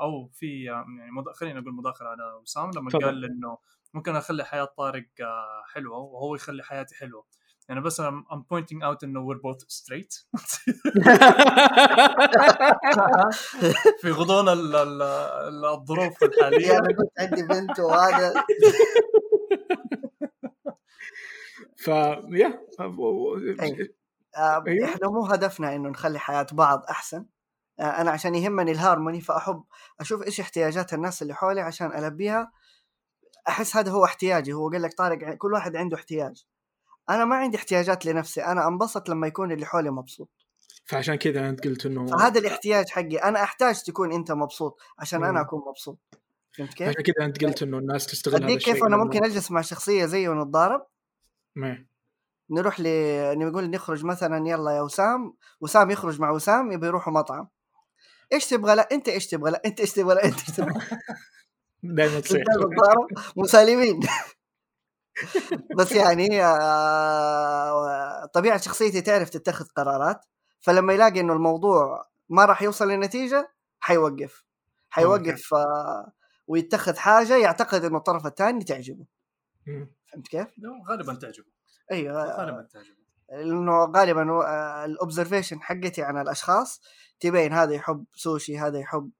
أو 0.00 0.28
في 0.32 0.64
يعني. 0.64 0.86
خلينا 1.34 1.60
نقول 1.60 1.74
مداخله 1.74 2.08
على 2.08 2.22
وسام 2.42 2.70
لما. 2.76 2.90
قال 2.90 3.24
إنه 3.24 3.58
ممكن 3.94 4.16
أخلي 4.16 4.44
حياة 4.44 4.64
طارق 4.64 5.06
آه، 5.20 5.62
حلوة 5.74 5.98
وهو 5.98 6.34
يخلي 6.34 6.62
حياتي 6.62 6.94
حلوة 6.94 7.24
يعني 7.68 7.80
بس 7.80 8.00
I'm, 8.00 8.24
I'm 8.32 8.42
pointing 8.54 8.82
out 8.82 8.98
إنه 9.04 9.26
we're 9.28 9.38
both 9.38 9.66
straight 9.68 10.26
في 14.00 14.10
غضون 14.10 14.48
ال- 14.48 14.76
ال- 14.76 15.02
ال- 15.02 15.64
الظروف 15.64 16.22
الحالية 16.22 16.78
أنا 16.78 16.92
كنت 16.92 17.10
عندي 17.18 17.42
بنت 17.42 17.80
وهذا 17.80 18.34
ف 21.78 21.88
يا 21.88 22.66
أيوة. 23.60 23.88
آه، 24.36 24.64
أيوة. 24.66 24.84
إحنا 24.84 25.08
مو 25.08 25.26
هدفنا 25.26 25.76
إنه 25.76 25.88
نخلي 25.88 26.18
حياة 26.18 26.46
بعض 26.52 26.84
أحسن 26.90 27.26
آه، 27.80 27.82
أنا 27.82 28.10
عشان 28.10 28.34
يهمني 28.34 28.72
الهارموني 28.72 29.20
فأحب 29.20 29.64
أشوف 30.00 30.22
إيش 30.22 30.40
احتياجات 30.40 30.94
الناس 30.94 31.22
اللي 31.22 31.34
حولي 31.34 31.60
عشان 31.60 32.04
ألبيها 32.04 32.52
أحس 33.48 33.76
هذا 33.76 33.90
هو 33.90 34.04
احتياجي 34.04 34.52
هو 34.52 34.70
قال 34.70 34.82
لك 34.82 34.94
طارق 34.94 35.34
كل 35.34 35.52
واحد 35.52 35.76
عنده 35.76 35.96
احتياج 35.96 36.44
أنا 37.10 37.24
ما 37.24 37.36
عندي 37.36 37.56
احتياجات 37.56 38.06
لنفسي 38.06 38.44
أنا 38.44 38.68
أنبسط 38.68 39.08
لما 39.08 39.26
يكون 39.26 39.52
اللي 39.52 39.66
حولي 39.66 39.90
مبسوط 39.90 40.30
فعشان 40.84 41.14
كذا 41.14 41.48
أنت 41.48 41.64
قلت 41.64 41.86
إنه 41.86 42.06
فهذا 42.06 42.40
الاحتياج 42.40 42.88
حقي 42.88 43.16
أنا 43.16 43.42
أحتاج 43.42 43.82
تكون 43.82 44.12
أنت 44.12 44.32
مبسوط 44.32 44.80
عشان 44.98 45.24
أنا. 45.24 45.40
أكون 45.40 45.62
مبسوط 45.68 45.98
فهمت 46.52 46.74
كيف؟ 46.74 46.88
عشان 46.88 47.02
كذا 47.02 47.26
أنت 47.26 47.44
قلت 47.44 47.62
إنه 47.62 47.78
الناس 47.78 48.06
تستغل 48.06 48.44
هذا 48.44 48.54
الشيء 48.54 48.74
كيف 48.74 48.84
أنا 48.84 48.96
ممكن 48.96 49.24
أجلس 49.24 49.50
مع 49.50 49.60
شخصية 49.60 50.06
زيه 50.06 50.28
ونتضارب؟ 50.28 50.86
نروح 52.50 52.80
ل 52.80 52.88
نقول 53.38 53.70
نخرج 53.70 54.04
مثلا 54.04 54.48
يلا 54.48 54.70
يا 54.70 54.80
وسام. 54.80 55.34
وسام 55.60 55.90
يخرج 55.90 56.20
مع 56.20 56.30
وسام 56.30 56.72
يبي 56.72 56.86
يروحوا 56.86 57.12
مطعم. 57.12 57.48
إيش 58.32 58.46
تبغى؟ 58.46 58.74
لا 58.74 58.88
أنت 58.92 59.08
إيش 59.08 59.26
تبغى؟ 59.26 59.50
لا 59.50 59.62
أنت 59.66 59.80
إيش 59.80 59.92
تبغى؟ 59.92 60.14
لا 60.14 60.24
أنت 60.24 60.38
إيش 60.38 60.56
تبغى؟ 60.56 60.72
دائما 61.82 62.20
تصير 62.20 62.44
مسالمين. 63.36 64.00
بس 65.76 65.92
يعني 65.92 66.44
آه، 66.44 68.24
طبيعة 68.26 68.60
شخصيتي 68.60 69.00
تعرف 69.00 69.30
تتخذ 69.30 69.64
قرارات. 69.76 70.24
فلما 70.60 70.92
يلاقي 70.92 71.20
إنه 71.20 71.32
الموضوع 71.32 72.06
ما 72.28 72.44
راح 72.44 72.62
يوصل 72.62 72.88
لنتيجه 72.90 73.52
حيوقف. 73.80 74.44
حيوقف 74.90 75.54
آه، 75.54 76.12
ويتخذ 76.46 76.96
حاجة 76.96 77.36
يعتقد 77.36 77.84
إنه 77.84 77.98
الطرف 77.98 78.26
الثاني 78.26 78.64
تعجبه. 78.64 79.04
فهمت 80.12 80.28
كيف؟ 80.28 80.46
لا، 80.58 80.70
غالبا 80.88 81.14
تعجبه 81.14 81.46
أيوه 81.92 82.36
غالبا 82.38 82.62
تعجبه 82.62 82.98
لأنه 83.30 83.84
غالبا 83.96 84.22
الاوبزرفيشن 84.84 85.60
حقتي 85.62 86.02
عن 86.02 86.20
الأشخاص 86.20 86.82
تبين 87.20 87.52
هذا 87.52 87.74
يحب 87.74 88.04
سوشي 88.14 88.58
هذا 88.58 88.78
يحب 88.78 89.10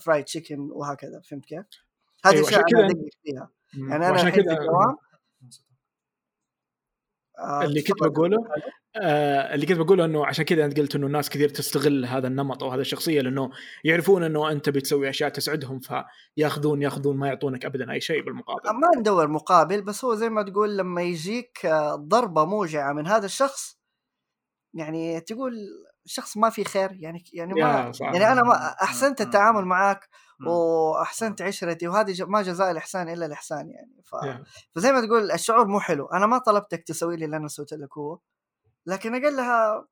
فرايد 0.00 0.24
تشيكن 0.24 0.58
وهكذا 0.60 1.20
فهمت 1.20 1.44
كيف؟ 1.44 1.64
هذه 2.24 2.34
أيوة، 2.34 2.48
أشياء 2.48 2.62
عشان 2.64 2.78
أنا 2.78 2.86
أدقق 2.86 3.08
فيها. 3.22 3.50
يعني 3.74 4.08
أنا 4.08 4.10
الحين 4.10 4.30
في 4.30 4.42
كذا 4.42 4.52
الدوام 4.52 4.88
آه، 4.88 4.98
اللي 7.62 7.82
كنت. 7.82 8.02
بقوله 8.02 8.36
آه 8.96 9.54
اللي 9.54 9.66
كنت 9.66 9.78
بقوله 9.78 10.04
إنه 10.04 10.26
عشان 10.26 10.44
كذا 10.44 10.64
أنت 10.64 10.80
قلت 10.80 10.94
إنه 10.94 11.06
الناس 11.06 11.30
كثير 11.30 11.48
تستغل 11.48 12.04
هذا 12.06 12.28
النمط 12.28 12.62
أو 12.62 12.70
هذه 12.70 12.80
الشخصية 12.80 13.20
لأنه 13.20 13.50
يعرفون 13.84 14.22
إنه 14.22 14.50
أنت 14.50 14.68
بتسوي 14.68 15.10
أشياء 15.10 15.28
تسعدهم 15.30 15.80
فياخذون 15.80 16.82
ياخذون 16.82 17.16
ما 17.16 17.28
يعطونك 17.28 17.64
ابدا 17.64 17.92
أي 17.92 18.00
شيء 18.00 18.24
بالمقابل 18.24 18.60
ما 18.64 19.00
ندور 19.00 19.28
مقابل 19.28 19.82
بس 19.82 20.04
هو 20.04 20.14
زي 20.14 20.28
ما 20.28 20.42
تقول 20.42 20.76
لما 20.76 21.02
يجيك 21.02 21.66
آه، 21.66 21.94
ضربة 21.94 22.44
موجعة 22.44 22.92
من 22.92 23.06
هذا 23.06 23.26
الشخص 23.26 23.78
يعني 24.74 25.20
تقول 25.20 25.52
الشخص 26.04 26.36
ما 26.36 26.50
في 26.50 26.64
خير 26.64 26.90
يعني 26.92 27.24
يعني 27.32 27.54
ما 27.54 27.92
يعني 28.00 28.32
أنا 28.32 28.42
ما 28.42 28.74
أحسنت. 28.82 29.20
التعامل 29.20 29.64
معك. 29.64 30.08
وأحسنت 30.46 31.42
عشرتي 31.42 31.88
وهذه 31.88 32.24
ما 32.24 32.42
جزاء 32.42 32.70
الإحسان 32.70 33.08
إلا 33.08 33.26
الإحسان 33.26 33.70
يعني. 33.70 34.02
ف... 34.04 34.14
فزي 34.74 34.92
ما 34.92 35.06
تقول 35.06 35.30
الشعور 35.30 35.66
مو 35.66 35.80
حلو. 35.80 36.06
أنا 36.06 36.26
ما 36.26 36.38
طلبتك 36.38 36.82
تسوي 36.82 37.16
لي 37.16 37.24
اللي 37.24 37.36
أنا 37.36 37.48
سويت 37.48 37.72
لك 37.72 37.98
هو 37.98 38.18
لكن 38.86 39.14
اقلها 39.14 39.86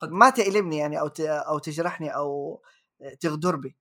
قد- 0.00 0.10
ما 0.10 0.30
تألمني 0.30 0.78
يعني 0.78 1.00
أو 1.00 1.08
ت... 1.08 1.20
أو 1.20 1.58
تجرحني 1.58 2.14
أو 2.14 2.60
تغدر 3.20 3.56
بي. 3.56 3.76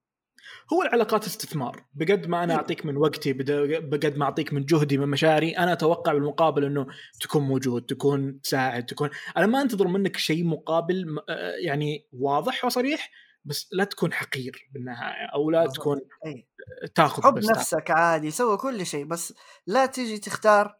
هو 0.73 0.81
العلاقات 0.83 1.25
استثمار. 1.25 1.85
بقد 1.93 2.27
ما 2.27 2.43
أنا 2.43 2.53
إيه. 2.53 2.59
أعطيك 2.59 2.85
من 2.85 2.97
وقتي 2.97 3.33
بقد 3.33 4.17
ما 4.17 4.25
أعطيك 4.25 4.53
من 4.53 4.65
جهدي 4.65 4.97
من 4.97 5.07
مشاعري 5.07 5.57
أنا 5.57 5.73
أتوقع 5.73 6.13
بالمقابل 6.13 6.65
إنه 6.65 6.87
تكون 7.21 7.43
موجود 7.43 7.85
تكون 7.85 8.41
تساعد 8.41 8.85
تكون. 8.85 9.09
أنا 9.37 9.45
ما 9.45 9.61
أنتظر 9.61 9.87
منك 9.87 10.17
شيء 10.17 10.45
مقابل 10.45 11.19
يعني 11.65 12.07
واضح 12.13 12.65
وصريح 12.65 13.11
بس 13.47 13.69
لا 13.71 13.83
تكون 13.83 14.13
حقير 14.13 14.69
بالنهاية 14.73 15.25
أو 15.33 15.49
لا 15.51 15.61
بالضبط. 15.61 15.77
تكون. 15.77 16.01
تاخذ 16.95 17.23
حب 17.23 17.33
بس 17.33 17.45
تاخذ. 17.45 17.59
نفسك 17.59 17.91
عادي 17.91 18.31
سوي 18.31 18.57
كل 18.57 18.85
شيء 18.85 19.05
بس 19.05 19.33
لا 19.67 19.85
تيجي 19.85 20.17
تختار 20.17 20.77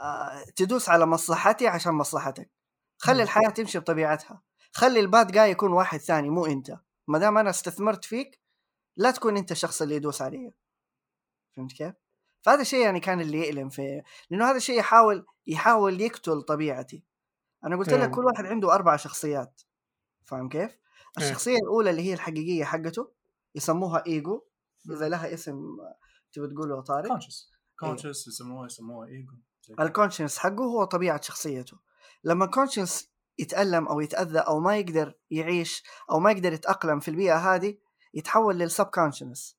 آه، 0.00 0.44
تدوس 0.56 0.88
على 0.88 1.06
مصلحتي 1.06 1.66
عشان 1.66 1.92
مصلحتك 1.92 2.50
خلي. 2.98 3.22
الحياة 3.22 3.50
تمشي 3.50 3.78
بطبيعتها 3.78 4.42
خلي 4.72 5.00
الباد 5.00 5.32
جاي 5.32 5.50
يكون 5.50 5.72
واحد 5.72 5.98
ثاني 5.98 6.30
مو 6.30 6.46
أنت 6.46 6.78
ما 7.08 7.18
دام 7.18 7.38
أنا 7.38 7.50
استثمرت 7.50 8.04
فيك 8.04 8.40
لا 8.96 9.10
تكون 9.10 9.36
أنت 9.36 9.52
الشخص 9.52 9.82
اللي 9.82 9.94
يدوس 9.96 10.22
علي 10.22 10.52
فهمت 11.56 11.72
كيف؟ 11.72 11.94
فهذا 12.42 12.60
الشيء 12.60 12.80
يعني 12.84 13.00
كان 13.00 13.20
اللي 13.20 13.38
يألم 13.46 13.68
في 13.68 14.02
لأنه 14.30 14.50
هذا 14.50 14.56
الشيء 14.56 14.78
يحاول 14.78 15.26
يحاول 15.46 16.00
يقتل 16.00 16.42
طبيعتي 16.42 17.04
أنا 17.64 17.76
قلت 17.76 17.92
لك. 17.94 18.10
كل 18.10 18.24
واحد 18.24 18.46
عنده 18.46 18.74
أربع 18.74 18.96
شخصيات 18.96 19.62
فاهم 20.26 20.48
كيف؟ 20.48 20.81
إيه. 21.18 21.24
الشخصية 21.24 21.56
الأولى 21.56 21.90
اللي 21.90 22.02
هي 22.02 22.14
الحقيقية 22.14 22.64
حقته 22.64 23.12
يسموها 23.54 24.06
إيجو 24.06 24.42
إذا 24.90 25.08
لها 25.08 25.34
اسم 25.34 25.76
تبي 26.32 26.48
تقوله 26.48 26.80
طارق. 26.80 27.08
conscious 27.08 27.50
conscious 27.78 28.28
يسموها 28.28 28.66
يسموها 28.66 29.08
إيجو. 29.08 29.32
ال 29.80 29.86
conscious 29.86 30.38
حقه 30.38 30.64
هو 30.64 30.84
طبيعة 30.84 31.20
شخصيته. 31.20 31.78
لما 32.24 32.44
ال 32.44 32.51
conscious 32.51 33.10
يتألم 33.38 33.88
أو 33.88 34.00
يتأذى 34.00 34.38
أو 34.38 34.60
ما 34.60 34.76
يقدر 34.76 35.14
يعيش 35.30 35.82
أو 36.10 36.20
ما 36.20 36.30
يقدر 36.32 36.52
يتأقلم 36.52 37.00
في 37.00 37.08
البيئة 37.08 37.54
هذه 37.54 37.78
يتحول 38.14 38.58
لل 38.58 38.86
subconscious 38.86 39.56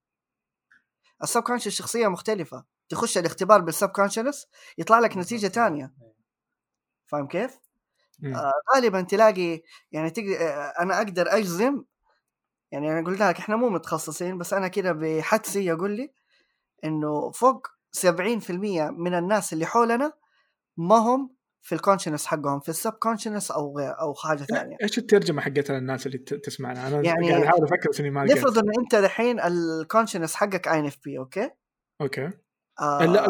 ال 1.24 1.42
subconscious 1.44 1.74
شخصية 1.74 2.08
مختلفة. 2.08 2.66
تخش 2.90 3.18
الاختبار 3.18 3.62
بال 3.62 3.90
subconscious 3.90 4.48
يطلع 4.78 5.00
لك 5.00 5.18
نتيجة 5.18 5.48
تانية. 5.48 5.94
فاهم 7.06 7.28
كيف؟ 7.28 7.60
مم. 8.20 8.36
آه 8.36 8.52
غالبا 8.76 9.02
تلاقي 9.02 9.62
يعني 9.92 10.10
تقدر 10.10 10.36
آه 10.42 10.74
أنا 10.82 10.98
أقدر 10.98 11.26
أجزم 11.28 11.84
يعني 12.72 12.92
أنا 12.92 13.06
قلت 13.08 13.20
لك 13.20 13.38
إحنا 13.38 13.56
مو 13.56 13.70
متخصصين 13.70 14.38
بس 14.38 14.54
أنا 14.54 14.68
كده 14.68 14.92
بحدسي 14.92 15.66
يقول 15.66 15.92
لي 15.92 16.14
إنه 16.84 17.32
فوق 17.32 17.68
70% 17.92 18.90
من 18.92 19.14
الناس 19.14 19.54
اللي 19.54 19.66
حولنا 19.66 20.14
ما 20.78 20.96
هم 20.96 21.36
في 21.62 21.76
ال 21.76 21.81
conscious 21.81 22.26
حقهم 22.26 22.60
في 22.60 22.70
ال 22.70 22.92
subconscious 22.94 23.52
أو 23.52 23.78
غير 23.78 24.00
أو 24.00 24.14
حاجة 24.14 24.44
ثانية. 24.44 24.78
إيش 24.84 24.98
الترجمة 24.98 25.42
حقتها 25.42 25.80
للناس 25.80 26.06
اللي 26.06 26.18
تسمعنا؟ 26.18 26.88
أنا 26.88 27.02
يعني- 27.02 27.32
قاعد 27.32 27.44
أحاول 27.44 27.64
أفكر 27.64 27.90
بس 27.90 28.00
إني 28.00 28.10
ما 28.10 28.24
نفرض 28.24 28.58
ان 28.58 28.72
أنت 28.80 28.96
دحين 28.96 29.40
ال 29.40 29.49
conscious 29.49 30.36
حقك 30.36 30.68
INFP 30.68 31.18
okay؟ 31.18 31.50
okay. 32.02 32.30
آه. 32.82 33.06
لا 33.06 33.28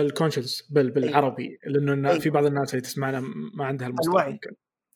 ال 0.00 0.06
conscious 0.06 0.62
بال 0.70 0.90
بالعربي 0.90 1.58
لأنه 1.66 2.10
أيوة. 2.10 2.20
في 2.20 2.30
بعض 2.30 2.44
الناس 2.44 2.70
اللي 2.70 2.80
تسمعنا 2.82 3.20
ما 3.54 3.64
عندها 3.64 3.88
المصطلح 3.88 4.12
الوعي. 4.14 4.30
يمكن 4.30 4.50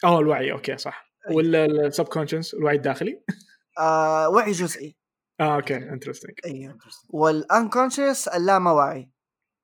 آه 0.04 0.18
الوعي 0.20 0.52
okay 0.52 0.76
صح. 0.76 1.12
أيوة. 1.28 1.36
ولا 1.36 1.64
ال 1.64 2.04
subconscious 2.04 2.54
الوعي 2.54 2.76
الداخلي؟ 2.76 3.22
آه 3.78 4.28
وعي 4.28 4.52
جزئي. 4.52 4.96
آه 5.40 5.54
okay 5.56 5.76
interesting 5.76 6.34
أيوه 6.44 6.78
وال 7.08 7.27
unconscious 7.27 8.28
اللاموعي 8.28 9.10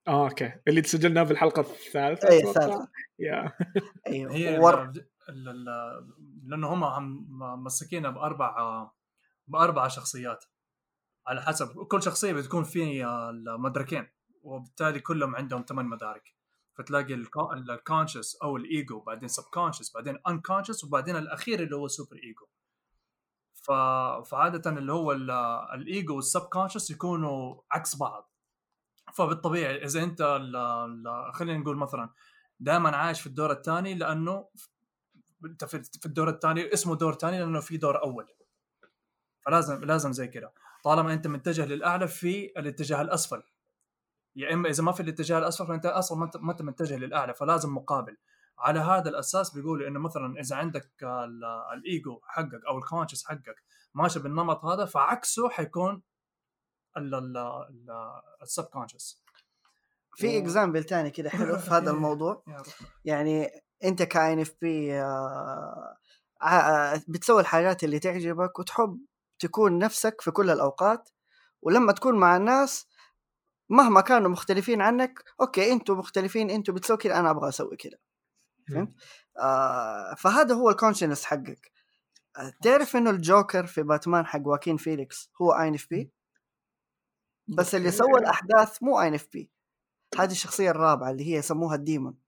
آه 0.08 0.28
okay. 0.28 0.52
اللي 0.68 0.82
تسجلناه 0.82 1.24
في 1.24 1.30
الحلقة 1.30 1.60
الثالثة 1.60 2.28
اي 2.28 2.40
أتوقع. 2.40 2.64
الثالثة. 2.64 2.88
yeah 3.18 3.52
أيوه 4.06 4.32
هي 4.34 4.58
ور... 4.58 4.92
لأنه 6.44 6.68
هم 6.68 6.84
مسكينها 7.64 8.10
بأربع 8.10 8.56
بأربع 9.46 9.88
شخصيات. 9.88 10.44
على 11.26 11.42
حسب 11.42 11.82
كل 11.82 12.02
شخصية 12.02 12.32
بتكون 12.32 12.64
فيها 12.64 13.30
المدركين 13.30 14.08
وبالتالي 14.42 15.00
كلهم 15.00 15.36
عندهم 15.36 15.64
ثمان 15.68 15.86
مدارك 15.86 16.34
فتلاقي 16.74 17.14
ال 17.14 17.26
conscious 17.26 18.36
أو 18.42 18.56
الايجو 18.56 19.00
بعدين 19.00 19.28
subconscious 19.28 19.92
بعدين 19.94 20.18
unconscious 20.28 20.84
وبعدين 20.84 21.16
الأخير 21.16 21.62
اللي 21.62 21.76
هو 21.76 21.88
superego. 21.88 22.46
فعادة 24.24 24.70
اللي 24.70 24.92
هو 24.92 25.12
ال- 25.12 25.30
ال 25.74 25.81
ego 25.81 26.02
وال 26.02 26.16
subconscious 26.16 26.90
يكونوا 26.90 27.62
عكس 27.72 27.96
بعض 27.96 28.32
فبالطبيعي 29.14 29.84
إذا 29.84 30.02
أنت. 30.02 30.22
خلينا 31.34 31.58
نقول 31.58 31.76
مثلا 31.76 32.10
دائما 32.60 32.96
عايش 32.96 33.20
في 33.20 33.26
الدور 33.26 33.52
الثاني 33.52 33.94
لأنه 33.94 34.48
أنت 35.44 35.64
في 35.64 35.82
في 35.82 36.06
الدور 36.06 36.28
الثاني 36.28 36.72
اسمه 36.72 36.96
دور 36.96 37.14
ثاني 37.14 37.38
لأنه 37.40 37.60
في 37.60 37.76
دور 37.76 38.02
أول 38.02 38.26
فلازم 39.46 39.84
لازم 39.84 40.12
زي 40.12 40.28
كذا 40.28 40.52
طالما 40.86 41.12
أنت 41.12 41.26
متجه 41.26 41.66
للأعلى 41.66 42.08
في 42.08 42.52
الاتجاه 42.56 43.02
الأسفل. 43.02 43.42
يا 44.36 44.52
إما 44.54 44.68
إذا 44.68 44.82
ما 44.82 44.92
في 44.92 45.00
الاتجاه 45.00 45.38
الأسفل 45.38 45.66
فأنت 45.66 45.86
أصلا 45.86 46.30
ما 46.40 46.52
انت 46.52 46.62
متجه 46.62 46.96
للأعلى 46.96 47.34
فلازم 47.34 47.74
مقابل. 47.74 48.16
على 48.58 48.80
هذا 48.80 49.08
الأساس 49.08 49.54
بيقولوا 49.54 49.88
إنه 49.88 50.00
مثلا 50.00 50.40
إذا 50.40 50.56
عندك 50.56 50.90
ال- 51.02 51.44
الإيجو 51.74 52.20
حقك 52.22 52.60
أو 52.68 52.78
ال 52.78 52.83
conscious 52.83 53.24
حقك 53.24 53.64
ماشي 53.94 54.18
بالنمط 54.18 54.64
هذا 54.64 54.84
فعكسه 54.84 55.48
حيكون 55.48 56.02
ال 58.42 58.64
subconscious 58.64 59.22
في 60.14 60.38
example 60.38 60.84
تاني 60.84 61.10
كده 61.10 61.30
حلو 61.30 61.58
في 61.58 61.70
هذا 61.70 61.90
الموضوع. 61.96 62.42
يعني 63.04 63.50
أنت 63.84 64.02
ك 64.02 64.40
INFP 64.40 65.02
بتسوي 67.08 67.40
الحاجات 67.40 67.84
اللي 67.84 67.98
تعجبك 67.98 68.58
وتحب 68.58 68.98
تكون 69.38 69.78
نفسك 69.78 70.20
في 70.20 70.30
كل 70.30 70.50
الأوقات 70.50 71.08
ولما 71.62 71.92
تكون 71.92 72.18
مع 72.18 72.36
الناس 72.36 72.88
مهما 73.68 74.00
كانوا 74.00 74.30
مختلفين 74.30 74.82
عنك 74.82 75.24
أوكي 75.40 75.72
أنتوا 75.72 75.96
مختلفين 75.96 76.50
أنتوا 76.50 76.74
بتسوي 76.74 76.96
كذا 76.96 77.18
أنا 77.20 77.30
أبغى 77.30 77.48
أسوي 77.48 77.76
كذا. 77.76 77.98
فهمت؟ 78.68 78.94
آه 79.38 80.14
فهذا 80.14 80.54
هو 80.54 80.70
ال 80.70 80.75
conscious 80.75 81.24
حقك. 81.24 81.72
آه 82.36 82.52
تعرف 82.62 82.96
إنه 82.96 83.10
الجوكر 83.10 83.66
في 83.66 83.82
باتمان 83.82 84.26
حق 84.26 84.46
واكين 84.46 84.76
فيليكس 84.76 85.30
هو 85.42 85.52
INFP 85.52 86.12
بس 87.48 87.74
اللي. 87.74 87.90
سوى 87.90 88.18
الأحداث 88.18 88.82
مو 88.82 89.00
INFP 89.00 89.50
هذه 90.18 90.30
الشخصية 90.30 90.70
الرابعة 90.70 91.10
اللي 91.10 91.24
هي 91.24 91.36
يسموها 91.36 91.74
الديمون. 91.74 92.18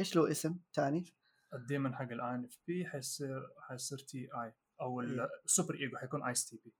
إيش 0.00 0.16
له 0.16 0.30
اسم 0.30 0.56
ثاني 0.74 1.14
الديمن 1.54 1.94
حق 1.94 2.02
الاي 2.02 2.34
ان 2.34 2.44
اف 2.44 2.58
بي 2.66 2.86
حيصير 2.86 3.48
حيصير 3.68 3.98
تي 3.98 4.18
اي 4.18 4.54
أو 4.80 5.00
السوبر 5.44 5.74
إيجو 5.74 5.96
حيكون 5.96 6.22
آيس 6.22 6.44
تي 6.48 6.60
بي 6.64 6.74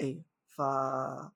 اي 0.00 0.22
ف 0.46 0.60
آه، 0.60 1.32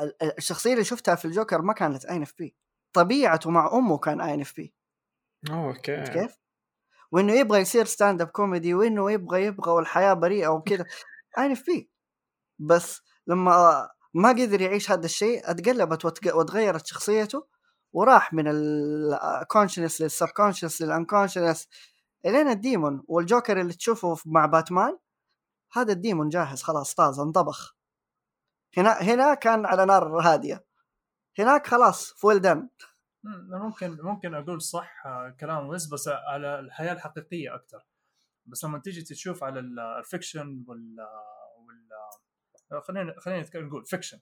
ال- 0.00 0.22
ال- 0.22 0.38
الشخصية 0.38 0.72
اللي 0.72 0.84
شفتها 0.84 1.14
في 1.14 1.24
الجوكر 1.24 1.62
ما 1.62 1.72
كانت 1.72 2.04
آي 2.04 2.16
إن 2.16 2.22
إف 2.22 2.34
بي. 2.38 2.56
طبيعته 2.92 3.50
مع 3.50 3.70
أمه 3.72 3.98
كان 3.98 4.20
آي 4.20 4.34
إن 4.34 4.40
إف 4.40 4.56
بي. 4.56 4.74
أوكي. 5.50 6.04
كيف؟ 6.04 6.36
وإنه 7.12 7.32
يبغى 7.32 7.60
يصير 7.60 7.84
ستاند 7.84 8.20
اب 8.22 8.28
كوميدي 8.28 8.74
وإنه 8.74 9.10
يبغى 9.12 9.44
يبغى 9.44 9.72
والحياة 9.72 10.12
بريئة 10.12 10.48
وكذا. 10.48 10.84
آي 11.38 11.46
إن 11.46 11.50
إف 11.52 11.66
بي. 11.66 11.90
بس 12.58 13.02
لما 13.26 13.88
ما 14.14 14.28
قدر 14.28 14.60
يعيش 14.60 14.90
هذا 14.90 15.04
الشيء 15.04 15.50
اتقلبت 15.50 16.04
وتغيرت 16.34 16.86
شخصيته 16.86 17.46
وراح 17.92 18.32
من 18.32 18.44
الكونشنس 18.48 20.00
للسب 20.00 20.26
كونشنس 20.28 20.82
للانكونشنس 20.82 21.68
إلين 22.26 22.48
ال 22.48 22.57
demon 22.57 23.04
والجوكر 23.08 23.60
اللي 23.60 23.72
تشوفه 23.72 24.16
مع 24.26 24.46
باتمان 24.46 24.98
هذا 25.72 25.92
ال 25.92 25.98
demon 25.98 26.28
جاهز 26.28 26.62
خلاص 26.62 26.94
طاز 26.94 27.20
انطبخ. 27.20 27.76
هنا 28.76 28.92
هنا 29.02 29.34
كان 29.34 29.66
على 29.66 29.84
نار 29.86 30.20
هادية. 30.20 30.64
هناك 31.38 31.66
خلاص 31.66 32.12
full 32.12 32.38
demon. 32.40 32.68
مم، 33.22 33.48
ممكن 33.50 33.98
ممكن 34.02 34.34
أقول 34.34 34.62
صح 34.62 35.06
آه، 35.06 35.36
كلام 35.40 35.68
ويز 35.68 35.86
بس 35.94 36.08
على 36.08 36.58
الحياة 36.60 36.92
الحقيقية 36.92 37.54
أكثر 37.54 37.86
بس 38.46 38.64
لما 38.64 38.78
تيجي 38.78 39.02
تشوف 39.02 39.44
على 39.44 39.60
ال- 39.60 39.80
ال 39.80 39.90
fiction 39.90 40.64
وال 40.68 40.96
وال 41.58 41.88
آه، 42.72 42.80
خلينا 42.80 43.14
خلينا 43.20 43.50
نقول 43.54 43.86
fiction. 43.86 44.20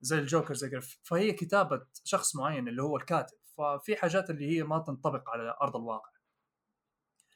زي 0.00 0.18
الجوكر 0.18 0.54
زي 0.54 0.70
كده 0.70 0.80
فهي 1.02 1.32
كتابة 1.32 1.86
شخص 2.04 2.36
معين 2.36 2.68
اللي 2.68 2.82
هو 2.82 2.96
الكاتب. 2.96 3.36
ففي 3.58 3.96
حاجات 3.96 4.30
اللي 4.30 4.56
هي 4.58 4.62
ما 4.62 4.78
تنطبق 4.78 5.30
على 5.30 5.56
أرض 5.62 5.76
الواقع. 5.76 6.10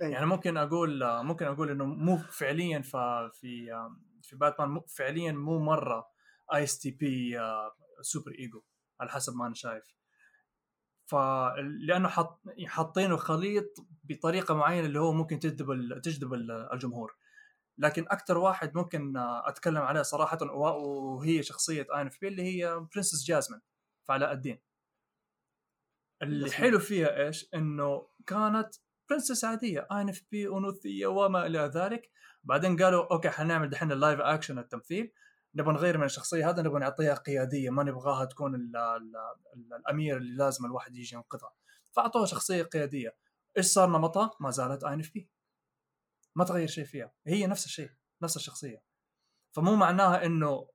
أي. 0.02 0.10
يعني 0.10 0.26
ممكن 0.26 0.56
أقول 0.56 1.22
ممكن 1.22 1.46
أقول 1.46 1.70
إنه 1.70 1.84
مو 1.84 2.16
فعليا 2.18 2.80
في 2.82 3.30
في 4.22 4.36
باتمان 4.36 4.68
مو 4.68 4.80
فعليا 4.80 5.32
مو 5.32 5.58
مرة 5.58 6.08
اي 6.54 6.62
اس 6.62 6.78
تي 6.78 6.90
بي 6.90 7.38
سوبر 8.02 8.32
ايجو 8.38 8.62
على 9.00 9.10
حسب 9.10 9.36
ما 9.36 9.46
أنا 9.46 9.54
شايف 9.54 9.84
ف 11.06 11.14
لأنه 11.80 12.08
حط 12.08 12.40
حاطينه 12.66 13.16
خليط 13.16 13.74
بطريقة 14.04 14.54
معينة 14.54 14.86
اللي 14.86 15.00
هو 15.00 15.12
ممكن 15.12 15.38
تجذب 15.38 16.00
تجذب 16.02 16.32
ال- 16.34 16.72
الجمهور 16.72 17.16
لكن 17.78 18.02
أكثر 18.08 18.38
واحد 18.38 18.76
ممكن 18.76 19.12
أتكلم 19.16 19.82
عليه 19.82 20.02
صراحة 20.02 20.38
وهي 20.42 21.42
شخصية 21.42 21.86
INFP 21.94 22.28
اللي 22.28 22.42
هي 22.42 22.86
princess 22.94 23.24
جازمين 23.24 23.60
في 24.06 24.12
علاء 24.12 24.32
الدين 24.32 24.58
اللي. 26.22 26.50
حلو 26.50 26.78
فيها 26.78 27.26
إيش؟ 27.26 27.48
إنه 27.54 28.08
كانت 28.26 28.74
princess 29.10 29.44
عادية 29.44 29.86
INFP 29.92 30.48
أنوثية 30.48 31.06
وما 31.06 31.46
إلى 31.46 31.58
ذلك. 31.58 32.10
بعدين 32.44 32.82
قالوا 32.82 33.12
أوكي 33.12 33.30
حنعمل 33.30 33.70
دحين 33.70 33.92
ال 33.92 33.98
live 33.98 34.20
action 34.20 34.58
التمثيل. 34.58 35.12
نبغى 35.54 35.74
نغير 35.74 35.98
من 35.98 36.04
الشخصية 36.04 36.50
هذا 36.50 36.62
نبغى 36.62 36.80
نعطيها 36.80 37.14
قيادية 37.14 37.70
ما 37.70 37.82
نبغاها 37.82 38.24
تكون 38.24 38.54
ال 38.54 38.76
ال 38.76 39.16
ال 39.56 39.74
الأمير 39.74 40.16
اللي 40.16 40.36
لازم 40.36 40.64
الواحد 40.66 40.96
يجي 40.96 41.16
ينقذها. 41.16 41.52
فأعطوها 41.90 42.26
شخصية 42.26 42.62
قيادية. 42.62 43.16
إيش 43.56 43.66
صار 43.66 43.88
نمطها؟ 43.88 44.30
ما 44.40 44.50
زالت 44.50 44.84
INFP. 44.84 45.30
ما 46.36 46.44
تغير 46.44 46.68
شيء 46.68 46.84
فيها. 46.84 47.12
هي 47.26 47.46
نفس 47.46 47.66
الشيء 47.66 47.90
نفس 48.22 48.36
الشخصية. 48.36 48.82
فمو 49.56 49.76
معناها 49.76 50.26
إنه 50.26 50.68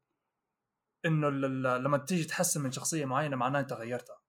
إنه 1.05 1.29
لما 1.77 1.97
تيجي 1.97 2.23
تحسن 2.23 2.61
من 2.61 2.71
شخصية 2.71 3.05
معينة 3.05 3.35
معناها 3.35 3.61
أنت 3.61 3.73
غيرتها. 3.73 4.22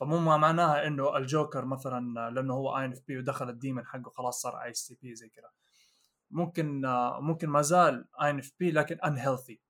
فمو 0.00 0.18
ما 0.18 0.36
معناها 0.36 0.86
إنه 0.86 1.16
الجوكر 1.16 1.64
مثلا 1.64 2.30
لأنه 2.30 2.54
هو 2.54 2.78
INFP 2.78 3.18
ودخل 3.18 3.48
ال 3.48 3.54
demon 3.54 3.86
حقه 3.86 4.10
خلاص 4.10 4.42
صار 4.42 4.62
ESTP 4.62 5.14
زي 5.14 5.28
كذا 5.28 5.50
ممكن 6.30 6.82
ممكن 7.20 7.48
ما 7.48 7.62
زال 7.62 8.08
INFP 8.22 8.70
لكن 8.70 9.00
unhealthy 9.00 9.60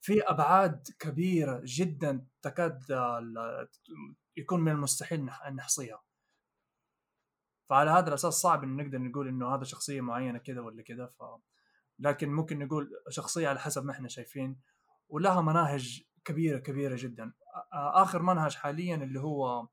في 0.00 0.20
أبعاد 0.22 0.88
كبيرة 0.98 1.60
جدا 1.64 2.26
تكاد 2.42 2.82
يكون 4.36 4.60
من 4.60 4.72
المستحيل 4.72 5.30
ان 5.46 5.54
نحصيها. 5.54 6.02
فعلى 7.68 7.90
هذا 7.90 8.08
الأساس 8.08 8.34
صعب 8.34 8.62
ان 8.64 8.76
نقدر 8.76 8.98
نقول 8.98 9.28
إنه 9.28 9.54
هذا 9.54 9.64
شخصية 9.64 10.00
معينة 10.00 10.38
كذا 10.38 10.60
ولا 10.60 10.82
كذا 10.82 11.06
ف 11.06 11.22
لكن 11.98 12.28
ممكن 12.28 12.58
نقول 12.58 12.90
شخصية 13.08 13.48
على 13.48 13.60
حسب 13.60 13.84
ما 13.84 13.92
إحنا 13.92 14.08
شايفين 14.08 14.60
ولها 15.08 15.40
مناهج 15.40 16.02
كبيرة 16.24 16.58
كبيرة 16.58 16.96
جدا. 16.98 17.32
آخر 17.72 18.22
منهج 18.22 18.54
حاليا 18.54 18.96
اللي 18.96 19.20
هو 19.20 19.68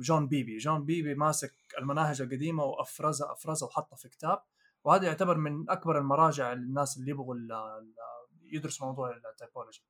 جون 0.00 0.28
بيبي. 0.28 0.56
جون 0.56 0.84
بيبي 0.84 1.14
ماسك 1.14 1.52
المناهج 1.78 2.22
القديمة 2.22 2.64
وأفرزها 2.64 3.32
أفرزها 3.32 3.68
وحطها 3.68 3.96
في 3.96 4.08
كتاب. 4.08 4.42
وهذا 4.84 5.06
يعتبر 5.06 5.36
من 5.36 5.70
أكبر 5.70 5.98
المراجع 5.98 6.52
للناس 6.52 6.96
اللي 6.96 7.10
يبغوا 7.10 7.36
يدرسوا 8.42 8.86
موضوع 8.86 9.16
ال 9.16 9.24
typology 9.24 9.84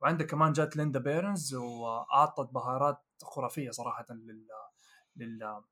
وعندك 0.00 0.26
كمان 0.26 0.52
جات 0.52 0.76
ليندا 0.76 0.98
بيرنز 1.00 1.54
وأعطت 1.54 2.52
بهارات 2.52 3.02
خرافية 3.22 3.70
صراحة 3.70 4.06
لل 4.10 4.46
لل 5.16 5.62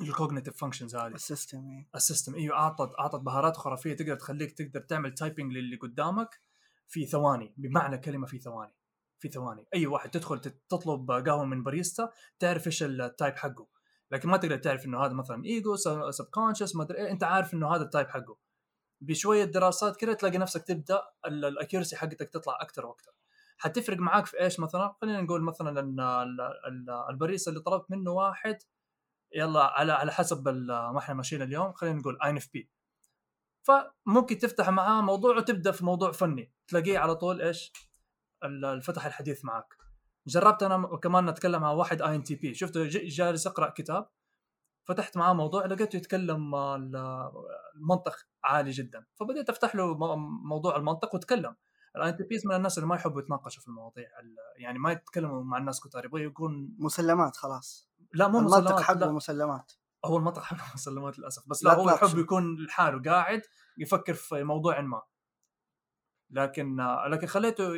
لل 0.00 0.10
cognitive 0.10 0.56
functions 0.56 0.96
هذه. 0.96 1.14
ال 1.14 1.23
system. 1.23 1.84
ال 1.94 2.00
system 2.00 2.34
أيوه 2.34 2.56
أعطت 2.56 2.92
أعطت 2.98 3.20
بهارات 3.20 3.56
خرافية 3.56 3.96
تقدر 3.96 4.16
تخليك 4.16 4.58
تقدر 4.58 4.80
تعمل 4.80 5.14
typing 5.14 5.52
للي 5.52 5.76
قدامك. 5.76 6.40
في 6.88 7.06
ثواني 7.06 7.54
بمعنى 7.56 7.98
كلمة 7.98 8.26
في 8.26 8.38
ثواني 8.38 8.74
في 9.18 9.28
ثواني. 9.28 9.66
أي 9.74 9.86
واحد 9.86 10.10
تدخل 10.10 10.40
تطلب 10.68 11.10
قهوة 11.10 11.44
من 11.44 11.62
باريستا 11.62 12.10
تعرف 12.38 12.66
إيش 12.66 12.82
ال 12.82 12.93
type 12.93 13.36
حقه. 13.36 13.66
لكن 14.10 14.28
ما 14.28 14.36
تقدر 14.36 14.56
تعرف 14.56 14.86
إنه 14.86 15.04
هذا 15.04 15.12
مثلا 15.12 15.44
ego 15.44 15.76
subconscious 16.10 16.76
ما 16.76 16.82
أدري 16.82 16.98
إيه، 16.98 17.10
أنت 17.10 17.24
عارف 17.24 17.54
إنه 17.54 17.74
هذا 17.74 17.82
ال 17.82 17.87
type 17.87 18.08
حقه. 18.08 18.36
بشوية 19.00 19.44
دراسات 19.44 19.96
كده 19.96 20.12
تلاقي 20.12 20.38
نفسك 20.38 20.62
تبدأ 20.62 21.02
ال 21.26 21.34
accuracy 21.34 21.96
حقتك 21.96 22.30
تطلع 22.30 22.58
أكثر 22.60 22.86
وأكثر 22.86 23.12
حتفرق 23.58 23.98
معاك 23.98 24.26
في 24.26 24.40
إيش 24.40 24.60
مثلا؟ 24.60 24.94
خلينا 25.00 25.20
نقول 25.20 25.42
مثلا 25.42 25.80
إن 25.80 26.00
ال- 26.00 26.40
ال- 26.40 27.06
الباريستا 27.10 27.50
اللي 27.50 27.62
طلبت 27.62 27.90
منه 27.90 28.10
واحد 28.10 28.58
يلا 29.34 29.60
على 29.60 29.92
على 29.92 30.12
حسب 30.12 30.48
ما 30.48 30.98
إحنا 30.98 31.14
ماشيين 31.14 31.42
اليوم 31.42 31.72
خلينا 31.72 31.98
نقول 31.98 32.18
INFP 32.24 32.70
فممكن 33.66 34.38
تفتح 34.38 34.68
معاه 34.68 35.00
موضوع 35.00 35.36
وتبدأ 35.36 35.70
في 35.72 35.84
موضوع 35.84 36.12
فني. 36.12 36.52
تلاقيه 36.68 36.98
على 36.98 37.14
طول 37.14 37.42
إيش؟ 37.42 37.72
ال- 38.44 38.64
الفتح 38.64 39.06
الحديث 39.06 39.44
معك 39.44 39.74
جربت 40.26 40.62
أنا 40.62 40.96
كمان 41.02 41.28
اتكلم 41.28 41.60
مع 41.62 41.70
واحد 41.70 42.02
INTP 42.02 42.54
شفته؟ 42.54 42.84
جالس 42.88 43.46
يقرأ 43.46 43.70
كتاب. 43.70 44.08
فتحت 44.84 45.16
معاه 45.16 45.32
موضوع 45.32 45.66
لقيته 45.66 45.96
يتكلم 45.96 46.54
ال- 46.54 47.30
المنطق 47.76 48.16
عالي 48.44 48.70
جدا. 48.70 49.06
فبديت 49.14 49.50
أفتح 49.50 49.74
له 49.76 49.94
موضوع 50.44 50.76
المنطق 50.76 51.14
وتكلم 51.14 51.56
ال 51.96 52.08
INTPs 52.08 52.46
من 52.46 52.54
الناس 52.56 52.78
اللي 52.78 52.88
ما 52.88 52.94
يحبوا 52.96 53.20
يتناقشوا 53.22 53.62
في 53.62 53.68
المواضيع. 53.68 54.04
ال- 54.20 54.36
يعني 54.62 54.78
ما 54.78 54.92
يتكلموا 54.92 55.42
مع 55.44 55.58
الناس 55.58 55.80
كتار. 55.80 56.04
يبغى 56.04 56.24
يكون 56.24 56.76
مسلمات 56.78 57.36
خلاص. 57.36 57.88
لا 58.14 58.28
مو 58.28 58.38
المنطق 58.38 58.58
مسلمات 58.58 58.80
حقه 58.80 58.94
لا. 58.98 59.12
مسلمات 59.12 59.72
هو 60.06 60.16
المنطق 60.16 60.42
حقه 60.42 60.74
مسلمات 60.74 61.18
للأسف. 61.18 61.48
بس 61.48 61.64
لا 61.64 61.70
لا, 61.70 61.76
هو. 61.76 61.90
يحب 61.90 62.18
يكون 62.18 62.64
لحاله 62.64 63.02
قاعد 63.02 63.42
يفكر 63.78 64.14
في 64.14 64.44
موضوع 64.44 64.80
ما. 64.80 65.02
لكن 66.30 66.76
لكن 67.10 67.26
خليته 67.26 67.72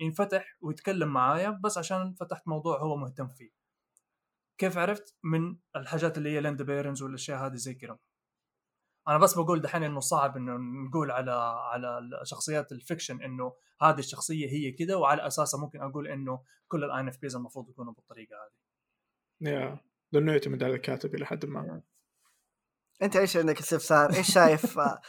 ينفتح 0.00 0.56
ويتكلم 0.60 1.08
معايا 1.08 1.50
بس 1.64 1.78
عشان 1.78 2.14
فتحت 2.14 2.48
موضوع 2.48 2.80
هو 2.80 2.96
مهتم 2.96 3.28
فيه. 3.28 3.50
كيف 4.58 4.78
عرفت؟ 4.78 5.16
من 5.22 5.58
الحاجات 5.76 6.18
اللي 6.18 6.30
هي 6.30 6.40
ليندا 6.40 6.64
بيرنز 6.64 7.02
والأشياء 7.02 7.46
هذه 7.46 7.54
زي 7.54 7.74
كذا 7.74 7.98
أنا 9.08 9.18
بس 9.18 9.34
بقول 9.34 9.60
دحين 9.60 9.82
إنه 9.82 10.00
صعب 10.00 10.36
إنه 10.36 10.56
نقول 10.88 11.10
على 11.10 11.32
على 11.72 12.10
شخصيات 12.24 12.72
ال 12.72 12.78
fiction 12.78 13.22
إنه 13.22 13.52
هذه 13.82 13.98
الشخصية 13.98 14.48
هي 14.48 14.72
كذا 14.72 14.96
وعلى 14.96 15.26
أساسها 15.26 15.60
ممكن 15.60 15.82
أقول 15.82 16.08
إنه 16.08 16.42
كل 16.68 16.84
ال 16.84 17.00
INFPs 17.00 17.36
المفروض 17.36 17.68
يكونوا 17.68 17.92
بالطريقة 17.92 18.36
هذه. 18.36 18.52
yeah 19.40 19.78
لأنه 20.12 20.32
يعتمد 20.32 20.62
على 20.62 20.74
الكاتب 20.74 21.14
إلى 21.14 21.26
حد 21.26 21.46
ما 21.46 21.82
أنت 23.02 23.16
إيش 23.16 23.36
عندك 23.36 23.58
استفسار؟ 23.58 24.14
إيش 24.16 24.32
شايف 24.32 24.78
آه، 24.78 25.00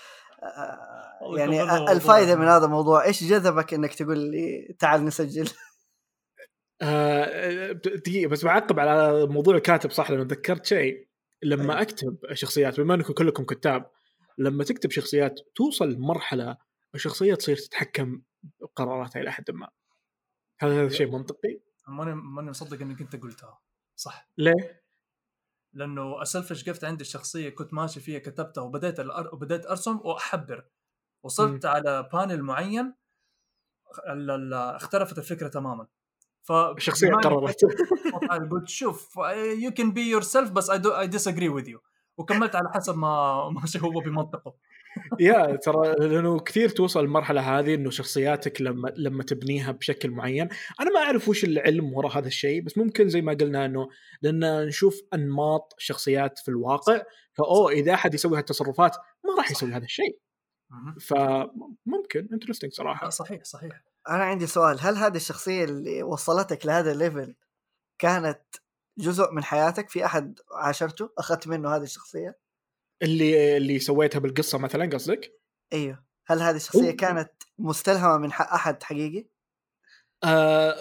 آه، 0.43 1.37
يعني 1.37 1.63
الفائده. 1.91 2.35
من 2.35 2.47
هذا 2.47 2.65
الموضوع؟ 2.65 3.05
إيش 3.05 3.23
جذبك 3.23 3.73
إنك 3.73 3.95
تقول 3.95 4.19
لي 4.19 4.75
تعال 4.79 5.05
نسجل؟ 5.05 5.49
آه، 6.81 7.71
دقيقة 7.71 8.29
بس 8.29 8.45
بعقب 8.45 8.79
على 8.79 9.27
موضوع 9.27 9.55
الكاتب 9.55 9.91
صح 9.91 10.11
لأنه 10.11 10.23
تذكرت 10.23 10.65
شيء 10.65 11.07
لما 11.43 11.73
أيوة. 11.73 11.81
أكتب 11.81 12.17
شخصيات 12.33 12.79
بما 12.79 12.95
إنكم 12.95 13.13
كلكم 13.13 13.43
كتاب 13.43 13.91
لما 14.37 14.63
تكتب 14.63 14.91
شخصيات 14.91 15.39
توصل 15.55 15.91
لمرحله 15.91 16.57
الشخصية 16.95 17.35
تصير 17.35 17.57
تتحكم 17.57 18.21
بقراراتها 18.61 19.21
إلى 19.21 19.31
حد 19.31 19.51
ما 19.51 19.69
هل 20.59 20.71
هذا 20.71 20.89
شيء 20.89 21.11
منطقي؟ 21.11 21.59
ماني 21.87 22.15
ماني 22.15 22.49
مصدق 22.49 22.81
انك 22.81 23.01
انت 23.01 23.15
قلتها 23.15 23.59
صح 23.95 24.29
ليه؟ 24.37 24.78
لأنه 25.73 26.21
أسلفش 26.21 26.69
قفت 26.69 26.83
عندي 26.83 27.01
الشخصيه 27.01 27.49
كنت 27.49 27.73
ماشي 27.73 27.99
فيها 27.99 28.19
كتبتها 28.19 28.61
وبديت 28.61 28.99
الأر... 28.99 29.29
وبديت 29.33 29.65
أرسم 29.65 29.99
وأحبر. 30.03 30.65
وصلت 31.23 31.65
على 31.65 32.09
بانل 32.13 32.43
معين 32.43 32.93
ال... 34.07 34.31
ال... 34.31 34.53
اختلفت 34.53 35.17
الفكرة 35.17 35.47
تماما. 35.47 35.87
ف 36.43 36.51
الشخصية 36.51 37.11
قررت 37.11 37.65
قلت 38.51 38.67
شوف 38.67 39.15
يو 39.59 39.71
كان 39.71 39.93
بي 39.93 40.09
يور 40.09 40.21
سيلف 40.21 40.51
بس 40.51 40.69
اي 40.69 41.07
ديس 41.07 41.27
اجري 41.27 41.49
وذ 41.49 41.67
يو 41.67 41.81
وكملت 42.17 42.55
على 42.55 42.69
حسب 42.69 42.97
ما 42.97 43.49
ماشي 43.61 43.81
هو 43.81 43.99
بمنطقه. 43.99 44.55
يا 45.19 45.55
ترى 45.55 45.95
لأنه 46.07 46.39
كثير 46.39 46.69
توصل 46.69 46.99
المرحله 46.99 47.59
هذه 47.59 47.75
إنه 47.75 47.89
شخصياتك 47.89 48.61
لما 48.61 48.93
لما 48.97 49.23
تبنيها 49.23 49.71
بشكل 49.71 50.11
معين. 50.11 50.49
أنا 50.79 50.91
ما 50.91 50.99
أعرف 50.99 51.29
وش 51.29 51.43
العلم 51.43 51.93
وراء 51.93 52.17
هذا 52.17 52.27
الشيء 52.27 52.61
بس 52.61 52.77
ممكن 52.77 53.09
زي 53.09 53.21
ما 53.21 53.33
قلنا 53.33 53.65
إنه 53.65 53.89
لأن 54.21 54.67
نشوف 54.67 55.01
أنماط 55.13 55.75
شخصيات 55.77 56.39
في 56.39 56.49
الواقع 56.49 57.01
فأوه 57.33 57.71
إذا 57.71 57.93
أحد 57.93 58.13
يسوي 58.13 58.37
هالتصرفات 58.37 58.95
ما 59.25 59.35
راح 59.37 59.51
يسوي 59.51 59.71
هذا 59.71 59.85
الشيء. 59.85 60.19
فممكن 61.01 62.29
interesting 62.33 62.71
صراحة. 62.71 63.09
صحيح 63.09 63.43
صحيح. 63.43 63.83
أنا 64.09 64.23
عندي 64.23 64.47
سؤال 64.47 64.77
هل 64.81 64.95
هذه 64.95 65.15
الشخصية 65.15 65.63
اللي 65.63 66.03
وصلتك 66.03 66.65
لهذا 66.65 66.91
ال 66.91 66.99
level 66.99 67.35
كانت 67.99 68.41
جزء 68.97 69.31
من 69.31 69.43
حياتك؟ 69.43 69.89
في 69.89 70.05
أحد 70.05 70.39
عاشرته؟ 70.51 71.09
أخذت 71.17 71.47
منه 71.47 71.75
هذه 71.75 71.83
الشخصية؟ 71.83 72.48
اللي 73.03 73.57
اللي 73.57 73.79
سويتها 73.79 74.19
بالقصة 74.19 74.57
مثلا 74.57 74.85
قصدك؟ 74.85 75.31
أيوه. 75.73 76.03
هل 76.27 76.41
هذه 76.41 76.55
الشخصية 76.55 76.81
أوه. 76.89 76.91
كانت 76.91 77.31
مستلهمة 77.59 78.17
من 78.17 78.29
أحد 78.31 78.83
حقيقي؟ 78.83 79.25
آه 80.23 80.75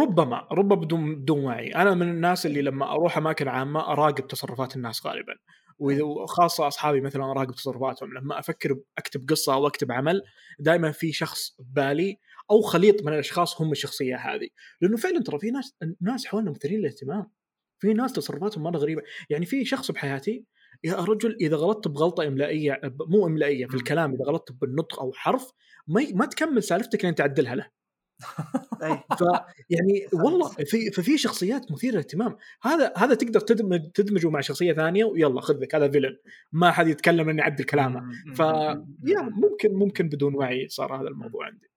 ربما 0.00 0.48
ربما 0.52 0.74
بدون 0.74 1.14
بدون 1.14 1.44
وعي. 1.44 1.74
أنا 1.74 1.94
من 1.94 2.08
الناس 2.08 2.46
اللي 2.46 2.62
لما 2.62 2.92
أروح 2.92 3.16
أماكن 3.16 3.48
عامة 3.48 3.80
أراقب 3.92 4.26
تصرفات 4.26 4.76
الناس 4.76 5.06
غالبا. 5.06 5.34
وإذا- 5.82 6.00
وخاصة 6.02 6.68
أصحابي 6.68 7.00
مثلا 7.00 7.24
أراقب 7.24 7.54
تصرفاتهم. 7.54 8.14
لما 8.14 8.38
أفكر 8.38 8.76
اكتب 8.98 9.28
قصة 9.30 9.54
أو 9.54 9.66
أكتب 9.66 9.92
عمل 9.92 10.22
دائما 10.58 10.92
في 10.92 11.12
شخص 11.12 11.56
ببالي 11.58 12.18
أو 12.50 12.60
خليط 12.60 13.02
من 13.02 13.12
الأشخاص 13.12 13.60
هم 13.60 13.72
الشخصية 13.72 14.16
هذه. 14.16 14.48
لأنه 14.80 14.96
فعلا 14.96 15.22
ترى 15.22 15.38
في 15.38 15.50
ناس 15.50 15.74
ناس 16.00 16.26
حولنا 16.26 16.50
مثيرين 16.50 16.78
للاهتمام. 16.80 17.30
في 17.78 17.94
ناس 17.94 18.12
تصرفاتهم 18.12 18.62
مرة 18.62 18.78
غريبة. 18.78 19.02
يعني 19.30 19.46
في 19.46 19.64
شخص 19.64 19.90
بحياتي 19.90 20.44
يا 20.84 20.94
رجل 20.94 21.36
إذا 21.40 21.56
غلطت 21.56 21.88
بغلطة 21.88 22.26
إملائية 22.26 22.80
مو 23.08 23.26
إملائية 23.26 23.66
في 23.66 23.74
الكلام 23.74 24.14
إذا 24.14 24.24
غلطت 24.24 24.52
بالنطق 24.52 25.00
أو 25.00 25.12
حرف 25.12 25.52
ما 25.88 26.06
ما 26.14 26.26
تكمل 26.26 26.62
سالفتك 26.62 27.04
لين 27.04 27.14
تعدلها 27.14 27.54
له. 27.54 27.66
أي. 28.82 28.98
ف 29.18 29.22
يعني 29.70 30.06
والله 30.24 30.48
في 30.48 30.90
ففي 30.90 31.18
شخصيات 31.18 31.72
مثيرة 31.72 31.92
للاهتمام. 31.92 32.36
هذا 32.62 32.92
هذا 32.96 33.14
تقدر 33.14 33.40
تدمج 33.40 33.90
تدمجه 33.90 34.30
مع 34.30 34.40
شخصية 34.40 34.72
ثانية 34.72 35.04
ويلا 35.04 35.40
خذ 35.40 35.58
لك 35.58 35.74
هذا 35.74 35.90
فيلن 35.90 36.16
ما 36.52 36.70
حد 36.70 36.88
يتكلم 36.88 37.28
اني 37.28 37.42
اعدل 37.42 37.64
كلامه. 37.64 38.02
ف 38.34 38.40
يا 39.04 39.20
ممكن 39.22 39.74
ممكن 39.74 40.08
بدون 40.08 40.34
وعي 40.34 40.68
صار 40.68 41.00
هذا 41.00 41.08
الموضوع 41.08 41.46
عندي. 41.46 41.73